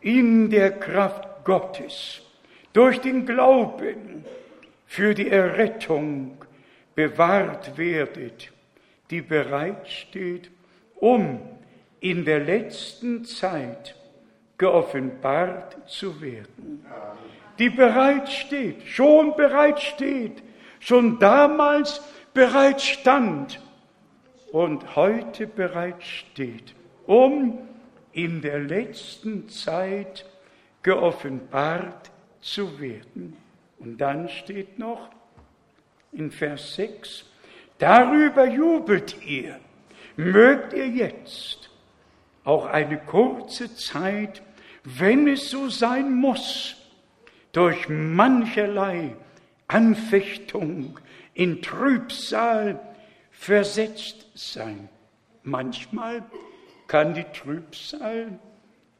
in 0.00 0.50
der 0.50 0.72
Kraft 0.72 1.44
Gottes 1.44 2.22
durch 2.72 3.00
den 3.00 3.24
Glauben 3.24 4.24
für 4.86 5.14
die 5.14 5.30
Errettung 5.30 6.36
bewahrt 6.94 7.78
werdet, 7.78 8.52
die 9.10 9.22
bereitsteht, 9.22 10.50
um 10.96 11.40
in 12.00 12.24
der 12.24 12.40
letzten 12.40 13.24
Zeit 13.24 13.94
geoffenbart 14.58 15.76
zu 15.88 16.20
werden. 16.20 16.84
Die 17.58 17.70
bereitsteht, 17.70 18.86
schon 18.86 19.36
bereitsteht, 19.36 20.42
schon 20.80 21.18
damals 21.18 22.02
bereitstand 22.32 23.60
und 24.52 24.96
heute 24.96 25.46
bereitsteht, 25.46 26.74
um 27.06 27.58
in 28.12 28.40
der 28.40 28.60
letzten 28.60 29.48
Zeit 29.48 30.26
geoffenbart 30.82 32.10
zu 32.40 32.80
werden. 32.80 33.36
Und 33.78 33.98
dann 33.98 34.28
steht 34.28 34.78
noch 34.78 35.10
in 36.12 36.30
Vers 36.30 36.76
6, 36.76 37.24
darüber 37.78 38.46
jubelt 38.46 39.16
ihr, 39.26 39.58
mögt 40.16 40.72
ihr 40.72 40.88
jetzt 40.88 41.70
auch 42.44 42.66
eine 42.66 42.98
kurze 42.98 43.74
Zeit, 43.74 44.42
wenn 44.84 45.26
es 45.26 45.50
so 45.50 45.68
sein 45.68 46.14
muss, 46.14 46.76
durch 47.54 47.88
mancherlei 47.88 49.14
Anfechtung 49.68 50.98
in 51.32 51.62
Trübsal 51.62 52.80
versetzt 53.30 54.26
sein. 54.34 54.88
Manchmal 55.44 56.22
kann 56.88 57.14
die 57.14 57.24
Trübsal 57.32 58.38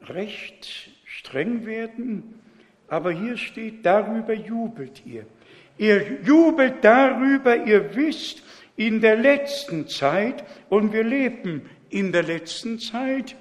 recht 0.01 0.89
streng 1.05 1.65
werden, 1.65 2.39
aber 2.87 3.11
hier 3.11 3.37
steht, 3.37 3.85
darüber 3.85 4.33
jubelt 4.33 5.05
ihr. 5.05 5.25
Ihr 5.77 6.21
jubelt 6.23 6.75
darüber, 6.81 7.57
ihr 7.57 7.95
wisst, 7.95 8.41
in 8.77 9.01
der 9.01 9.17
letzten 9.17 9.87
Zeit, 9.87 10.43
und 10.69 10.93
wir 10.93 11.03
leben 11.03 11.69
in 11.89 12.11
der 12.11 12.23
letzten 12.23 12.79
Zeit, 12.79 13.35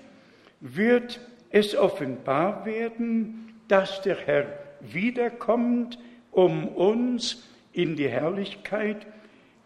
wird 0.61 1.21
es 1.51 1.77
offenbar 1.77 2.65
werden, 2.65 3.55
dass 3.69 4.03
der 4.03 4.17
Herr 4.17 4.64
wiederkommt, 4.93 5.99
um 6.31 6.69
uns 6.69 7.43
in 7.73 7.97
die 7.97 8.09
Herrlichkeit 8.09 9.07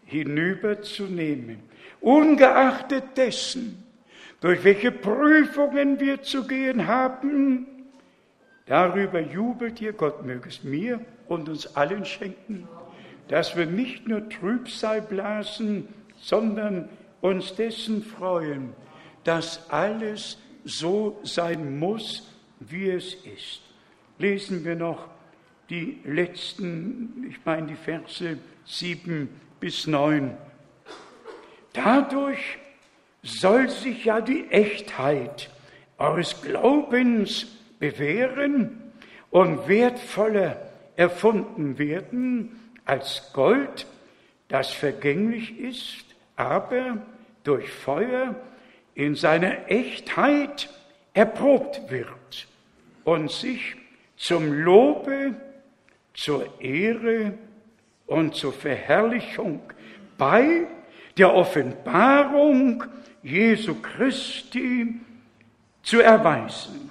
hinüberzunehmen. 0.05 1.59
Ungeachtet 2.01 3.17
dessen, 3.17 3.85
durch 4.41 4.65
welche 4.65 4.93
Prüfungen 4.93 6.01
wir 6.01 6.23
zu 6.23 6.47
gehen 6.47 6.87
haben, 6.87 7.67
darüber 8.67 9.21
jubelt 9.21 9.81
ihr, 9.81 9.93
Gott 9.93 10.25
möge 10.25 10.49
es 10.49 10.63
mir 10.63 11.01
und 11.27 11.49
uns 11.49 11.77
allen 11.77 12.05
schenken, 12.05 12.69
dass 13.29 13.57
wir 13.57 13.67
nicht 13.67 14.09
nur 14.09 14.29
Trübsal 14.29 15.03
blasen, 15.03 15.89
sondern 16.17 16.89
uns 17.21 17.55
dessen 17.55 18.03
freuen, 18.03 18.73
dass 19.25 19.71
alles 19.71 20.39
so 20.65 21.19
sein 21.23 21.79
muss, 21.79 22.35
wie 22.61 22.91
es 22.91 23.15
ist. 23.15 23.68
Lesen 24.19 24.65
wir 24.65 24.75
noch 24.75 25.07
die 25.71 26.01
letzten, 26.05 27.27
ich 27.31 27.37
meine 27.45 27.69
die 27.69 27.77
Verse 27.77 28.39
7 28.65 29.29
bis 29.61 29.87
9. 29.87 30.37
Dadurch 31.73 32.59
soll 33.23 33.69
sich 33.69 34.05
ja 34.05 34.21
die 34.21 34.49
Echtheit 34.51 35.51
eures 35.99 36.41
Glaubens 36.43 37.47
bewähren 37.79 38.93
und 39.31 39.69
wertvoller 39.69 40.61
erfunden 40.97 41.79
werden 41.79 42.59
als 42.85 43.31
Gold, 43.33 43.87
das 44.49 44.73
vergänglich 44.73 45.59
ist, 45.61 46.05
aber 46.35 46.99
durch 47.45 47.71
Feuer 47.71 48.35
in 48.95 49.15
seiner 49.15 49.71
Echtheit 49.71 50.69
erprobt 51.13 51.83
wird 51.89 52.49
und 53.05 53.31
sich 53.31 53.77
zum 54.19 54.53
Lobe, 54.53 55.35
zur 56.13 56.61
Ehre 56.61 57.35
und 58.07 58.35
zur 58.35 58.53
Verherrlichung 58.53 59.61
bei 60.19 60.67
der 61.17 61.33
Offenbarung 61.35 62.85
Jesu 63.23 63.77
Christi 63.77 64.95
zu 65.83 66.01
erweisen. 66.01 66.91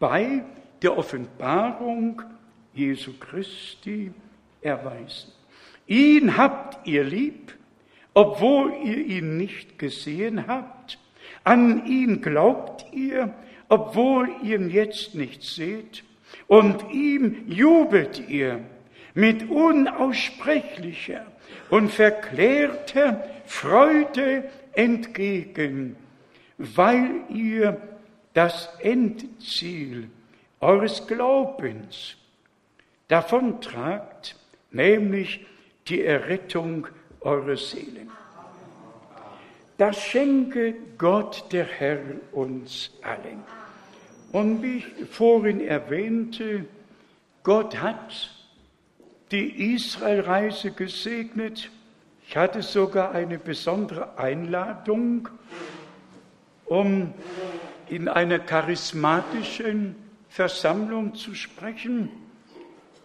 Bei 0.00 0.44
der 0.82 0.98
Offenbarung 0.98 2.20
Jesu 2.74 3.12
Christi 3.18 4.12
erweisen. 4.60 5.32
Ihn 5.86 6.36
habt 6.36 6.86
ihr 6.86 7.04
lieb, 7.04 7.54
obwohl 8.14 8.74
ihr 8.82 8.98
ihn 8.98 9.36
nicht 9.36 9.78
gesehen 9.78 10.46
habt. 10.46 10.98
An 11.44 11.86
ihn 11.86 12.20
glaubt 12.20 12.86
ihr, 12.92 13.32
obwohl 13.68 14.28
ihr 14.42 14.58
ihn 14.58 14.70
jetzt 14.70 15.14
nicht 15.14 15.42
seht. 15.42 16.04
Und 16.46 16.90
ihm 16.90 17.44
jubelt 17.46 18.28
ihr 18.28 18.60
mit 19.14 19.48
unaussprechlicher 19.48 21.24
und 21.70 21.90
verklärter 21.90 23.24
Freude 23.46 24.44
entgegen, 24.72 25.96
weil 26.58 27.22
ihr 27.28 27.80
das 28.32 28.68
Endziel 28.80 30.10
eures 30.60 31.06
Glaubens 31.06 32.16
davontragt, 33.08 34.36
nämlich 34.70 35.46
die 35.88 36.02
Errettung 36.02 36.88
eurer 37.20 37.56
Seelen. 37.56 38.10
Das 39.76 40.00
schenke 40.00 40.74
Gott, 40.98 41.46
der 41.52 41.64
Herr, 41.64 41.98
uns 42.32 42.92
allen. 43.02 43.42
Und 44.34 44.64
wie 44.64 44.78
ich 44.78 45.08
vorhin 45.12 45.60
erwähnte, 45.60 46.64
Gott 47.44 47.80
hat 47.80 48.32
die 49.30 49.74
Israelreise 49.76 50.72
gesegnet. 50.72 51.70
Ich 52.26 52.36
hatte 52.36 52.60
sogar 52.60 53.12
eine 53.12 53.38
besondere 53.38 54.18
Einladung, 54.18 55.28
um 56.64 57.14
in 57.88 58.08
einer 58.08 58.40
charismatischen 58.40 59.94
Versammlung 60.28 61.14
zu 61.14 61.36
sprechen. 61.36 62.08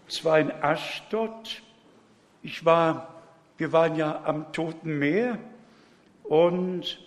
Es 0.07 0.25
war 0.25 0.39
in 0.39 0.51
Aschdod. 0.51 1.61
Ich 2.41 2.65
war, 2.65 3.21
wir 3.59 3.71
waren 3.71 3.95
ja 3.95 4.23
am 4.25 4.51
Toten 4.51 4.97
Meer 4.97 5.37
und 6.23 6.99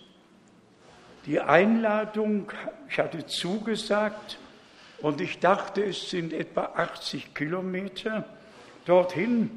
die 1.25 1.39
Einladung, 1.39 2.51
ich 2.89 2.99
hatte 2.99 3.25
zugesagt 3.25 4.37
und 5.01 5.21
ich 5.21 5.39
dachte, 5.39 5.83
es 5.83 6.09
sind 6.09 6.33
etwa 6.33 6.71
80 6.75 7.33
Kilometer 7.33 8.25
dorthin. 8.85 9.51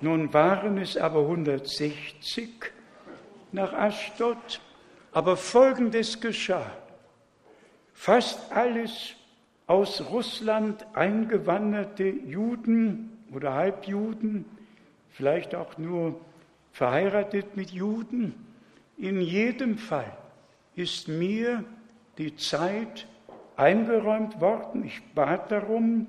Nun 0.00 0.32
waren 0.32 0.78
es 0.78 0.96
aber 0.96 1.20
160 1.20 2.50
nach 3.52 3.72
Aschdod. 3.72 4.60
Aber 5.12 5.36
Folgendes 5.36 6.20
geschah. 6.20 6.70
Fast 7.94 8.52
alles 8.52 9.14
aus 9.66 10.02
Russland 10.10 10.86
eingewanderte 10.94 12.08
Juden 12.08 13.18
oder 13.32 13.54
Halbjuden, 13.54 14.44
vielleicht 15.10 15.54
auch 15.54 15.78
nur 15.78 16.20
verheiratet 16.72 17.56
mit 17.56 17.70
Juden, 17.70 18.34
in 18.96 19.20
jedem 19.20 19.76
Fall 19.76 20.16
ist 20.80 21.08
mir 21.08 21.64
die 22.16 22.34
Zeit 22.36 23.06
eingeräumt 23.56 24.40
worden. 24.40 24.84
Ich 24.84 25.02
bat 25.14 25.50
darum, 25.52 26.08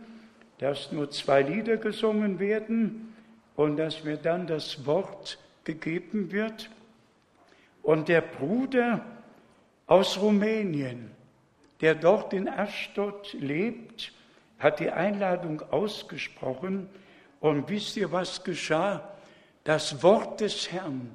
dass 0.60 0.92
nur 0.92 1.12
zwei 1.12 1.42
Lieder 1.42 1.78
gesungen 1.78 2.40
werden 2.40 3.14
und 3.56 3.78
dass 3.78 4.04
mir 4.04 4.18
dann 4.18 4.48
das 4.48 4.86
Wort 4.86 5.38
gegeben 5.66 6.32
wird. 6.32 6.70
Und 7.84 8.08
der 8.08 8.22
Bruder 8.22 9.04
aus 9.88 10.20
Rumänien, 10.22 11.12
der 11.82 11.96
dort 11.96 12.32
in 12.32 12.48
Ashdod 12.48 13.34
lebt, 13.34 14.14
hat 14.60 14.80
die 14.80 14.92
Einladung 14.92 15.62
ausgesprochen. 15.72 16.88
Und 17.40 17.68
wisst 17.70 17.98
ihr, 17.98 18.12
was 18.12 18.44
geschah? 18.44 19.10
Das 19.64 20.02
Wort 20.02 20.40
des 20.40 20.72
Herrn 20.72 21.12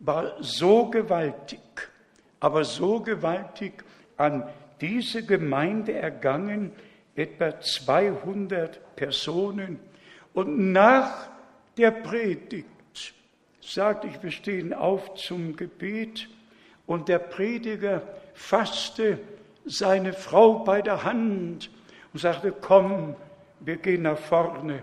war 0.00 0.42
so 0.42 0.86
gewaltig, 0.86 1.60
aber 2.44 2.62
so 2.64 3.00
gewaltig 3.00 3.84
an 4.18 4.46
diese 4.82 5.24
Gemeinde 5.24 5.94
ergangen, 5.94 6.72
etwa 7.16 7.58
200 7.58 8.96
Personen. 8.96 9.80
Und 10.34 10.70
nach 10.70 11.30
der 11.78 11.90
Predigt 11.90 13.14
sagte 13.62 14.08
ich, 14.08 14.22
wir 14.22 14.30
stehen 14.30 14.74
auf 14.74 15.14
zum 15.14 15.56
Gebet 15.56 16.28
und 16.84 17.08
der 17.08 17.18
Prediger 17.18 18.02
fasste 18.34 19.20
seine 19.64 20.12
Frau 20.12 20.58
bei 20.64 20.82
der 20.82 21.02
Hand 21.02 21.70
und 22.12 22.20
sagte, 22.20 22.52
komm, 22.52 23.16
wir 23.60 23.78
gehen 23.78 24.02
nach 24.02 24.18
vorne 24.18 24.82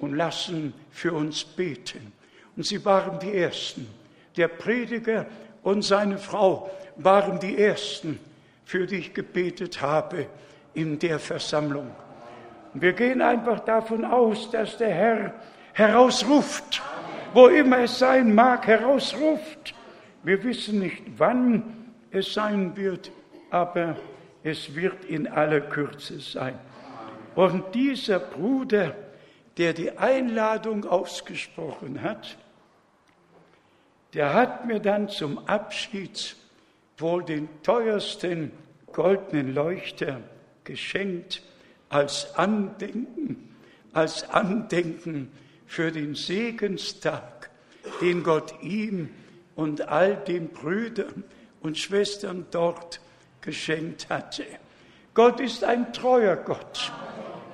und 0.00 0.12
lassen 0.16 0.74
für 0.90 1.14
uns 1.14 1.44
beten. 1.44 2.12
Und 2.58 2.66
sie 2.66 2.84
waren 2.84 3.18
die 3.20 3.32
Ersten. 3.32 3.86
Der 4.36 4.48
Prediger 4.48 5.24
und 5.62 5.80
seine 5.82 6.18
Frau 6.18 6.70
waren 6.96 7.38
die 7.38 7.58
Ersten, 7.58 8.18
für 8.64 8.86
die 8.86 8.96
ich 8.96 9.14
gebetet 9.14 9.80
habe 9.80 10.26
in 10.74 10.98
der 10.98 11.18
Versammlung. 11.18 11.90
Wir 12.74 12.92
gehen 12.92 13.20
einfach 13.20 13.60
davon 13.60 14.04
aus, 14.04 14.50
dass 14.50 14.76
der 14.76 14.94
Herr 14.94 15.34
herausruft, 15.72 16.82
wo 17.34 17.48
immer 17.48 17.80
es 17.80 17.98
sein 17.98 18.34
mag, 18.34 18.66
herausruft. 18.66 19.74
Wir 20.22 20.42
wissen 20.44 20.80
nicht, 20.80 21.02
wann 21.16 21.92
es 22.10 22.32
sein 22.32 22.76
wird, 22.76 23.10
aber 23.50 23.96
es 24.42 24.74
wird 24.74 25.04
in 25.04 25.26
aller 25.26 25.60
Kürze 25.60 26.20
sein. 26.20 26.58
Und 27.34 27.74
dieser 27.74 28.18
Bruder, 28.18 28.94
der 29.56 29.72
die 29.72 29.96
Einladung 29.98 30.84
ausgesprochen 30.84 32.02
hat, 32.02 32.36
der 34.14 34.34
hat 34.34 34.66
mir 34.66 34.80
dann 34.80 35.08
zum 35.08 35.38
Abschied 35.46 36.36
wohl 37.00 37.24
den 37.24 37.48
teuersten 37.62 38.52
goldenen 38.92 39.54
Leuchter 39.54 40.20
geschenkt 40.64 41.42
als 41.88 42.34
Andenken, 42.36 43.54
als 43.92 44.28
Andenken 44.30 45.30
für 45.66 45.90
den 45.90 46.14
Segenstag, 46.14 47.50
den 48.00 48.22
Gott 48.22 48.54
ihm 48.62 49.10
und 49.56 49.88
all 49.88 50.16
den 50.16 50.48
Brüdern 50.48 51.24
und 51.60 51.78
Schwestern 51.78 52.46
dort 52.50 53.00
geschenkt 53.40 54.08
hatte. 54.08 54.44
Gott 55.14 55.40
ist 55.40 55.64
ein 55.64 55.92
treuer 55.92 56.36
Gott. 56.36 56.92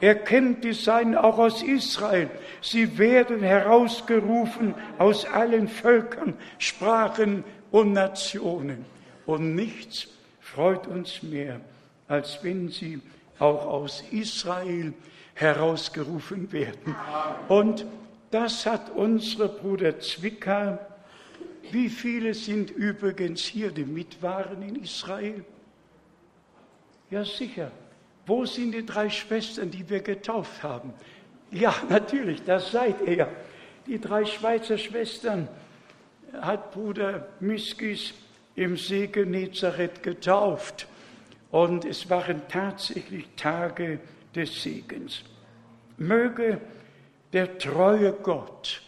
Er 0.01 0.15
kennt 0.15 0.63
die 0.63 0.75
Seinen 0.75 1.17
auch 1.17 1.39
aus 1.39 1.63
Israel. 1.63 2.29
Sie 2.61 2.99
werden 2.99 3.41
herausgerufen 3.41 4.75
aus 4.99 5.25
allen 5.25 5.69
Völkern, 5.69 6.35
Sprachen 6.59 7.45
und 7.71 7.93
Nationen. 7.93 8.85
Und 9.27 9.55
nichts 9.55 10.07
freut 10.41 10.87
uns 10.87 11.23
mehr, 11.23 11.61
als 12.09 12.39
wenn 12.43 12.69
sie 12.69 13.01
auch 13.39 13.67
aus 13.67 14.03
Israel 14.11 14.95
herausgerufen 15.35 16.51
werden. 16.53 16.95
Und 17.49 17.85
das 18.31 18.65
hat 18.65 18.91
unsere 18.91 19.49
Bruder 19.49 19.99
Zwickau. 20.01 20.79
Wie 21.71 21.89
viele 21.89 22.33
sind 22.35 22.71
übrigens 22.71 23.43
hier, 23.43 23.71
die 23.71 23.85
mit 23.85 24.23
waren 24.23 24.63
in 24.63 24.77
Israel? 24.77 25.45
Ja, 27.11 27.25
sicher. 27.25 27.71
Wo 28.25 28.45
sind 28.45 28.73
die 28.73 28.87
drei 28.87 29.11
Schwestern, 29.11 29.71
die 29.71 29.89
wir 29.89 30.01
getauft 30.01 30.63
haben? 30.63 30.93
Ja, 31.51 31.75
natürlich, 31.89 32.43
das 32.45 32.73
seid 32.73 33.07
ihr. 33.07 33.29
Die 33.87 34.01
drei 34.01 34.25
Schweizer 34.25 34.79
Schwestern 34.79 35.49
hat 36.41 36.73
Bruder 36.73 37.29
Miskis 37.39 38.15
im 38.57 38.77
See 38.77 39.07
Genezareth 39.07 40.03
getauft. 40.03 40.89
Und 41.51 41.85
es 41.85 42.11
waren 42.11 42.43
tatsächlich 42.49 43.29
Tage 43.37 44.01
des 44.35 44.63
Segens. 44.63 45.23
Möge 45.97 46.61
der 47.33 47.59
treue 47.59 48.13
Gott 48.13 48.83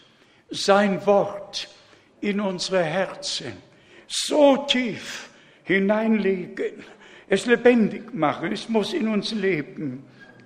sein 0.51 1.05
Wort 1.07 1.69
in 2.20 2.40
unsere 2.40 2.82
Herzen 2.82 3.53
so 4.09 4.57
tief 4.57 5.28
hineinlegen, 5.65 6.82
es 7.28 7.45
lebendig 7.47 8.15
machen, 8.15 8.53
es 8.53 8.69
muss 8.69 8.95
in 8.95 9.07
uns 9.07 9.32
leben, 9.32 10.03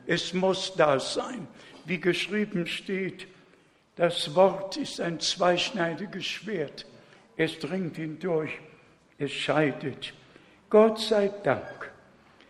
es 0.07 0.35
muss 0.35 0.75
da 0.75 0.99
sein. 0.99 1.47
Wie 1.85 2.01
geschrieben 2.01 2.67
steht, 2.67 3.29
das 3.95 4.35
Wort 4.35 4.77
ist 4.77 5.01
ein 5.01 5.21
zweischneidiges 5.21 6.27
Schwert, 6.27 6.87
es 7.37 7.59
dringt 7.61 7.97
hindurch, 7.97 8.51
es 9.19 9.33
scheidet. 9.33 10.15
Gott 10.71 10.99
sei 11.01 11.31
Dank 11.43 11.93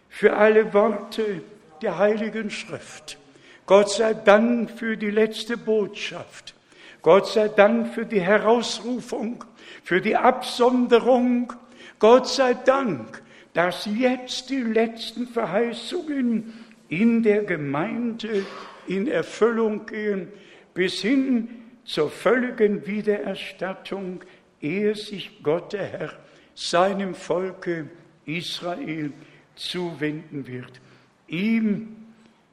für 0.09 0.37
alle 0.37 0.73
Worte 0.73 1.43
der 1.81 1.99
Heiligen 1.99 2.51
Schrift. 2.51 3.19
Gott 3.67 3.91
sei 3.91 4.15
Dank 4.15 4.71
für 4.71 4.97
die 4.97 5.11
letzte 5.11 5.57
Botschaft. 5.57 6.55
Gott 7.03 7.29
sei 7.29 7.49
Dank 7.49 7.95
für 7.95 8.07
die 8.07 8.21
Herausrufung, 8.21 9.45
für 9.83 10.01
die 10.01 10.17
Absonderung. 10.17 11.53
Gott 11.99 12.29
sei 12.29 12.55
Dank 12.55 13.23
dass 13.53 13.87
jetzt 13.87 14.51
die 14.51 14.63
letzten 14.63 15.27
Verheißungen 15.27 16.53
in 16.89 17.23
der 17.23 17.45
Gemeinde 17.45 18.47
in 18.87 19.09
Erfüllung 19.09 19.87
gehen, 19.87 20.29
bis 20.75 21.01
hin 21.01 21.49
zur 21.85 22.11
völligen 22.11 22.87
Wiedererstattung, 22.87 24.23
ehe 24.61 24.95
sich 24.95 25.43
Gott 25.43 25.73
der 25.73 25.87
Herr 25.87 26.13
seinem 26.55 27.15
Volke 27.15 27.89
Israel 28.25 29.13
zuwenden 29.55 30.47
wird. 30.47 30.81
Ihm, 31.27 31.97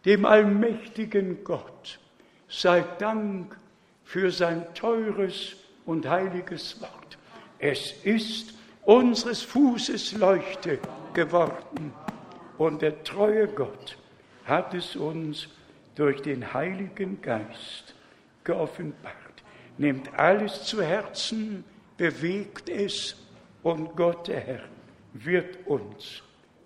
dem 0.06 0.26
allmächtigen 0.26 1.44
Gott, 1.44 2.00
sei 2.48 2.84
Dank 2.98 3.58
für 4.04 4.32
sein 4.32 4.66
teures 4.74 5.56
und 5.86 6.08
heiliges 6.08 6.82
Wort. 6.82 7.18
Es 7.60 7.92
ist 8.04 8.54
unseres 8.86 9.42
Fußes 9.44 10.14
Leuchte 10.14 10.80
geworden. 11.14 11.94
Und 12.58 12.82
der 12.82 13.04
treue 13.04 13.48
Gott 13.48 13.98
hat 14.46 14.74
es 14.74 14.96
uns 14.96 15.48
durch 15.96 16.22
den 16.22 16.54
Heiligen 16.54 17.22
Geist 17.22 17.94
geoffenbart. 18.44 19.14
Nehmt 19.78 20.14
alles 20.18 20.64
zu 20.64 20.82
Herzen, 20.82 21.64
bewegt 21.98 22.70
es 22.70 23.16
und 23.64 23.96
Gott 23.96 24.28
der 24.28 24.40
Herr 24.40 24.64
wird 25.14 25.66
uns 25.68 26.24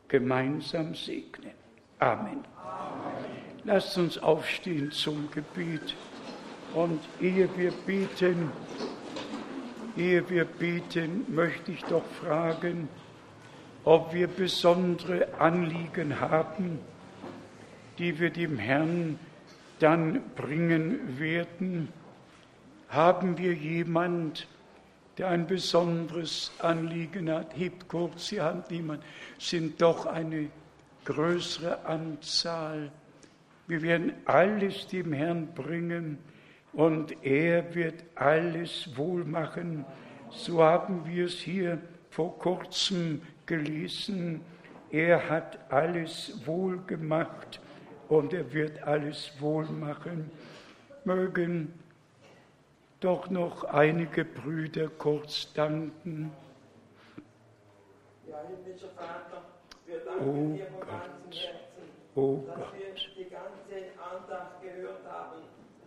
gemeinsam 0.08 0.96
segnen. 0.96 1.54
Amen. 2.00 2.44
Amen. 2.58 3.24
Lasst 3.64 3.98
uns 3.98 4.18
aufstehen 4.18 4.92
zum 4.92 5.30
Gebet 5.32 5.96
und 6.74 7.00
ehe 7.22 7.50
wir 7.56 7.72
beten, 7.86 8.52
Ehe 9.96 10.28
wir 10.28 10.46
beten, 10.46 11.24
möchte 11.28 11.72
ich 11.72 11.84
doch 11.84 12.06
fragen, 12.24 12.90
ob 13.84 14.12
wir 14.12 14.28
besondere 14.28 15.28
Anliegen 15.40 16.20
haben, 16.20 16.80
die 18.00 18.20
wir 18.20 18.32
dem 18.32 18.58
Herrn 18.58 19.20
dann 19.78 20.22
bringen 20.36 21.20
werden. 21.20 21.90
Haben 22.90 23.38
wir 23.38 23.54
jemand, 23.54 24.48
der 25.18 25.30
ein 25.30 25.48
besonderes 25.48 26.52
Anliegen 26.60 27.30
hat? 27.32 27.56
Hebt 27.56 27.88
kurz 27.88 28.30
die 28.30 28.42
Hand, 28.42 28.72
niemand. 28.72 29.04
Sind 29.38 29.82
doch 29.82 30.06
eine 30.06 30.50
größere 31.06 31.86
Anzahl. 31.86 32.92
Wir 33.68 33.82
werden 33.82 34.14
alles 34.26 34.88
dem 34.88 35.14
Herrn 35.14 35.54
bringen 35.54 36.18
und 36.74 37.24
er 37.24 37.74
wird 37.76 38.04
alles 38.16 38.90
wohl 38.96 39.24
machen. 39.24 39.86
So 40.30 40.64
haben 40.64 41.06
wir 41.06 41.26
es 41.26 41.40
hier 41.40 41.80
vor 42.10 42.38
kurzem 42.40 43.22
gelesen. 43.46 44.42
Er 44.92 45.30
hat 45.30 45.60
alles 45.72 46.42
wohl 46.46 46.80
gemacht 46.86 47.60
und 48.10 48.34
er 48.34 48.54
wird 48.54 48.84
alles 48.84 49.32
wohl 49.40 49.66
machen. 49.66 50.30
Mögen 51.06 51.74
doch 53.04 53.30
noch 53.30 53.66
einige 53.66 54.24
Brüder 54.24 54.88
kurz 54.88 55.52
danken. 55.54 56.32
Ja, 58.28 58.38
himmlischer 58.48 58.88
Vater, 58.96 59.44
wir 59.86 60.00
danken 60.06 60.54
oh 60.54 60.56
dir 60.56 60.66
von 60.68 60.80
Gott. 60.80 60.90
ganzem 60.90 61.32
Herzen 61.32 61.84
Oh 62.16 62.44
dass 62.48 62.56
Gott. 62.56 62.74
wir 62.74 62.94
die 63.26 63.30
ganze 63.30 63.76
Andacht 64.00 64.62
gehört 64.62 65.04
haben. 65.06 65.42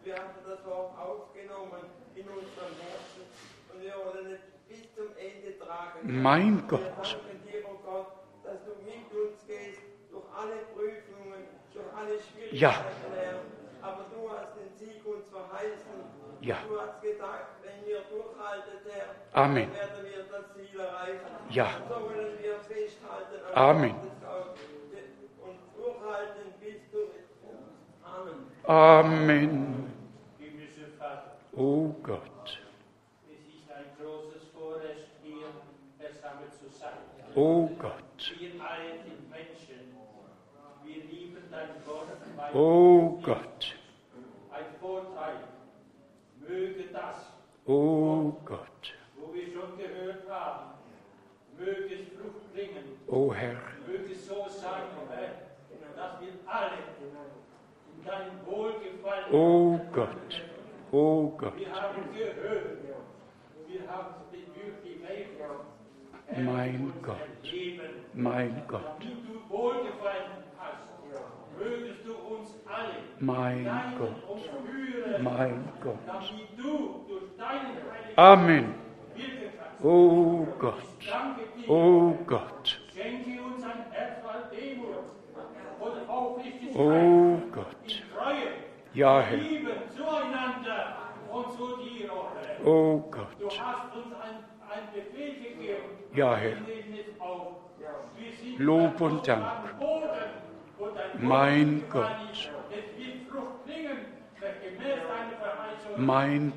Wir 0.05 0.15
haben 0.15 0.35
das 0.47 0.65
Wort 0.67 0.93
aufgenommen 0.99 1.89
in 2.15 2.29
unserem 2.29 2.75
Herzen 2.85 3.25
und 3.73 3.81
wir 3.83 3.95
wollen 4.05 4.33
es 4.35 4.41
bis 4.69 4.95
zum 4.95 5.09
Ende 5.17 5.59
tragen. 5.59 6.23
Mein 6.23 6.57
Wir 6.59 6.69
Gott. 6.69 6.83
danken 7.01 7.41
dir, 7.49 7.65
oh 7.65 7.79
Gott, 7.85 8.13
dass 8.45 8.59
du 8.65 8.73
mit 8.85 9.09
uns 9.17 9.41
gehst 9.47 9.81
durch 10.11 10.25
alle 10.37 10.57
Prüfungen, 10.75 11.49
durch 11.73 11.87
alle 11.97 12.21
Schwierigkeiten, 12.21 13.13
Herr. 13.15 13.41
Aber 13.81 14.05
du 14.13 14.29
hast 14.31 14.53
den 14.57 14.71
Sieg 14.77 15.01
uns 15.07 15.29
verheißen. 15.31 16.26
Ja. 16.41 16.57
Du 16.69 16.79
hast 16.81 17.01
gesagt, 17.03 17.47
wenn 17.63 17.87
wir 17.87 18.01
durchhalten, 18.11 18.79
Herr, 18.91 19.43
Amen. 19.43 19.73
werden 19.73 20.05
wir 20.05 20.25
das 20.31 20.45
Ziel 20.55 20.81
erreichen. 20.81 21.27
Ja. 21.51 21.67
Und 21.77 21.89
so 21.89 21.95
wollen 21.95 22.39
wir 22.41 22.55
festhalten 22.61 23.45
an 23.47 23.55
Amen. 23.55 23.95
Und 25.43 25.59
durchhalten 25.77 26.53
bis 26.61 26.91
zu 26.91 26.99
Amen. 28.05 28.47
Amen. 28.65 29.93
Himmlischer 30.39 30.89
Vater, 30.99 31.37
Oh 31.57 31.89
Gott. 32.03 32.59
es 33.29 33.55
ist 33.55 33.71
ein 33.71 33.85
großes 34.01 34.49
Vorrecht, 34.55 35.09
hier 35.23 35.47
versammelt 35.99 36.53
zu 36.55 36.69
sein. 36.69 36.93
Oh 37.35 37.69
Gott. 37.79 38.33
Wir 38.39 38.51
alle 38.63 38.93
sind 39.05 39.31
Menschen. 39.31 39.97
Wir 40.85 41.03
lieben 41.05 41.43
dein 41.51 41.87
Wort, 41.87 42.07
weil 42.37 42.55
Oh 42.55 43.19
Gott. 43.23 43.77
ein 44.53 44.65
Vorteil. 44.81 45.35
Möge 46.49 46.85
das, 46.97 47.33
Oh 47.67 48.33
Gott. 48.45 48.95
wo 49.17 49.33
wir 49.35 49.47
schon 49.53 49.77
gehört 49.77 50.29
haben, 50.31 50.71
möge 51.59 51.95
es 51.95 52.09
Frucht 52.17 52.53
bringen. 52.55 52.85
Oh 53.09 53.33
Herr. 53.33 53.57
Möge 53.87 54.13
es 54.13 54.27
so 54.27 54.47
sein, 54.49 54.83
Herr, 55.11 55.33
dass 55.97 56.21
wir 56.21 56.29
alle 56.47 56.79
in 57.01 58.05
deinem 58.05 58.47
Wohlgefallen 58.47 59.25
Oh 59.33 59.79
Gott. 59.93 60.43
Oh 60.93 61.29
Gott. 61.37 61.57
Wir 61.59 61.73
haben 61.73 62.03
gehört, 62.15 62.79
wir 63.67 63.89
haben 63.91 64.15
die 64.85 65.03
Welt 65.03 66.45
Mein 66.45 66.93
Gott. 67.03 67.17
Mein 68.15 68.63
Gott. 68.69 68.83
Du 69.01 69.49
wohlgefallen 69.55 70.45
hast, 70.59 70.93
mögest 71.05 71.13
du 71.13 71.17
uns 71.17 71.21
alle 71.21 71.37
Mein 73.19 73.65
leiten 73.65 73.99
Gott. 73.99 74.29
und 74.29 74.43
führen, 74.43 75.25
Mein 75.25 75.69
Gott. 75.81 75.95
damit 76.07 76.49
du 76.59 77.05
durch 77.09 77.37
deinen 77.39 77.77
Heiligen 77.91 78.17
Amen. 78.17 78.75
Oh 79.83 80.47
Gott. 80.59 80.75
Oh 81.69 82.11
Gott. 82.27 82.81
uns 83.45 83.65
Oh 86.79 87.39
Gott. 87.53 88.03
Ja, 88.93 89.21
Herr. 89.21 89.37
Liebe 89.37 89.73
zueinander 89.95 90.97
und 91.31 91.53
zu 91.53 91.77
dir, 91.77 92.11
oh 92.11 92.29
Herr. 92.35 92.67
Oh 92.67 93.05
Du 93.11 93.11
Gott. 93.11 93.61
hast 93.63 93.95
uns 93.95 94.15
ein, 94.15 94.37
ein 94.71 94.89
Befehl 94.95 95.35
gegeben. 95.35 95.83
Ja, 96.15 96.35
Herr. 96.37 96.57
Lob 98.59 99.01
und 99.01 99.29
Dank. 99.29 99.45
Mein 101.21 101.83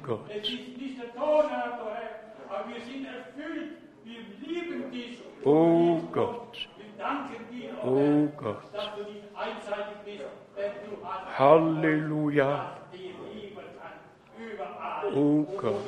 Gott. 0.05 0.27
Nicht 0.27 1.01
der 1.01 1.13
Tonart, 1.15 1.79
oh 5.45 5.99
Gott. 6.11 6.67
dir, 7.51 7.71
oh, 7.83 8.27
Gott. 8.37 8.63
Halleluja. 11.37 12.77
Überall. 14.37 15.13
Oh 15.15 15.43
Gott. 15.57 15.85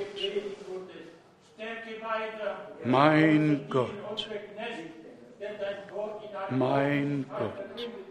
Mein 2.86 3.66
Gott. 3.70 3.90
Mein 6.50 7.26
Gott. 7.38 8.11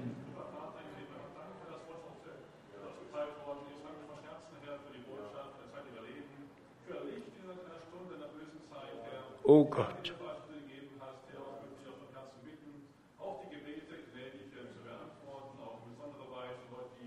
Oh 9.43 9.65
Gott. 9.65 10.13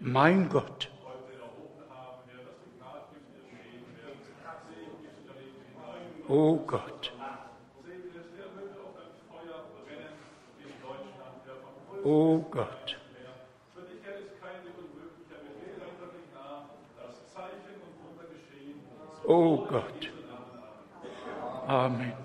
Mein 0.00 0.48
Gott. 0.48 0.90
Oh 6.28 6.56
Gott. 6.66 7.12
Oh 12.02 12.38
Gott. 12.50 12.96
Oh 19.26 19.66
Gott. 19.66 20.10
Amen. 21.66 22.23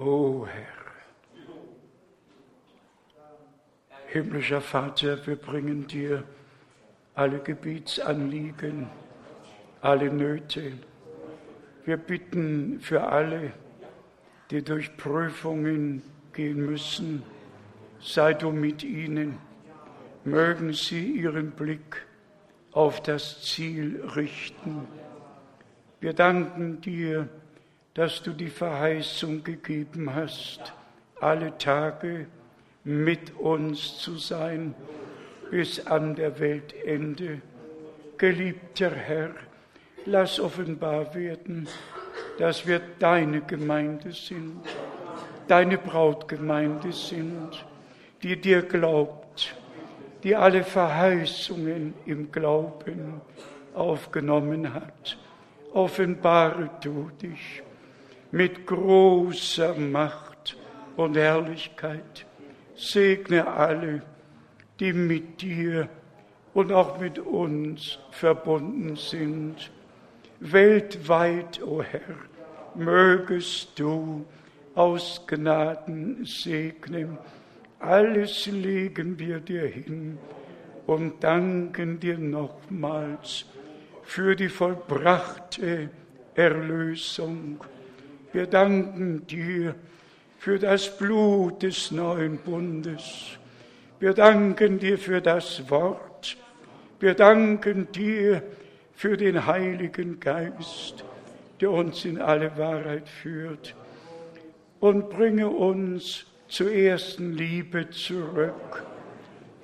Oh 0.00 0.46
Herr. 0.46 0.78
Himmlischer 4.06 4.60
Vater, 4.60 5.26
wir 5.26 5.34
bringen 5.34 5.88
dir 5.88 6.22
alle 7.14 7.40
Gebietsanliegen, 7.40 8.86
alle 9.80 10.12
Nöte. 10.12 10.74
Wir 11.84 11.96
bitten 11.96 12.78
für 12.80 13.08
alle, 13.08 13.52
die 14.52 14.62
durch 14.62 14.96
Prüfungen 14.96 16.02
gehen 16.32 16.64
müssen, 16.64 17.24
sei 17.98 18.34
du 18.34 18.52
mit 18.52 18.84
ihnen. 18.84 19.38
Mögen 20.24 20.72
sie 20.74 21.10
ihren 21.10 21.50
Blick 21.50 22.06
auf 22.70 23.02
das 23.02 23.42
Ziel 23.42 24.00
richten. 24.14 24.86
Wir 26.00 26.12
danken 26.12 26.80
dir, 26.80 27.28
dass 27.98 28.22
du 28.22 28.30
die 28.30 28.46
Verheißung 28.46 29.42
gegeben 29.42 30.14
hast, 30.14 30.72
alle 31.18 31.58
Tage 31.58 32.28
mit 32.84 33.36
uns 33.36 33.98
zu 33.98 34.18
sein 34.18 34.72
bis 35.50 35.84
an 35.84 36.14
der 36.14 36.38
Weltende. 36.38 37.42
Geliebter 38.16 38.92
Herr, 38.92 39.30
lass 40.04 40.38
offenbar 40.38 41.12
werden, 41.12 41.66
dass 42.38 42.64
wir 42.68 42.80
deine 43.00 43.40
Gemeinde 43.40 44.12
sind, 44.12 44.60
deine 45.48 45.76
Brautgemeinde 45.76 46.92
sind, 46.92 47.64
die 48.22 48.40
dir 48.40 48.62
glaubt, 48.62 49.56
die 50.22 50.36
alle 50.36 50.62
Verheißungen 50.62 51.94
im 52.06 52.30
Glauben 52.30 53.20
aufgenommen 53.74 54.72
hat. 54.72 55.18
Offenbare 55.72 56.70
du 56.80 57.10
dich 57.20 57.64
mit 58.30 58.66
großer 58.66 59.74
Macht 59.74 60.56
und 60.96 61.16
Herrlichkeit. 61.16 62.26
Segne 62.74 63.46
alle, 63.46 64.02
die 64.78 64.92
mit 64.92 65.42
dir 65.42 65.88
und 66.54 66.72
auch 66.72 66.98
mit 67.00 67.18
uns 67.18 67.98
verbunden 68.10 68.96
sind. 68.96 69.70
Weltweit, 70.40 71.60
o 71.62 71.78
oh 71.78 71.82
Herr, 71.82 72.16
mögest 72.74 73.78
du 73.78 74.24
aus 74.74 75.22
Gnaden 75.26 76.24
segnen. 76.24 77.18
Alles 77.80 78.46
legen 78.46 79.18
wir 79.18 79.40
dir 79.40 79.66
hin 79.66 80.18
und 80.86 81.22
danken 81.22 82.00
dir 82.00 82.18
nochmals 82.18 83.44
für 84.02 84.36
die 84.36 84.48
vollbrachte 84.48 85.90
Erlösung. 86.34 87.60
Wir 88.32 88.46
danken 88.46 89.26
dir 89.26 89.74
für 90.38 90.58
das 90.58 90.96
Blut 90.96 91.62
des 91.62 91.90
neuen 91.90 92.38
Bundes. 92.38 93.38
Wir 94.00 94.12
danken 94.12 94.78
dir 94.78 94.98
für 94.98 95.20
das 95.20 95.70
Wort. 95.70 96.36
Wir 97.00 97.14
danken 97.14 97.90
dir 97.92 98.42
für 98.94 99.16
den 99.16 99.46
Heiligen 99.46 100.20
Geist, 100.20 101.04
der 101.60 101.70
uns 101.70 102.04
in 102.04 102.20
alle 102.20 102.56
Wahrheit 102.58 103.08
führt. 103.08 103.74
Und 104.80 105.08
bringe 105.10 105.48
uns 105.48 106.26
zur 106.48 106.70
ersten 106.72 107.32
Liebe 107.32 107.90
zurück. 107.90 108.84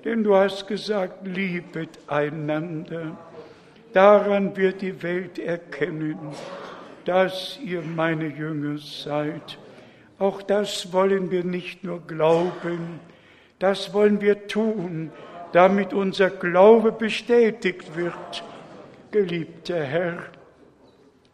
Denn 0.05 0.25
du 0.25 0.35
hast 0.35 0.67
gesagt, 0.67 1.27
liebet 1.27 1.99
einander. 2.07 3.17
Daran 3.93 4.57
wird 4.57 4.83
die 4.83 5.03
Welt 5.03 5.39
erkennen, 5.39 6.19
dass 7.05 7.59
ihr 7.63 7.83
meine 7.83 8.27
Jünger 8.27 8.79
seid. 8.79 9.59
Auch 10.19 10.43
das 10.43 10.93
wollen 10.93 11.31
wir 11.31 11.45
nicht 11.45 11.85
nur 11.85 12.01
glauben, 12.07 13.01
das 13.59 13.93
wollen 13.93 14.21
wir 14.21 14.47
tun, 14.47 15.11
damit 15.53 15.93
unser 15.93 16.31
Glaube 16.31 16.93
bestätigt 16.93 17.97
wird. 17.97 18.45
Geliebter 19.11 19.83
Herr, 19.83 20.19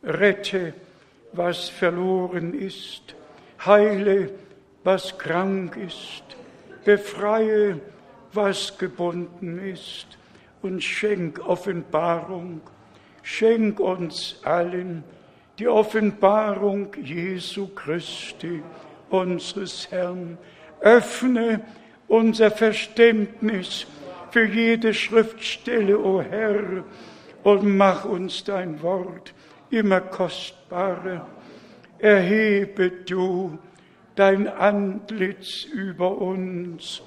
rette, 0.03 0.75
was 1.33 1.69
verloren 1.69 2.55
ist, 2.55 3.15
heile, 3.65 4.31
was 4.85 5.17
krank 5.19 5.77
ist, 5.77 6.25
befreie, 6.85 7.81
was 8.33 8.79
gebunden 8.79 9.59
ist 9.59 10.07
und 10.63 10.83
schenk 10.83 11.41
Offenbarung, 11.47 12.61
schenk 13.23 13.81
uns 13.81 14.41
allen 14.45 15.05
die 15.61 15.69
Offenbarung 15.69 16.89
Jesu 17.03 17.69
Christi, 17.69 18.63
unseres 19.11 19.91
Herrn. 19.91 20.39
Öffne 20.81 21.61
unser 22.09 22.51
Verständnis 22.51 23.87
für 24.31 24.47
jede 24.47 24.95
Schriftstelle, 24.95 25.99
o 25.99 26.23
Herr, 26.23 26.85
und 27.43 27.77
mach 27.77 28.07
uns 28.07 28.43
dein 28.43 28.81
Wort 28.81 29.35
immer 29.69 30.01
kostbarer. 30.01 31.27
Erhebe 31.99 32.91
du 32.91 33.59
dein 34.15 34.49
Antlitz 34.49 35.65
über 35.65 36.17
uns 36.17 37.03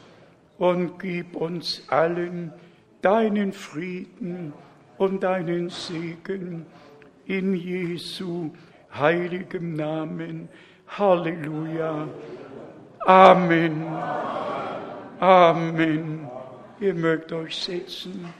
und 0.60 1.00
gib 1.00 1.36
uns 1.36 1.82
allen 1.88 2.54
deinen 3.02 3.52
Frieden 3.52 4.54
und 5.00 5.24
deinen 5.24 5.70
Segen 5.70 6.68
in 7.26 7.56
Jesu 7.56 8.52
heiligem 8.94 9.76
Namen. 9.76 10.50
Halleluja. 10.88 12.08
Amen. 13.06 13.86
Amen. 15.20 16.30
Ihr 16.80 16.94
mögt 16.94 17.32
euch 17.32 17.56
setzen. 17.56 18.34